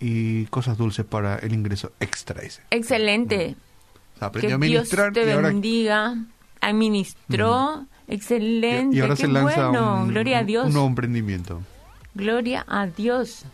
y 0.00 0.46
cosas 0.46 0.78
dulces 0.78 1.04
para 1.04 1.36
el 1.36 1.52
ingreso 1.54 1.92
extra. 2.00 2.40
Dice. 2.42 2.62
Excelente. 2.70 3.56
O 4.16 4.18
sea, 4.18 4.28
aprendí 4.28 4.48
Que 4.48 4.54
a 4.54 4.58
Dios 4.58 4.72
administrar 4.92 5.12
te 5.12 5.26
y 5.26 5.30
ahora 5.30 5.48
bendiga. 5.48 6.16
Administró. 6.60 7.86
Excelente. 8.08 8.96
Y 8.96 9.00
ahora 9.00 9.14
Qué 9.14 9.22
se 9.22 9.28
lanza 9.28 9.68
bueno. 9.68 10.02
un, 10.02 10.08
Gloria 10.08 10.38
a 10.38 10.44
Dios. 10.44 10.66
un 10.66 10.72
nuevo 10.72 10.88
emprendimiento. 10.88 11.62
Gloria 12.14 12.64
a 12.68 12.86
Dios. 12.86 13.44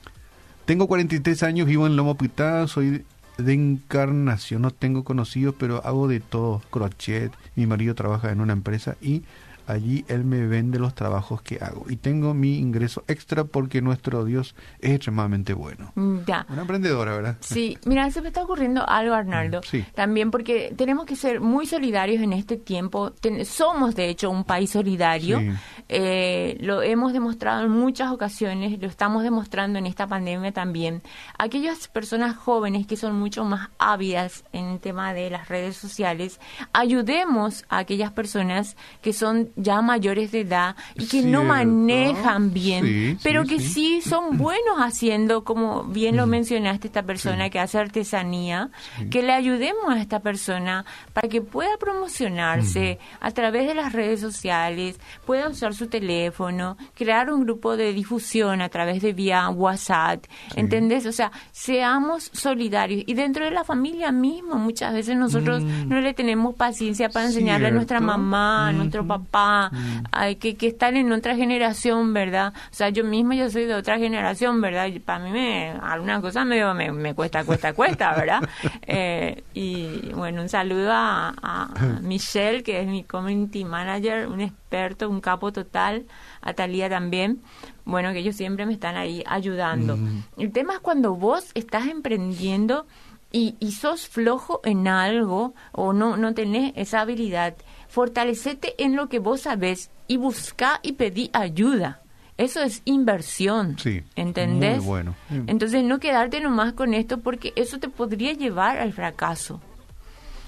Tengo 0.64 0.86
43 0.88 1.42
años, 1.44 1.66
vivo 1.66 1.86
en 1.86 1.96
Loma 1.96 2.14
Pitá, 2.16 2.66
soy 2.66 3.04
de 3.38 3.54
encarnación, 3.54 4.62
no 4.62 4.72
tengo 4.72 5.04
conocidos, 5.04 5.54
pero 5.58 5.84
hago 5.86 6.08
de 6.08 6.20
todo, 6.20 6.60
crochet. 6.70 7.32
Mi 7.56 7.66
marido 7.66 7.94
trabaja 7.94 8.30
en 8.30 8.40
una 8.40 8.52
empresa 8.52 8.96
y 9.00 9.22
allí 9.68 10.04
él 10.08 10.24
me 10.24 10.46
vende 10.46 10.78
los 10.78 10.94
trabajos 10.94 11.42
que 11.42 11.58
hago. 11.60 11.86
Y 11.88 11.96
tengo 11.96 12.34
mi 12.34 12.58
ingreso 12.58 13.04
extra 13.06 13.44
porque 13.44 13.80
nuestro 13.82 14.24
Dios 14.24 14.54
es 14.80 14.92
extremadamente 14.92 15.52
bueno. 15.54 15.92
Mm, 15.94 16.18
Ya. 16.26 16.46
Una 16.48 16.62
emprendedora, 16.62 17.14
¿verdad? 17.14 17.36
Sí, 17.40 17.78
mira, 17.86 18.10
se 18.10 18.20
me 18.22 18.28
está 18.28 18.42
ocurriendo 18.42 18.88
algo, 18.88 19.14
Arnaldo. 19.14 19.60
Sí. 19.62 19.84
También 19.94 20.30
porque 20.30 20.72
tenemos 20.76 21.06
que 21.06 21.16
ser 21.16 21.40
muy 21.40 21.66
solidarios 21.66 22.22
en 22.22 22.32
este 22.32 22.56
tiempo. 22.56 23.12
Ten- 23.12 23.44
somos, 23.44 23.94
de 23.94 24.08
hecho, 24.08 24.30
un 24.30 24.44
país 24.44 24.70
solidario. 24.70 25.38
Sí. 25.40 25.50
Eh, 25.88 26.56
lo 26.60 26.82
hemos 26.82 27.12
demostrado 27.12 27.64
en 27.64 27.70
muchas 27.70 28.10
ocasiones, 28.10 28.78
lo 28.80 28.88
estamos 28.88 29.22
demostrando 29.22 29.78
en 29.78 29.86
esta 29.86 30.06
pandemia 30.06 30.52
también. 30.52 31.02
Aquellas 31.38 31.88
personas 31.88 32.36
jóvenes 32.36 32.86
que 32.86 32.96
son 32.96 33.18
mucho 33.18 33.44
más 33.44 33.68
ávidas 33.78 34.44
en 34.52 34.64
el 34.66 34.80
tema 34.80 35.12
de 35.14 35.30
las 35.30 35.48
redes 35.48 35.76
sociales, 35.76 36.40
ayudemos 36.72 37.64
a 37.68 37.78
aquellas 37.78 38.12
personas 38.12 38.76
que 39.02 39.12
son 39.12 39.50
ya 39.58 39.82
mayores 39.82 40.32
de 40.32 40.40
edad 40.40 40.76
y 40.94 41.06
que 41.06 41.22
no 41.22 41.42
manejan 41.44 42.52
bien, 42.52 42.84
Sí, 42.84 43.18
pero 43.22 43.42
sí, 43.42 43.48
que 43.48 43.60
sí. 43.60 43.68
sí 44.00 44.00
son 44.08 44.38
buenos 44.38 44.78
haciendo, 44.78 45.44
como 45.44 45.84
bien 45.84 46.16
lo 46.16 46.26
mencionaste, 46.26 46.86
esta 46.88 47.02
persona 47.02 47.50
que 47.50 47.58
hace 47.58 47.78
artesanía, 47.78 48.70
que 49.10 49.22
le 49.22 49.32
ayudemos 49.32 49.84
a 49.90 50.00
esta 50.00 50.20
persona 50.20 50.84
para 51.12 51.28
que 51.28 51.40
pueda 51.42 51.76
promocionarse 51.78 52.98
a 53.20 53.30
través 53.30 53.66
de 53.66 53.74
las 53.74 53.92
redes 53.92 54.20
sociales, 54.20 54.98
pueda 55.26 55.48
usar 55.48 55.74
su 55.74 55.88
teléfono, 55.88 56.76
crear 56.94 57.30
un 57.32 57.44
grupo 57.44 57.76
de 57.76 57.92
difusión 57.92 58.60
a 58.62 58.68
través 58.68 59.02
de 59.02 59.12
vía 59.12 59.48
WhatsApp, 59.48 60.24
¿entendés? 60.56 61.06
O 61.06 61.12
sea, 61.12 61.30
seamos 61.52 62.30
solidarios. 62.32 63.02
Y 63.06 63.14
dentro 63.14 63.44
de 63.44 63.50
la 63.50 63.64
familia 63.64 64.12
misma, 64.12 64.56
muchas 64.56 64.92
veces 64.94 65.16
nosotros 65.16 65.62
Mm. 65.62 65.88
no 65.88 66.00
le 66.00 66.14
tenemos 66.14 66.54
paciencia 66.54 67.08
para 67.08 67.26
enseñarle 67.26 67.68
a 67.68 67.70
nuestra 67.70 68.00
mamá, 68.00 68.68
a 68.68 68.72
nuestro 68.72 69.00
Ujú. 69.02 69.08
Papá, 69.48 69.70
Mm. 69.72 70.34
que, 70.38 70.56
que 70.56 70.66
están 70.68 70.96
en 70.96 71.12
otra 71.12 71.36
generación, 71.36 72.12
¿verdad? 72.12 72.52
O 72.70 72.74
sea, 72.74 72.88
yo 72.90 73.04
misma 73.04 73.34
yo 73.34 73.50
soy 73.50 73.64
de 73.64 73.74
otra 73.74 73.98
generación, 73.98 74.60
¿verdad? 74.60 74.86
Y 74.86 74.98
para 74.98 75.24
mí 75.24 75.30
me, 75.30 75.70
alguna 75.82 76.20
cosa 76.20 76.44
me, 76.44 76.62
me, 76.74 76.92
me 76.92 77.14
cuesta, 77.14 77.44
cuesta, 77.44 77.72
cuesta, 77.72 78.14
¿verdad? 78.14 78.40
Eh, 78.90 79.42
y 79.54 80.12
bueno, 80.14 80.40
un 80.42 80.48
saludo 80.48 80.90
a 80.92 81.68
Michelle, 82.02 82.62
que 82.62 82.80
es 82.80 82.86
mi 82.86 83.04
community 83.04 83.64
manager, 83.64 84.26
un 84.28 84.40
experto, 84.40 85.08
un 85.08 85.20
capo 85.20 85.52
total, 85.52 86.06
a 86.40 86.54
Talía 86.54 86.88
también. 86.88 87.40
Bueno, 87.84 88.12
que 88.12 88.18
ellos 88.20 88.36
siempre 88.36 88.66
me 88.66 88.72
están 88.74 88.96
ahí 88.96 89.22
ayudando. 89.26 89.96
Mm. 89.96 90.22
El 90.38 90.52
tema 90.52 90.74
es 90.74 90.80
cuando 90.80 91.14
vos 91.14 91.50
estás 91.54 91.86
emprendiendo 91.86 92.86
y, 93.30 93.56
y 93.60 93.72
sos 93.72 94.08
flojo 94.08 94.60
en 94.64 94.88
algo 94.88 95.54
o 95.72 95.92
no, 95.92 96.16
no 96.16 96.32
tenés 96.34 96.72
esa 96.76 97.00
habilidad, 97.02 97.54
fortalecete 98.02 98.74
en 98.84 98.94
lo 98.94 99.08
que 99.08 99.18
vos 99.18 99.40
sabés 99.40 99.90
y 100.06 100.18
busca 100.18 100.78
y 100.84 100.92
pedí 100.92 101.30
ayuda. 101.32 102.00
Eso 102.36 102.60
es 102.62 102.80
inversión. 102.84 103.76
Sí, 103.76 104.04
¿Entendés? 104.14 104.76
muy 104.76 104.86
bueno. 104.86 105.16
Mm. 105.30 105.48
Entonces 105.48 105.82
no 105.82 105.98
quedarte 105.98 106.40
nomás 106.40 106.74
con 106.74 106.94
esto 106.94 107.18
porque 107.18 107.52
eso 107.56 107.80
te 107.80 107.88
podría 107.88 108.34
llevar 108.34 108.78
al 108.78 108.92
fracaso. 108.92 109.60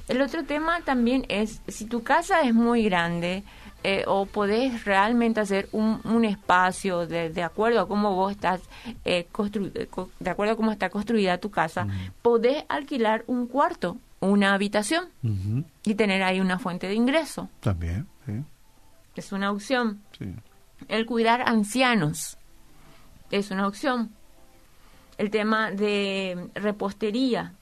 El 0.07 0.23
otro 0.23 0.45
tema 0.45 0.81
también 0.83 1.27
es, 1.29 1.61
si 1.67 1.87
tu 1.87 2.05
casa 2.05 2.43
es 2.43 2.55
muy 2.55 2.85
grande 2.85 3.43
eh, 3.83 4.05
o 4.07 4.27
podés 4.27 4.85
realmente 4.85 5.41
hacer 5.41 5.69
un, 5.73 6.01
un 6.05 6.25
espacio 6.25 7.05
de, 7.09 7.31
de 7.31 7.43
acuerdo 7.43 7.81
a 7.81 7.89
cómo 7.89 8.15
vos 8.15 8.31
estás, 8.31 8.61
eh, 9.05 9.27
constru- 9.33 9.89
co- 9.89 10.11
de 10.21 10.31
acuerdo 10.31 10.53
a 10.53 10.57
cómo 10.57 10.71
está 10.71 10.89
construida 10.89 11.39
tu 11.39 11.51
casa, 11.51 11.89
podés 12.23 12.63
alquilar 12.69 13.25
un 13.27 13.49
cuarto, 13.49 13.97
una 14.21 14.55
habitación 14.55 15.09
y 15.85 15.95
tener 15.95 16.23
ahí 16.23 16.41
una 16.41 16.59
fuente 16.59 16.87
de 16.89 16.95
ingreso. 16.95 17.49
También, 17.61 18.07
sí, 18.27 18.33
Es 19.17 19.33
una 19.33 19.51
opción. 19.51 20.03
sí. 20.19 20.27
El 20.89 21.05
cuidar 21.05 21.43
ancianos 21.47 22.39
es 23.31 23.51
una 23.51 23.67
opción. 23.67 24.11
El 25.19 25.29
tema 25.31 25.71
de 25.71 26.49
repostería, 26.55 27.53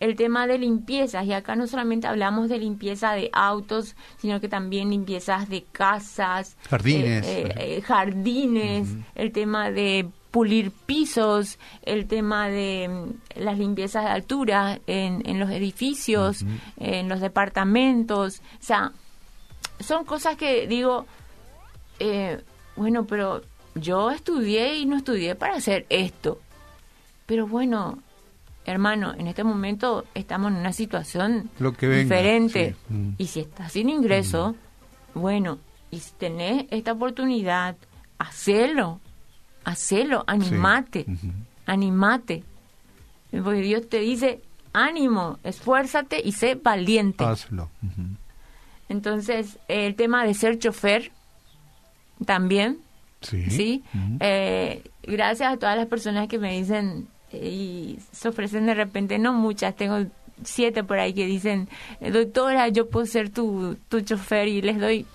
el 0.00 0.16
tema 0.16 0.46
de 0.48 0.58
limpiezas, 0.58 1.24
y 1.26 1.32
acá 1.32 1.54
no 1.54 1.68
solamente 1.68 2.08
hablamos 2.08 2.48
de 2.48 2.58
limpieza 2.58 3.12
de 3.12 3.30
autos, 3.32 3.94
sino 4.18 4.40
que 4.40 4.48
también 4.48 4.90
limpiezas 4.90 5.48
de 5.48 5.62
casas, 5.70 6.56
Jardines. 6.68 7.24
eh, 7.24 7.42
eh, 7.46 7.54
eh, 7.56 7.82
jardines, 7.82 8.88
el 9.14 9.30
tema 9.32 9.70
de 9.70 10.08
pulir 10.36 10.70
pisos, 10.70 11.58
el 11.80 12.06
tema 12.06 12.50
de 12.50 12.90
mm, 12.90 13.40
las 13.40 13.58
limpiezas 13.58 14.04
de 14.04 14.10
altura 14.10 14.78
en, 14.86 15.26
en 15.26 15.40
los 15.40 15.48
edificios, 15.48 16.44
en 16.76 17.08
los 17.08 17.22
departamentos, 17.22 18.42
o 18.60 18.62
sea, 18.62 18.92
son 19.80 20.04
cosas 20.04 20.36
que 20.36 20.66
digo, 20.66 21.06
eh, 22.00 22.42
bueno, 22.76 23.06
pero 23.06 23.40
yo 23.76 24.10
estudié 24.10 24.76
y 24.76 24.84
no 24.84 24.98
estudié 24.98 25.36
para 25.36 25.54
hacer 25.54 25.86
esto. 25.88 26.38
Pero 27.24 27.46
bueno, 27.46 27.98
hermano, 28.66 29.14
en 29.16 29.28
este 29.28 29.42
momento 29.42 30.04
estamos 30.12 30.52
en 30.52 30.58
una 30.58 30.74
situación 30.74 31.48
Lo 31.58 31.72
que 31.72 31.88
venga, 31.88 32.02
diferente. 32.02 32.76
sí. 32.88 32.92
Mm. 32.92 33.14
Y 33.16 33.26
si 33.28 33.40
estás 33.40 33.72
sin 33.72 33.88
ingreso, 33.88 34.54
bueno, 35.14 35.60
y 35.90 36.00
si 36.00 36.12
tenés 36.12 36.66
esta 36.70 36.92
oportunidad, 36.92 37.74
hacelo, 38.18 39.00
hacelo, 39.66 40.24
animate, 40.26 41.04
animate. 41.66 42.42
Porque 43.30 43.60
Dios 43.60 43.88
te 43.88 43.98
dice, 44.00 44.40
ánimo, 44.72 45.38
esfuérzate 45.44 46.22
y 46.24 46.32
sé 46.32 46.54
valiente. 46.54 47.24
Hazlo. 47.24 47.68
Entonces, 48.88 49.58
el 49.68 49.94
tema 49.94 50.24
de 50.24 50.32
ser 50.32 50.58
chofer 50.58 51.10
también, 52.24 52.78
Sí. 53.20 53.82
Eh, 54.20 54.82
gracias 55.02 55.52
a 55.52 55.56
todas 55.56 55.76
las 55.76 55.86
personas 55.86 56.28
que 56.28 56.38
me 56.38 56.56
dicen 56.56 57.08
eh, 57.32 57.48
y 57.48 57.98
se 58.12 58.28
ofrecen 58.28 58.66
de 58.66 58.74
repente, 58.74 59.18
no 59.18 59.32
muchas, 59.32 59.74
tengo 59.74 60.06
siete 60.44 60.84
por 60.84 60.98
ahí 60.98 61.12
que 61.12 61.26
dicen, 61.26 61.68
doctora, 62.00 62.68
yo 62.68 62.88
puedo 62.88 63.06
ser 63.06 63.30
tu, 63.30 63.76
tu 63.88 64.00
chofer 64.02 64.48
y 64.48 64.62
les 64.62 64.78
doy, 64.78 65.06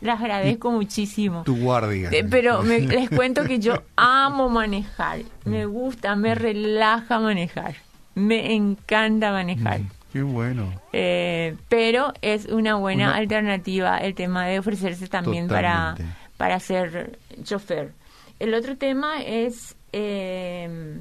les 0.00 0.14
agradezco 0.20 0.70
muchísimo. 0.70 1.42
Tu 1.44 1.56
guardia. 1.56 2.10
Eh, 2.12 2.24
Pero 2.28 2.62
me- 2.62 2.80
les 2.80 3.08
cuento 3.10 3.44
que 3.44 3.58
yo 3.58 3.82
amo 3.96 4.48
manejar, 4.48 5.20
me 5.44 5.66
gusta, 5.66 6.16
me 6.16 6.34
relaja 6.34 7.18
manejar, 7.20 7.74
me 8.14 8.54
encanta 8.54 9.32
manejar. 9.32 9.80
Ujú. 9.80 9.88
Qué 10.12 10.22
bueno. 10.22 10.72
Eh, 10.92 11.56
pero 11.68 12.12
es 12.22 12.46
una 12.46 12.76
buena 12.76 13.08
Una- 13.08 13.16
alternativa 13.16 13.98
el 13.98 14.14
tema 14.14 14.46
de 14.46 14.58
ofrecerse 14.58 15.08
también 15.08 15.46
para, 15.48 15.94
para 16.38 16.58
ser 16.60 17.18
chofer. 17.42 17.92
El 18.38 18.54
otro 18.54 18.76
tema 18.78 19.22
es, 19.22 19.76
eh, 19.92 20.98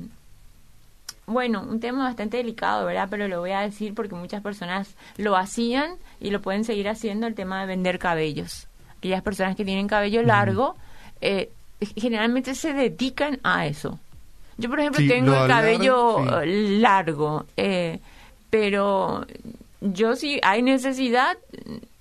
bueno, 1.27 1.63
un 1.67 1.79
tema 1.79 2.03
bastante 2.03 2.37
delicado, 2.37 2.85
¿verdad? 2.85 3.07
Pero 3.09 3.27
lo 3.27 3.39
voy 3.39 3.51
a 3.51 3.61
decir 3.61 3.93
porque 3.95 4.15
muchas 4.15 4.41
personas 4.41 4.95
lo 5.17 5.35
hacían 5.35 5.95
y 6.19 6.29
lo 6.29 6.41
pueden 6.41 6.63
seguir 6.65 6.87
haciendo, 6.89 7.25
el 7.25 7.35
tema 7.35 7.61
de 7.61 7.67
vender 7.67 7.99
cabellos. 7.99 8.67
Aquellas 8.99 9.21
personas 9.21 9.55
que 9.55 9.65
tienen 9.65 9.87
cabello 9.87 10.23
largo, 10.23 10.75
eh, 11.21 11.49
generalmente 11.95 12.55
se 12.55 12.73
dedican 12.73 13.39
a 13.43 13.65
eso. 13.67 13.99
Yo, 14.57 14.69
por 14.69 14.79
ejemplo, 14.79 15.01
Sí, 15.01 15.07
tengo 15.07 15.33
el 15.43 15.47
cabello 15.49 16.17
sí. 16.23 16.29
eh, 16.43 16.79
largo, 16.79 17.45
eh, 17.57 17.99
pero 18.49 19.25
yo 19.81 20.15
si 20.15 20.39
hay 20.41 20.61
necesidad 20.61 21.37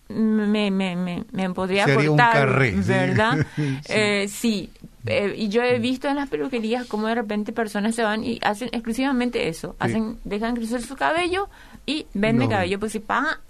me, 0.09 0.70
me, 0.70 0.95
me, 0.95 1.24
me 1.32 1.51
podría 1.51 1.86
Se 1.86 1.92
haría 1.95 2.11
un 2.12 2.16
carré. 2.16 2.70
¿verdad? 2.76 3.45
Sí. 3.57 3.78
Eh, 3.88 4.26
sí, 4.28 4.70
eh, 5.07 5.34
y 5.36 5.49
yo 5.49 5.62
he 5.62 5.78
visto 5.80 6.09
en 6.09 6.16
las 6.16 6.28
peluquerías 6.28 6.86
cómo 6.86 7.09
de 7.09 7.16
repente 7.16 7.53
personas 7.53 7.95
se 7.97 8.03
van 8.05 8.22
y 8.22 8.38
hacen 8.42 8.68
exclusivamente 8.72 9.49
eso, 9.49 9.74
hacen 9.80 10.18
dejan 10.24 10.55
crecer 10.55 10.80
su 10.82 10.95
cabello 10.95 11.49
y 11.86 12.07
venden 12.14 12.49
No. 12.49 12.55
cabello, 12.55 12.78
pues 12.78 12.92
se 12.92 13.01
paga 13.01 13.40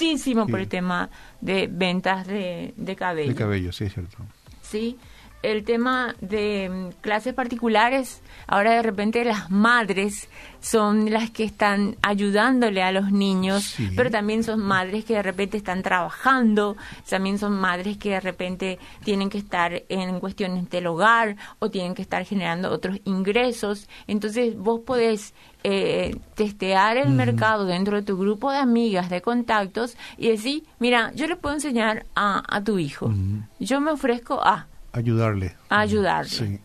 muchísimo 0.00 0.46
por 0.46 0.56
Sí. 0.58 0.62
el 0.62 0.68
tema 0.68 1.10
de 1.40 1.68
ventas 1.70 2.26
de, 2.26 2.72
de 2.76 2.96
cabello. 2.96 3.28
De 3.30 3.34
cabello, 3.34 3.72
sí, 3.72 3.84
es 3.84 3.94
cierto. 3.94 4.18
Sí, 4.62 4.96
el 5.42 5.64
tema 5.64 6.14
de 6.20 6.68
mm, 6.68 7.00
clases 7.00 7.32
particulares, 7.34 8.22
ahora 8.46 8.72
de 8.72 8.82
repente 8.82 9.24
las 9.24 9.50
madres 9.50 10.28
son 10.60 11.10
las 11.12 11.30
que 11.30 11.44
están 11.44 11.96
ayudándole 12.02 12.82
a 12.82 12.90
los 12.90 13.12
niños, 13.12 13.62
Sí. 13.64 13.90
pero 13.96 14.10
también 14.10 14.42
son 14.42 14.60
madres 14.60 15.04
que 15.04 15.14
de 15.14 15.22
repente 15.22 15.56
están 15.56 15.82
trabajando, 15.82 16.76
también 17.08 17.38
son 17.38 17.52
madres 17.60 17.96
que 17.98 18.10
de 18.10 18.20
repente 18.20 18.78
tienen 19.04 19.30
que 19.30 19.38
estar 19.38 19.82
en 19.88 20.18
cuestiones 20.20 20.68
del 20.70 20.86
hogar 20.88 21.36
o 21.60 21.70
tienen 21.70 21.94
que 21.94 22.02
estar 22.02 22.24
generando 22.24 22.70
otros 22.72 22.98
ingresos. 23.04 23.88
Entonces 24.08 24.56
vos 24.56 24.80
podés 24.80 25.34
eh, 25.64 26.16
testear 26.34 26.96
el 26.96 27.10
mercado 27.10 27.64
dentro 27.64 27.96
de 27.96 28.02
tu 28.02 28.16
grupo 28.16 28.50
de 28.50 28.58
amigas, 28.58 29.10
de 29.10 29.20
contactos 29.22 29.96
y 30.16 30.28
decir, 30.28 30.64
mira, 30.78 31.12
yo 31.14 31.26
le 31.26 31.36
puedo 31.36 31.54
enseñar 31.54 32.06
a, 32.14 32.42
a 32.48 32.62
tu 32.62 32.78
hijo. 32.78 33.12
Yo 33.58 33.80
me 33.80 33.90
ofrezco 33.90 34.40
a 34.44 34.66
Ayudarle. 34.92 35.54
a 35.68 35.80
ayudarle. 35.80 36.30
Sí, 36.30 36.58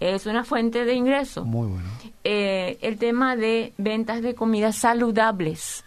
Es 0.00 0.26
una 0.26 0.44
fuente 0.44 0.84
de 0.84 0.94
ingreso. 0.94 1.44
muy 1.44 1.68
bueno. 1.68 1.88
Eh, 2.24 2.78
el 2.82 2.98
tema 2.98 3.36
de 3.36 3.72
ventas 3.78 4.22
de 4.22 4.34
comidas 4.34 4.76
saludables 4.76 5.84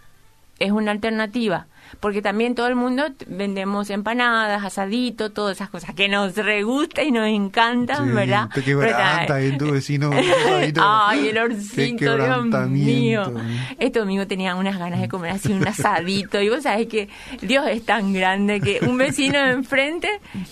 es 0.58 0.70
una 0.72 0.90
alternativa. 0.90 1.66
Porque 2.00 2.22
también 2.22 2.54
todo 2.54 2.66
el 2.68 2.74
mundo 2.76 3.04
vendemos 3.26 3.90
empanadas, 3.90 4.64
asadito, 4.64 5.32
todas 5.32 5.56
esas 5.56 5.70
cosas 5.70 5.94
que 5.94 6.08
nos 6.08 6.34
re 6.36 6.62
gusta 6.62 7.02
y 7.02 7.10
nos 7.12 7.26
encantan, 7.26 8.06
Sí, 8.08 8.12
¿verdad? 8.12 8.48
Te 8.52 8.62
tu 9.58 9.70
vecino. 9.72 10.10
Ay, 10.82 11.28
el 11.28 11.38
orcito, 11.38 12.16
Dios 12.16 12.68
mío. 12.68 13.32
Este 13.78 13.98
domingo 13.98 14.26
tenía 14.26 14.54
unas 14.54 14.78
ganas 14.78 15.00
de 15.00 15.08
comer 15.08 15.32
así 15.32 15.52
un 15.52 15.66
asadito. 15.66 16.40
Y 16.40 16.48
vos 16.48 16.62
sabés 16.62 16.86
que 16.88 17.08
Dios 17.42 17.66
es 17.68 17.84
tan 17.84 18.12
grande 18.12 18.60
que 18.60 18.80
un 18.86 18.96
vecino 18.98 19.38
de 19.38 19.52
enfrente 19.52 20.08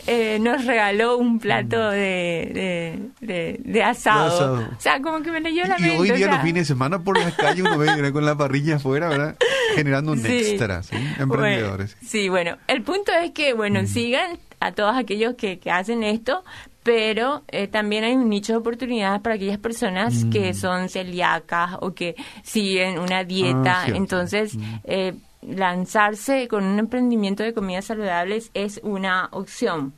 eh, 0.06 0.38
nos 0.40 0.64
regaló 0.64 1.18
un 1.18 1.38
plato 1.38 1.90
de, 1.90 2.98
de, 3.20 3.26
de- 3.26 3.60
de 3.64 3.82
asado. 3.82 4.54
O 4.76 4.80
sea, 4.80 5.00
como 5.00 5.22
que 5.22 5.30
me 5.30 5.40
leyó 5.40 5.64
la 5.66 5.76
Y 5.78 5.82
mente. 5.82 5.98
hoy 5.98 6.10
o 6.10 6.14
día 6.14 6.26
sea, 6.26 6.34
los 6.36 6.42
fines 6.44 6.62
de 6.62 6.64
semana 6.74 6.98
por 7.00 7.18
las 7.18 7.34
calles 7.34 7.64
uno 7.64 7.78
ve 7.78 8.12
con 8.12 8.24
la 8.24 8.36
parrilla 8.36 8.76
afuera, 8.76 9.08
¿verdad? 9.08 9.36
Generando 9.74 10.12
un 10.12 10.20
Sí. 10.20 10.32
extra, 10.32 10.82
¿sí? 10.82 10.94
Emprendedores. 11.24 11.94
Bueno, 11.94 12.08
sí, 12.08 12.28
bueno, 12.28 12.56
el 12.68 12.82
punto 12.82 13.12
es 13.12 13.32
que, 13.32 13.52
bueno, 13.54 13.86
sigan 13.86 14.38
a 14.60 14.72
todos 14.72 14.96
aquellos 14.96 15.34
que, 15.34 15.58
que 15.58 15.70
hacen 15.70 16.02
esto, 16.02 16.44
pero 16.84 17.42
eh, 17.48 17.66
también 17.66 18.04
hay 18.04 18.14
un 18.14 18.28
nicho 18.28 18.52
de 18.52 18.58
oportunidades 18.58 19.20
para 19.22 19.34
aquellas 19.34 19.58
personas 19.58 20.26
que 20.30 20.52
son 20.52 20.88
celíacas 20.88 21.76
o 21.80 21.94
que 21.94 22.14
siguen 22.42 22.98
una 22.98 23.24
dieta. 23.24 23.80
Ah, 23.80 23.84
cierto. 23.84 24.02
Entonces, 24.02 24.56
eh, 24.84 25.14
lanzarse 25.40 26.46
con 26.46 26.62
un 26.64 26.78
emprendimiento 26.78 27.42
de 27.42 27.54
comidas 27.54 27.86
saludables 27.86 28.50
es 28.52 28.80
una 28.82 29.28
opción. 29.32 29.94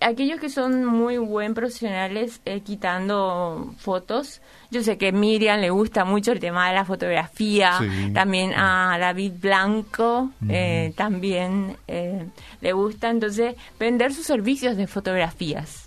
Aquellos 0.00 0.40
que 0.40 0.48
son 0.48 0.84
muy 0.84 1.18
buen 1.18 1.54
profesionales 1.54 2.40
eh, 2.46 2.60
quitando 2.60 3.74
fotos, 3.78 4.40
yo 4.72 4.82
sé 4.82 4.98
que 4.98 5.08
a 5.08 5.12
Miriam 5.12 5.60
le 5.60 5.70
gusta 5.70 6.04
mucho 6.04 6.32
el 6.32 6.40
tema 6.40 6.66
de 6.68 6.74
la 6.74 6.84
fotografía, 6.84 7.78
Sí. 7.78 8.12
también 8.12 8.52
a 8.54 8.96
David 8.98 9.32
Blanco 9.40 10.30
eh, 10.48 10.92
también 10.96 11.76
eh, 11.86 12.26
le 12.60 12.72
gusta, 12.72 13.10
entonces 13.10 13.54
vender 13.78 14.12
sus 14.12 14.26
servicios 14.26 14.76
de 14.76 14.86
fotografías. 14.88 15.81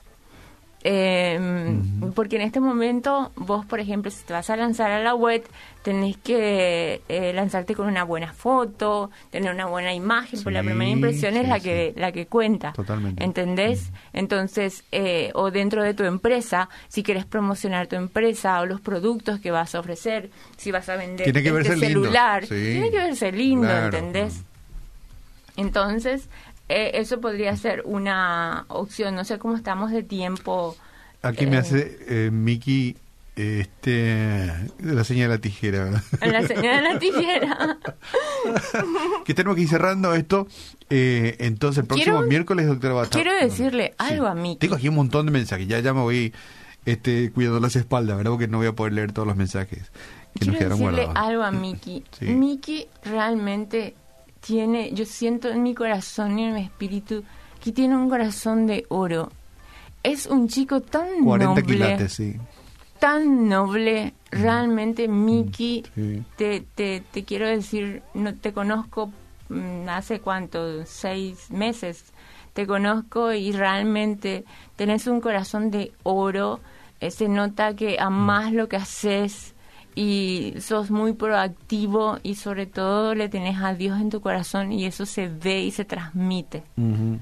Eh, 0.87 1.39
Porque 2.13 2.35
en 2.35 2.43
este 2.43 2.59
momento 2.59 3.31
vos, 3.35 3.65
por 3.65 3.79
ejemplo, 3.79 4.11
si 4.11 4.23
te 4.23 4.33
vas 4.33 4.51
a 4.51 4.55
lanzar 4.55 4.91
a 4.91 5.01
la 5.01 5.15
web, 5.15 5.43
tenés 5.81 6.15
que 6.17 7.01
eh, 7.09 7.33
lanzarte 7.33 7.73
con 7.73 7.87
una 7.87 8.03
buena 8.03 8.33
foto, 8.33 9.09
tener 9.31 9.51
una 9.51 9.65
buena 9.65 9.95
imagen, 9.95 10.43
porque 10.43 10.53
la 10.53 10.61
Sí, 10.61 10.67
primera 10.67 10.91
impresión 10.91 11.35
es 11.37 11.43
sí, 11.43 11.47
la 11.49 11.59
que 11.59 11.93
la 11.97 12.11
que 12.11 12.27
cuenta. 12.27 12.71
Totalmente. 12.73 13.23
¿Entendés? 13.23 13.91
Entonces, 14.13 14.83
eh, 14.91 15.31
o 15.33 15.49
dentro 15.49 15.81
de 15.81 15.95
tu 15.95 16.03
empresa, 16.03 16.69
si 16.87 17.01
quieres 17.01 17.25
promocionar 17.25 17.87
tu 17.87 17.95
empresa 17.95 18.61
o 18.61 18.67
los 18.67 18.79
productos 18.79 19.39
que 19.39 19.49
vas 19.49 19.73
a 19.73 19.79
ofrecer, 19.79 20.29
si 20.55 20.71
vas 20.71 20.87
a 20.89 20.97
vender 20.97 21.23
Tiene 21.23 21.41
que 21.41 21.49
este 21.49 21.69
verse 21.69 21.75
lindo, 21.77 22.01
celular, 22.01 22.43
sí. 22.45 22.49
tiene 22.49 22.91
que 22.91 22.97
verse 22.97 23.31
lindo, 23.31 23.65
Claro, 23.67 23.85
¿entendés? 23.97 24.43
Entonces, 25.57 26.29
eh, 26.69 26.91
eso 26.95 27.21
podría 27.21 27.55
ser 27.57 27.81
una 27.85 28.65
opción. 28.69 29.15
No 29.15 29.23
sé 29.23 29.37
cómo 29.39 29.55
estamos 29.55 29.91
de 29.91 30.03
tiempo. 30.03 30.75
Aquí 31.21 31.45
me 31.45 31.55
Eh, 31.57 31.59
hace 31.59 31.97
eh, 32.07 32.29
Miki 32.31 32.95
este, 33.35 34.49
la 34.79 35.03
señal 35.03 35.29
de 35.29 35.35
la 35.35 35.41
tijera, 35.41 36.03
la 36.21 36.47
señal 36.47 36.83
de 36.83 36.93
la 36.93 36.99
tijera. 36.99 37.77
que 39.25 39.33
tenemos 39.33 39.55
que 39.55 39.63
ir 39.63 39.69
cerrando 39.69 40.13
esto. 40.13 40.47
Eh, 40.89 41.35
entonces, 41.39 41.79
el 41.81 41.87
próximo 41.87 42.15
Quiero- 42.17 42.27
miércoles, 42.29 42.67
doctora 42.67 42.93
Bata. 42.93 43.09
quiero 43.09 43.33
decirle 43.33 43.93
algo 43.97 44.27
a 44.27 44.35
Miki. 44.35 44.59
Tengo 44.59 44.75
aquí 44.75 44.87
un 44.87 44.95
montón 44.95 45.25
de 45.25 45.31
mensajes. 45.31 45.67
Ya, 45.67 45.79
ya 45.79 45.93
me 45.93 46.01
voy 46.01 46.33
este, 46.85 47.31
cuidando 47.31 47.59
las 47.59 47.75
espaldas, 47.75 48.17
¿verdad? 48.17 48.31
Porque 48.31 48.47
no 48.47 48.57
voy 48.59 48.67
a 48.67 48.73
poder 48.73 48.93
leer 48.93 49.11
todos 49.11 49.27
los 49.27 49.35
mensajes 49.37 49.91
que 50.39 50.45
nos 50.45 50.55
Quiero 50.55 50.75
quedaron 50.75 50.79
decirle 50.79 51.05
guardados. 51.05 51.29
algo 51.29 51.43
a 51.43 51.51
Miki. 51.59 52.03
Sí. 52.19 52.25
Miki 52.27 52.87
realmente 53.03 53.95
tiene, 54.45 54.91
yo 54.93 55.05
siento 55.05 55.49
en 55.49 55.63
mi 55.63 55.73
corazón 55.73 56.37
y 56.37 56.45
en 56.45 56.53
mi 56.53 56.61
espíritu 56.61 57.23
que 57.63 57.71
tiene 57.71 57.95
un 57.95 58.09
corazón 58.09 58.67
de 58.67 58.85
oro. 58.89 59.31
Es 60.03 60.27
un 60.27 60.47
chico 60.47 60.81
tan 60.81 61.23
40 61.23 61.61
noble, 61.61 61.63
quilates, 61.65 62.13
sí. 62.13 62.35
tan 62.99 63.49
noble. 63.49 64.13
Realmente, 64.29 65.07
Miki, 65.07 65.83
sí. 65.95 66.23
te, 66.35 66.61
te, 66.75 67.01
te 67.11 67.23
quiero 67.23 67.47
decir, 67.47 68.03
no 68.13 68.35
te 68.35 68.53
conozco 68.53 69.11
mm, 69.49 69.89
hace 69.89 70.19
cuánto, 70.19 70.85
seis 70.85 71.49
meses. 71.49 72.03
Te 72.53 72.67
conozco 72.67 73.33
y 73.33 73.51
realmente 73.51 74.45
tenés 74.75 75.07
un 75.07 75.21
corazón 75.21 75.71
de 75.71 75.91
oro. 76.03 76.59
Eh, 76.99 77.09
se 77.09 77.27
nota 77.27 77.75
que 77.75 77.97
amás 77.99 78.53
lo 78.53 78.69
que 78.69 78.75
haces 78.75 79.54
y 79.95 80.55
sos 80.59 80.91
muy 80.91 81.13
proactivo 81.13 82.19
y 82.21 82.35
sobre 82.35 82.65
todo 82.65 83.15
le 83.15 83.29
tenés 83.29 83.59
a 83.61 83.73
Dios 83.73 83.99
en 83.99 84.09
tu 84.09 84.21
corazón 84.21 84.71
y 84.71 84.85
eso 84.85 85.05
se 85.05 85.27
ve 85.29 85.61
y 85.61 85.71
se 85.71 85.85
transmite. 85.85 86.63
Ujú. 86.77 87.19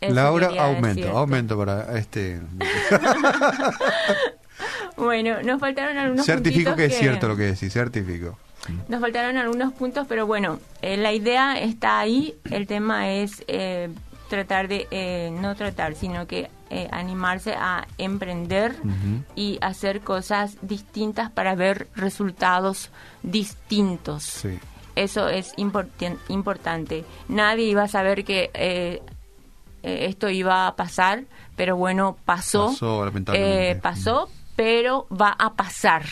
Eso 0.00 0.14
Laura, 0.14 0.48
aumento, 0.58 0.86
decirte. 0.88 1.10
aumento 1.10 1.56
para 1.56 1.98
este. 1.98 2.40
Bueno, 4.96 5.42
nos 5.42 5.58
faltaron 5.58 5.96
algunos 5.96 6.26
certifico 6.26 6.76
que 6.76 6.84
es 6.86 6.96
cierto 6.96 7.26
lo 7.28 7.36
que 7.36 7.44
decís, 7.44 7.72
certifico. 7.72 8.38
Nos 8.88 9.00
faltaron 9.00 9.36
algunos 9.36 9.72
puntos, 9.72 10.06
pero 10.08 10.26
bueno, 10.26 10.60
eh, 10.82 10.96
la 10.96 11.12
idea 11.12 11.58
está 11.58 11.98
ahí. 11.98 12.34
El 12.50 12.66
tema 12.66 13.10
es 13.10 13.42
eh, 13.48 13.88
tratar 14.28 14.68
de, 14.68 14.86
eh, 14.90 15.30
no 15.32 15.56
tratar, 15.56 15.94
sino 15.94 16.26
que 16.26 16.48
eh, 16.74 16.88
animarse 16.90 17.52
a 17.54 17.86
emprender 17.98 18.74
y 19.36 19.58
hacer 19.60 20.00
cosas 20.00 20.56
distintas 20.62 21.30
para 21.30 21.54
ver 21.54 21.88
resultados 21.94 22.90
distintos. 23.22 24.22
Sí. 24.22 24.58
Eso 24.94 25.28
es 25.28 25.54
importan- 25.56 26.18
importante. 26.28 27.04
Nadie 27.28 27.64
iba 27.66 27.82
a 27.84 27.88
saber 27.88 28.24
que 28.24 28.50
eh, 28.54 29.02
eh, 29.82 30.06
esto 30.08 30.28
iba 30.28 30.66
a 30.66 30.76
pasar, 30.76 31.24
pero 31.56 31.76
bueno, 31.76 32.16
pasó. 32.24 32.68
Pasó, 32.68 33.04
lamentablemente. 33.04 33.80
Pasó, 33.80 34.28
pero 34.56 35.06
va 35.10 35.34
a 35.38 35.54
pasar. 35.54 36.04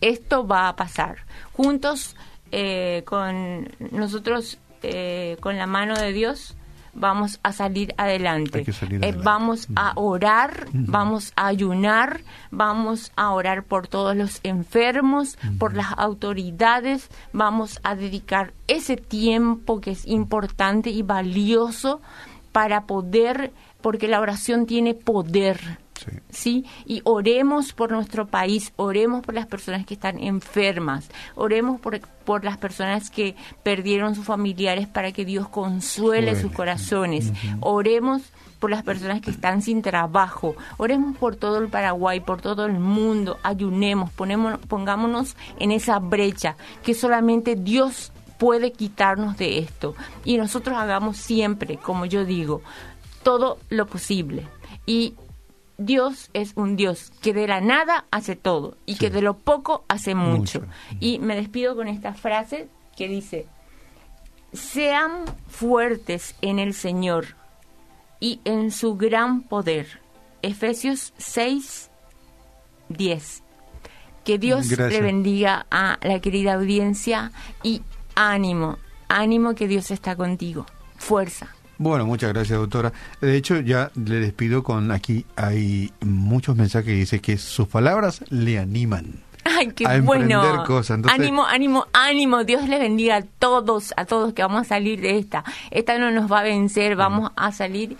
Esto 0.00 0.46
va 0.46 0.68
a 0.68 0.76
pasar. 0.76 1.18
Juntos, 1.52 2.16
eh, 2.52 3.02
con 3.04 3.68
nosotros, 3.90 4.58
eh, 4.82 5.36
con 5.40 5.58
la 5.58 5.66
mano 5.66 5.94
de 5.94 6.12
Dios, 6.12 6.56
vamos 6.94 7.40
a 7.42 7.52
salir 7.52 7.94
adelante. 7.96 8.64
Eh, 9.00 9.14
vamos 9.22 9.68
a 9.76 9.92
orar, 9.96 10.66
vamos 10.72 11.32
a 11.36 11.46
ayunar, 11.46 12.20
vamos 12.50 13.12
a 13.16 13.30
orar 13.30 13.64
por 13.64 13.88
todos 13.88 14.16
los 14.16 14.40
enfermos, 14.42 15.38
por 15.58 15.74
las 15.74 15.92
autoridades, 15.96 17.08
vamos 17.32 17.80
a 17.82 17.94
dedicar 17.94 18.52
ese 18.66 18.96
tiempo 18.96 19.80
que 19.80 19.92
es 19.92 20.06
importante 20.06 20.90
y 20.90 21.02
valioso 21.02 22.00
para 22.52 22.84
poder, 22.86 23.52
porque 23.80 24.08
la 24.08 24.20
oración 24.20 24.66
tiene 24.66 24.94
poder. 24.94 25.78
Sí. 26.00 26.10
¿sí? 26.30 26.64
Y 26.86 27.02
oremos 27.04 27.72
por 27.72 27.90
nuestro 27.92 28.26
país, 28.26 28.72
oremos 28.76 29.24
por 29.24 29.34
las 29.34 29.46
personas 29.46 29.84
que 29.84 29.94
están 29.94 30.18
enfermas, 30.18 31.08
oremos 31.34 31.80
por, 31.80 32.00
por 32.24 32.44
las 32.44 32.56
personas 32.56 33.10
que 33.10 33.36
perdieron 33.62 34.14
sus 34.14 34.24
familiares 34.24 34.86
para 34.88 35.12
que 35.12 35.24
Dios 35.24 35.48
consuele 35.48 36.28
Suele. 36.28 36.40
sus 36.40 36.52
corazones, 36.52 37.32
oremos 37.60 38.22
por 38.58 38.70
las 38.70 38.82
personas 38.82 39.20
que 39.20 39.30
están 39.30 39.62
sin 39.62 39.82
trabajo, 39.82 40.54
oremos 40.76 41.16
por 41.16 41.36
todo 41.36 41.58
el 41.58 41.68
Paraguay, 41.68 42.20
por 42.20 42.40
todo 42.40 42.66
el 42.66 42.78
mundo, 42.78 43.38
ayunemos, 43.42 44.10
ponemos, 44.10 44.58
pongámonos 44.68 45.36
en 45.58 45.72
esa 45.72 45.98
brecha 45.98 46.56
que 46.82 46.94
solamente 46.94 47.56
Dios 47.56 48.12
puede 48.38 48.72
quitarnos 48.72 49.36
de 49.36 49.58
esto. 49.58 49.94
Y 50.24 50.38
nosotros 50.38 50.76
hagamos 50.76 51.18
siempre, 51.18 51.76
como 51.76 52.06
yo 52.06 52.24
digo, 52.24 52.62
todo 53.22 53.58
lo 53.68 53.86
posible. 53.86 54.46
Y 54.86 55.14
Dios 55.80 56.28
es 56.34 56.52
un 56.56 56.76
Dios 56.76 57.10
que 57.22 57.32
de 57.32 57.48
la 57.48 57.62
nada 57.62 58.04
hace 58.10 58.36
todo 58.36 58.76
y 58.84 58.96
que 58.96 59.08
de 59.08 59.22
lo 59.22 59.38
poco 59.38 59.86
hace 59.88 60.14
mucho. 60.14 60.60
Mucho. 60.60 60.72
Y 61.00 61.18
me 61.20 61.34
despido 61.34 61.74
con 61.74 61.88
esta 61.88 62.12
frase 62.12 62.68
que 62.96 63.08
dice, 63.08 63.46
sean 64.52 65.24
fuertes 65.48 66.36
en 66.42 66.58
el 66.58 66.74
Señor 66.74 67.28
y 68.20 68.40
en 68.44 68.72
su 68.72 68.96
gran 68.96 69.40
poder. 69.40 70.00
Efesios 70.42 71.14
6, 71.16 71.90
10. 72.90 73.42
Que 74.22 74.38
Dios 74.38 74.68
Gracias. 74.68 74.92
le 74.92 75.00
bendiga 75.00 75.66
a 75.70 75.98
la 76.02 76.20
querida 76.20 76.54
audiencia 76.54 77.32
y 77.62 77.80
ánimo, 78.14 78.76
ánimo 79.08 79.54
que 79.54 79.66
Dios 79.66 79.90
está 79.90 80.14
contigo. 80.14 80.66
Fuerza. 80.98 81.54
Bueno, 81.80 82.04
muchas 82.04 82.34
gracias, 82.34 82.58
doctora. 82.58 82.92
De 83.22 83.34
hecho, 83.34 83.58
ya 83.58 83.90
le 83.94 84.16
despido 84.16 84.62
con 84.62 84.92
aquí 84.92 85.24
hay 85.34 85.90
muchos 86.02 86.54
mensajes 86.54 86.84
que 86.84 86.92
dice 86.92 87.20
que 87.20 87.38
sus 87.38 87.68
palabras 87.68 88.22
le 88.28 88.58
animan. 88.58 89.14
Ay, 89.46 89.68
qué 89.68 89.86
a 89.86 89.98
bueno. 90.02 90.62
cosas. 90.66 90.96
Entonces- 90.98 91.18
ánimo, 91.18 91.46
ánimo, 91.46 91.86
ánimo. 91.94 92.44
Dios 92.44 92.68
les 92.68 92.80
bendiga 92.80 93.16
a 93.16 93.22
todos, 93.22 93.94
a 93.96 94.04
todos 94.04 94.34
que 94.34 94.42
vamos 94.42 94.60
a 94.60 94.64
salir 94.64 95.00
de 95.00 95.16
esta. 95.16 95.42
Esta 95.70 95.98
no 95.98 96.10
nos 96.10 96.30
va 96.30 96.40
a 96.40 96.42
vencer, 96.42 96.96
vamos 96.96 97.32
a 97.34 97.50
salir 97.50 97.96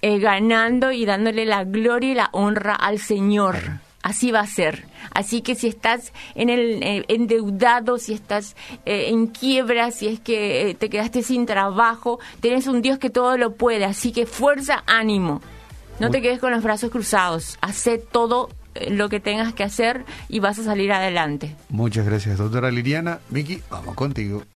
eh, 0.00 0.18
ganando 0.18 0.90
y 0.90 1.04
dándole 1.06 1.46
la 1.46 1.62
gloria 1.62 2.10
y 2.10 2.14
la 2.16 2.28
honra 2.32 2.74
al 2.74 2.98
Señor. 2.98 3.56
Así 4.02 4.32
va 4.32 4.40
a 4.40 4.46
ser. 4.46 4.84
Así 5.14 5.42
que 5.42 5.54
si 5.54 5.68
estás 5.68 6.12
en 6.34 6.50
el 6.50 6.82
eh, 6.82 7.04
endeudado, 7.08 7.98
si 7.98 8.12
estás 8.12 8.56
eh, 8.84 9.08
en 9.08 9.28
quiebra, 9.28 9.90
si 9.90 10.08
es 10.08 10.20
que 10.20 10.70
eh, 10.70 10.74
te 10.74 10.90
quedaste 10.90 11.22
sin 11.22 11.46
trabajo, 11.46 12.18
tenés 12.40 12.66
un 12.66 12.82
Dios 12.82 12.98
que 12.98 13.10
todo 13.10 13.36
lo 13.36 13.54
puede. 13.54 13.84
Así 13.84 14.12
que 14.12 14.26
fuerza, 14.26 14.82
ánimo. 14.86 15.40
No 16.00 16.10
te 16.10 16.20
quedes 16.20 16.40
con 16.40 16.50
los 16.50 16.64
brazos 16.64 16.90
cruzados. 16.90 17.58
Hacé 17.60 17.98
todo 17.98 18.48
lo 18.90 19.08
que 19.08 19.20
tengas 19.20 19.52
que 19.52 19.62
hacer 19.62 20.04
y 20.28 20.40
vas 20.40 20.58
a 20.58 20.64
salir 20.64 20.92
adelante. 20.92 21.54
Muchas 21.68 22.06
gracias, 22.06 22.38
doctora 22.38 22.70
Liliana. 22.70 23.20
Vicky, 23.30 23.62
vamos 23.70 23.94
contigo. 23.94 24.42